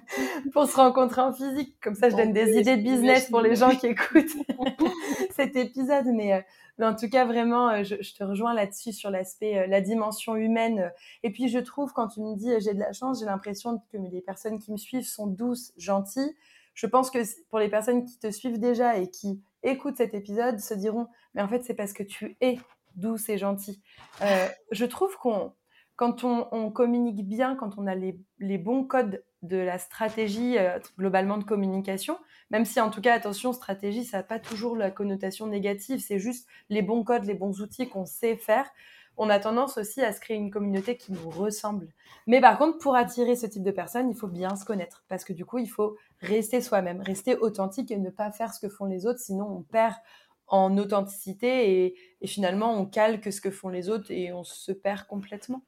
pour 0.52 0.66
se 0.66 0.74
rencontrer 0.74 1.20
en 1.20 1.32
physique. 1.32 1.76
Comme 1.80 1.94
ça, 1.94 2.10
je 2.10 2.16
donne 2.16 2.32
des 2.32 2.58
idées 2.58 2.76
de 2.76 2.82
business 2.82 3.30
pour 3.30 3.40
les 3.40 3.54
gens 3.54 3.70
qui 3.70 3.86
écoutent 3.86 4.34
cet 5.30 5.54
épisode. 5.54 6.06
Mais, 6.06 6.32
euh, 6.32 6.40
mais, 6.78 6.86
en 6.86 6.96
tout 6.96 7.08
cas, 7.08 7.24
vraiment, 7.24 7.68
euh, 7.68 7.84
je, 7.84 7.94
je 8.00 8.14
te 8.14 8.24
rejoins 8.24 8.52
là-dessus 8.52 8.92
sur 8.92 9.12
l'aspect, 9.12 9.68
la 9.68 9.80
dimension 9.80 10.34
humaine. 10.34 10.90
Et 11.22 11.30
puis, 11.30 11.46
je 11.46 11.60
trouve, 11.60 11.92
quand 11.92 12.08
tu 12.08 12.20
me 12.20 12.34
dis 12.34 12.50
j'ai 12.58 12.74
de 12.74 12.80
la 12.80 12.92
chance, 12.92 13.20
j'ai 13.20 13.26
l'impression 13.26 13.80
que 13.92 13.96
les 13.96 14.22
personnes 14.22 14.58
qui 14.58 14.72
me 14.72 14.76
suivent 14.76 15.06
sont 15.06 15.28
douces, 15.28 15.72
gentilles. 15.76 16.34
Je 16.74 16.88
pense 16.88 17.12
que 17.12 17.20
pour 17.48 17.60
les 17.60 17.68
personnes 17.68 18.04
qui 18.04 18.18
te 18.18 18.28
suivent 18.32 18.58
déjà 18.58 18.98
et 18.98 19.08
qui 19.08 19.40
écoutent 19.62 19.98
cet 19.98 20.14
épisode, 20.14 20.58
se 20.58 20.74
diront, 20.74 21.06
mais 21.34 21.42
en 21.42 21.48
fait, 21.48 21.62
c'est 21.62 21.74
parce 21.74 21.92
que 21.92 22.02
tu 22.02 22.36
es 22.40 22.58
douce 22.96 23.28
et 23.28 23.38
gentille. 23.38 23.80
Euh, 24.22 24.46
je 24.70 24.84
trouve 24.84 25.16
qu'on, 25.16 25.52
quand 25.96 26.24
on, 26.24 26.70
communique 26.70 27.26
bien, 27.26 27.54
quand 27.54 27.78
on 27.78 27.86
a 27.86 27.94
les, 27.94 28.58
bons 28.58 28.84
codes 28.84 29.24
de 29.42 29.56
la 29.56 29.78
stratégie 29.78 30.58
euh, 30.58 30.78
globalement 30.98 31.38
de 31.38 31.44
communication, 31.44 32.18
même 32.50 32.64
si 32.64 32.80
en 32.80 32.90
tout 32.90 33.00
cas, 33.00 33.14
attention, 33.14 33.52
stratégie, 33.52 34.04
ça 34.04 34.18
n'a 34.18 34.22
pas 34.22 34.38
toujours 34.38 34.76
la 34.76 34.90
connotation 34.90 35.46
négative, 35.46 36.00
c'est 36.00 36.18
juste 36.18 36.48
les 36.68 36.82
bons 36.82 37.04
codes, 37.04 37.24
les 37.24 37.34
bons 37.34 37.60
outils 37.60 37.88
qu'on 37.88 38.06
sait 38.06 38.36
faire. 38.36 38.68
On 39.16 39.30
a 39.30 39.38
tendance 39.38 39.78
aussi 39.78 40.02
à 40.02 40.12
se 40.12 40.20
créer 40.20 40.36
une 40.36 40.50
communauté 40.50 40.96
qui 40.96 41.12
nous 41.12 41.30
ressemble. 41.30 41.86
Mais 42.26 42.40
par 42.40 42.58
contre, 42.58 42.78
pour 42.78 42.96
attirer 42.96 43.36
ce 43.36 43.46
type 43.46 43.62
de 43.62 43.70
personnes, 43.70 44.10
il 44.10 44.16
faut 44.16 44.26
bien 44.26 44.56
se 44.56 44.64
connaître. 44.64 45.04
Parce 45.08 45.24
que 45.24 45.32
du 45.32 45.44
coup, 45.44 45.58
il 45.58 45.68
faut 45.68 45.96
rester 46.20 46.60
soi-même, 46.60 47.00
rester 47.00 47.36
authentique 47.36 47.92
et 47.92 47.96
ne 47.96 48.10
pas 48.10 48.32
faire 48.32 48.52
ce 48.52 48.58
que 48.58 48.68
font 48.68 48.86
les 48.86 49.06
autres, 49.06 49.20
sinon 49.20 49.46
on 49.46 49.62
perd 49.62 49.94
en 50.46 50.76
authenticité 50.78 51.94
et, 52.20 52.26
finalement 52.26 52.72
on 52.72 52.86
calque 52.86 53.30
ce 53.32 53.40
que 53.40 53.50
font 53.50 53.68
les 53.68 53.90
autres 53.90 54.10
et 54.10 54.32
on 54.32 54.44
se 54.44 54.72
perd 54.72 55.06
complètement. 55.06 55.62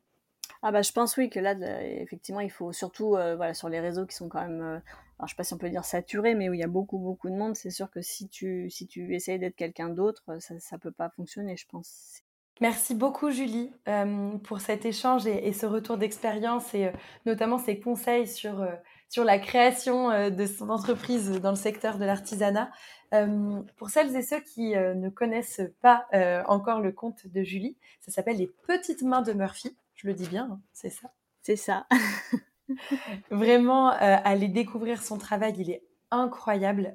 Ah 0.63 0.73
bah 0.73 0.81
je 0.81 0.91
pense 0.91 1.17
oui 1.19 1.29
que 1.29 1.39
là 1.39 1.55
effectivement 1.83 2.41
il 2.41 2.51
faut 2.51 2.73
surtout 2.73 3.15
euh, 3.15 3.37
voilà 3.37 3.53
sur 3.53 3.69
les 3.69 3.79
réseaux 3.79 4.07
qui 4.07 4.17
sont 4.17 4.29
quand 4.29 4.41
même 4.41 4.63
euh, 4.63 4.79
alors 5.19 5.27
je 5.27 5.29
sais 5.29 5.37
pas 5.37 5.45
si 5.45 5.53
on 5.53 5.59
peut 5.59 5.69
dire 5.69 5.85
saturés 5.85 6.35
mais 6.35 6.49
où 6.49 6.55
il 6.55 6.61
y 6.61 6.65
a 6.65 6.69
beaucoup 6.69 6.99
beaucoup 6.99 7.29
de 7.29 7.35
monde 7.35 7.55
c'est 7.55 7.71
sûr 7.71 7.91
que 7.91 8.01
si 8.01 8.29
tu 8.29 8.71
si 8.71 8.87
tu 8.87 9.15
essayes 9.15 9.39
d'être 9.39 9.55
quelqu'un 9.55 9.91
d'autre 9.91 10.25
ça 10.41 10.59
ça 10.59 10.79
peut 10.79 10.93
pas 10.93 11.11
fonctionner 11.11 11.57
je 11.57 11.67
pense. 11.67 12.23
Merci 12.63 12.95
beaucoup 12.95 13.31
Julie 13.31 13.71
euh, 13.87 14.39
pour 14.39 14.63
cet 14.63 14.87
échange 14.87 15.27
et, 15.27 15.53
ce 15.53 15.67
retour 15.67 15.99
d'expérience 15.99 16.73
et 16.73 16.91
notamment 17.27 17.59
ces 17.59 17.79
conseils 17.79 18.27
sur 18.27 18.67
sur 19.09 19.25
la 19.25 19.39
création 19.39 20.31
de 20.31 20.47
son 20.47 20.69
entreprise 20.69 21.31
dans 21.41 21.51
le 21.51 21.57
secteur 21.57 21.99
de 21.99 22.05
l'artisanat. 22.05 22.71
Euh, 23.15 23.63
pour 23.77 23.91
celles 23.91 24.15
et 24.17 24.23
ceux 24.23 24.41
qui 24.41 24.75
euh, 24.75 24.95
ne 24.95 25.09
connaissent 25.09 25.63
pas 25.81 26.07
euh, 26.13 26.43
encore 26.47 26.81
le 26.81 26.93
conte 26.93 27.27
de 27.27 27.43
Julie, 27.43 27.77
ça 28.01 28.11
s'appelle 28.11 28.37
Les 28.37 28.51
petites 28.67 29.03
mains 29.03 29.23
de 29.23 29.33
Murphy. 29.33 29.77
Je 29.95 30.09
le 30.09 30.15
dis 30.15 30.27
bien, 30.27 30.49
hein, 30.51 30.61
c'est 30.73 30.91
ça? 30.91 31.13
C'est 31.43 31.57
ça. 31.57 31.87
Vraiment, 33.31 33.91
aller 33.91 34.49
découvrir 34.49 35.01
son 35.01 35.19
travail, 35.19 35.55
il 35.59 35.71
est 35.71 35.85
incroyable. 36.11 36.95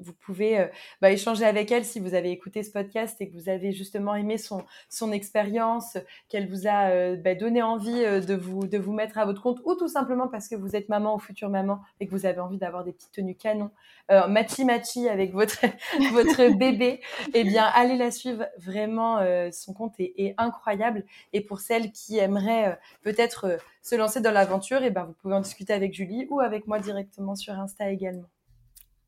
Vous 0.00 0.12
pouvez 0.12 0.68
bah, 1.00 1.10
échanger 1.10 1.44
avec 1.44 1.70
elle 1.72 1.84
si 1.84 2.00
vous 2.00 2.14
avez 2.14 2.30
écouté 2.30 2.62
ce 2.62 2.70
podcast 2.70 3.20
et 3.20 3.28
que 3.28 3.34
vous 3.34 3.48
avez 3.48 3.72
justement 3.72 4.14
aimé 4.14 4.38
son, 4.38 4.64
son 4.88 5.12
expérience, 5.12 5.96
qu'elle 6.28 6.48
vous 6.48 6.66
a 6.66 7.16
bah, 7.16 7.34
donné 7.34 7.62
envie 7.62 8.02
de, 8.02 8.34
vous, 8.34 8.66
de 8.66 8.78
vous 8.78 8.92
mettre 8.92 9.18
à 9.18 9.24
votre 9.24 9.42
compte 9.42 9.60
ou 9.64 9.74
tout 9.74 9.88
simplement 9.88 10.28
parce 10.28 10.48
que 10.48 10.54
vous 10.54 10.76
êtes 10.76 10.88
maman 10.88 11.14
ou 11.14 11.18
future 11.18 11.48
maman 11.48 11.80
et 12.00 12.06
que 12.06 12.10
vous 12.10 12.26
avez 12.26 12.40
envie 12.40 12.58
d'avoir 12.58 12.84
des 12.84 12.92
petites 12.92 13.12
tenues 13.12 13.36
canon, 13.36 13.70
matchy 14.08 14.64
matchy 14.64 15.08
avec 15.08 15.32
votre, 15.32 15.64
votre 16.12 16.56
bébé, 16.56 17.00
eh 17.34 17.44
bien, 17.44 17.64
allez 17.74 17.96
la 17.96 18.10
suivre. 18.10 18.46
Vraiment, 18.58 19.20
son 19.52 19.72
compte 19.72 19.94
est, 19.98 20.34
incroyable. 20.38 21.04
Et 21.32 21.40
pour 21.40 21.60
celles 21.60 21.92
qui 21.92 22.18
aimeraient 22.18 22.78
peut-être 23.02 23.58
se 23.82 23.94
lancer 23.94 24.20
dans 24.20 24.32
l'aventure, 24.32 24.82
eh 24.82 24.90
ben, 24.90 25.04
vous 25.04 25.14
pouvez 25.14 25.34
en 25.34 25.40
discuter 25.40 25.72
avec 25.72 25.94
Julie 25.94 26.26
ou 26.30 26.40
avec 26.40 26.66
moi 26.66 26.78
directement 26.78 27.36
sur 27.36 27.54
Insta 27.54 27.90
également. 27.90 28.28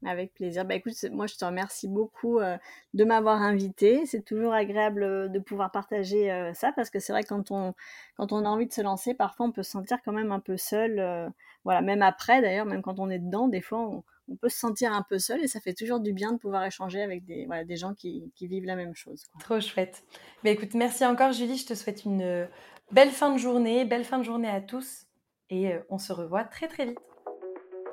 Avec 0.06 0.32
plaisir. 0.34 0.64
Bah 0.64 0.76
écoute, 0.76 0.94
moi 1.10 1.26
je 1.26 1.34
te 1.34 1.44
remercie 1.44 1.88
beaucoup 1.88 2.38
euh, 2.38 2.56
de 2.94 3.04
m'avoir 3.04 3.42
invité. 3.42 4.06
C'est 4.06 4.24
toujours 4.24 4.52
agréable 4.52 5.02
euh, 5.02 5.28
de 5.28 5.40
pouvoir 5.40 5.72
partager 5.72 6.30
euh, 6.30 6.54
ça 6.54 6.70
parce 6.72 6.88
que 6.88 7.00
c'est 7.00 7.12
vrai 7.12 7.24
que 7.24 7.28
quand 7.28 7.50
on 7.50 8.44
a 8.44 8.48
envie 8.48 8.68
de 8.68 8.72
se 8.72 8.80
lancer, 8.80 9.14
parfois 9.14 9.46
on 9.46 9.52
peut 9.52 9.64
se 9.64 9.72
sentir 9.72 9.98
quand 10.04 10.12
même 10.12 10.30
un 10.30 10.38
peu 10.38 10.56
seul. 10.56 11.32
voilà, 11.64 11.82
même 11.82 12.02
après 12.02 12.40
d'ailleurs, 12.40 12.66
même 12.66 12.82
quand 12.82 13.00
on 13.00 13.10
est 13.10 13.18
dedans, 13.18 13.48
des 13.48 13.60
fois 13.60 13.80
on, 13.80 14.04
peut 14.42 14.50
se 14.50 14.58
sentir 14.58 14.92
un 14.92 15.02
peu 15.08 15.18
seul 15.18 15.42
et 15.42 15.48
ça 15.48 15.58
fait 15.58 15.72
toujours 15.72 16.00
du 16.00 16.12
bien 16.12 16.32
de 16.32 16.38
pouvoir 16.38 16.62
échanger 16.62 17.00
avec 17.00 17.24
des 17.24 17.76
gens 17.76 17.94
qui, 17.94 18.30
vivent 18.40 18.66
la 18.66 18.76
même 18.76 18.94
chose. 18.94 19.24
Trop 19.40 19.58
chouette. 19.58 20.04
Mais 20.44 20.54
bah, 20.54 20.62
écoute, 20.62 20.74
merci 20.74 21.04
encore 21.06 21.32
Julie. 21.32 21.56
Je 21.56 21.66
te 21.66 21.74
souhaite 21.74 22.04
une 22.04 22.46
Belle 22.90 23.10
fin 23.10 23.32
de 23.32 23.38
journée, 23.38 23.84
belle 23.84 24.04
fin 24.04 24.18
de 24.18 24.22
journée 24.22 24.48
à 24.48 24.60
tous 24.60 25.06
et 25.50 25.74
on 25.90 25.98
se 25.98 26.12
revoit 26.12 26.44
très 26.44 26.68
très 26.68 26.86
vite. 26.86 26.98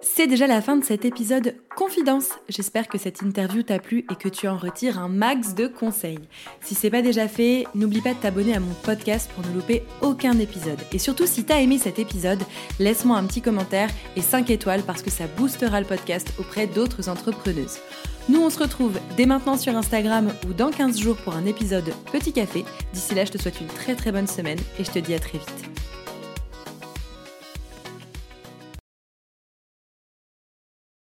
C'est 0.02 0.28
déjà 0.28 0.48
la 0.48 0.62
fin 0.62 0.78
de 0.78 0.84
cet 0.84 1.04
épisode 1.04 1.56
Confidence. 1.76 2.30
J'espère 2.48 2.88
que 2.88 2.98
cette 2.98 3.22
interview 3.22 3.64
t'a 3.64 3.80
plu 3.80 4.06
et 4.12 4.16
que 4.16 4.30
tu 4.30 4.48
en 4.48 4.58
retires 4.58 5.00
un 5.00 5.10
max 5.10 5.56
de 5.56 5.68
conseils. 5.68 6.20
Si 6.62 6.76
c'est 6.76 6.90
pas 6.90 7.02
déjà 7.02 7.28
fait, 7.28 7.66
n'oublie 7.76 8.02
pas 8.02 8.14
de 8.14 8.20
t'abonner 8.20 8.56
à 8.56 8.60
mon 8.60 8.74
podcast 8.84 9.30
pour 9.34 9.46
ne 9.46 9.54
louper 9.54 9.84
aucun 10.02 10.38
épisode. 10.40 10.80
Et 10.92 11.00
surtout, 11.00 11.26
si 11.26 11.44
t'as 11.44 11.60
aimé 11.60 11.78
cet 11.78 12.00
épisode, 12.00 12.42
laisse-moi 12.80 13.18
un 13.18 13.26
petit 13.26 13.42
commentaire 13.42 13.90
et 14.16 14.22
5 14.22 14.50
étoiles 14.50 14.84
parce 14.84 15.02
que 15.02 15.12
ça 15.12 15.28
boostera 15.38 15.80
le 15.80 15.88
podcast 15.88 16.32
auprès 16.40 16.68
d'autres 16.68 17.10
entrepreneuses. 17.10 17.80
Nous, 18.30 18.42
on 18.42 18.50
se 18.50 18.60
retrouve 18.60 19.00
dès 19.18 19.26
maintenant 19.26 19.58
sur 19.58 19.76
Instagram 19.76 20.32
ou 20.48 20.54
dans 20.54 20.72
15 20.72 21.00
jours 21.00 21.18
pour 21.18 21.36
un 21.36 21.46
épisode 21.46 21.94
Petit 22.12 22.34
Café. 22.34 22.66
D'ici 22.94 23.16
là, 23.16 23.26
je 23.26 23.32
te 23.32 23.38
souhaite 23.38 23.62
une 23.62 23.68
très 23.68 23.96
très 23.96 24.12
bonne 24.12 24.28
semaine 24.28 24.60
et 24.80 24.84
je 24.84 24.92
te 24.92 25.00
dis 25.00 25.14
à 25.14 25.20
très 25.20 25.38
vite. 25.38 25.75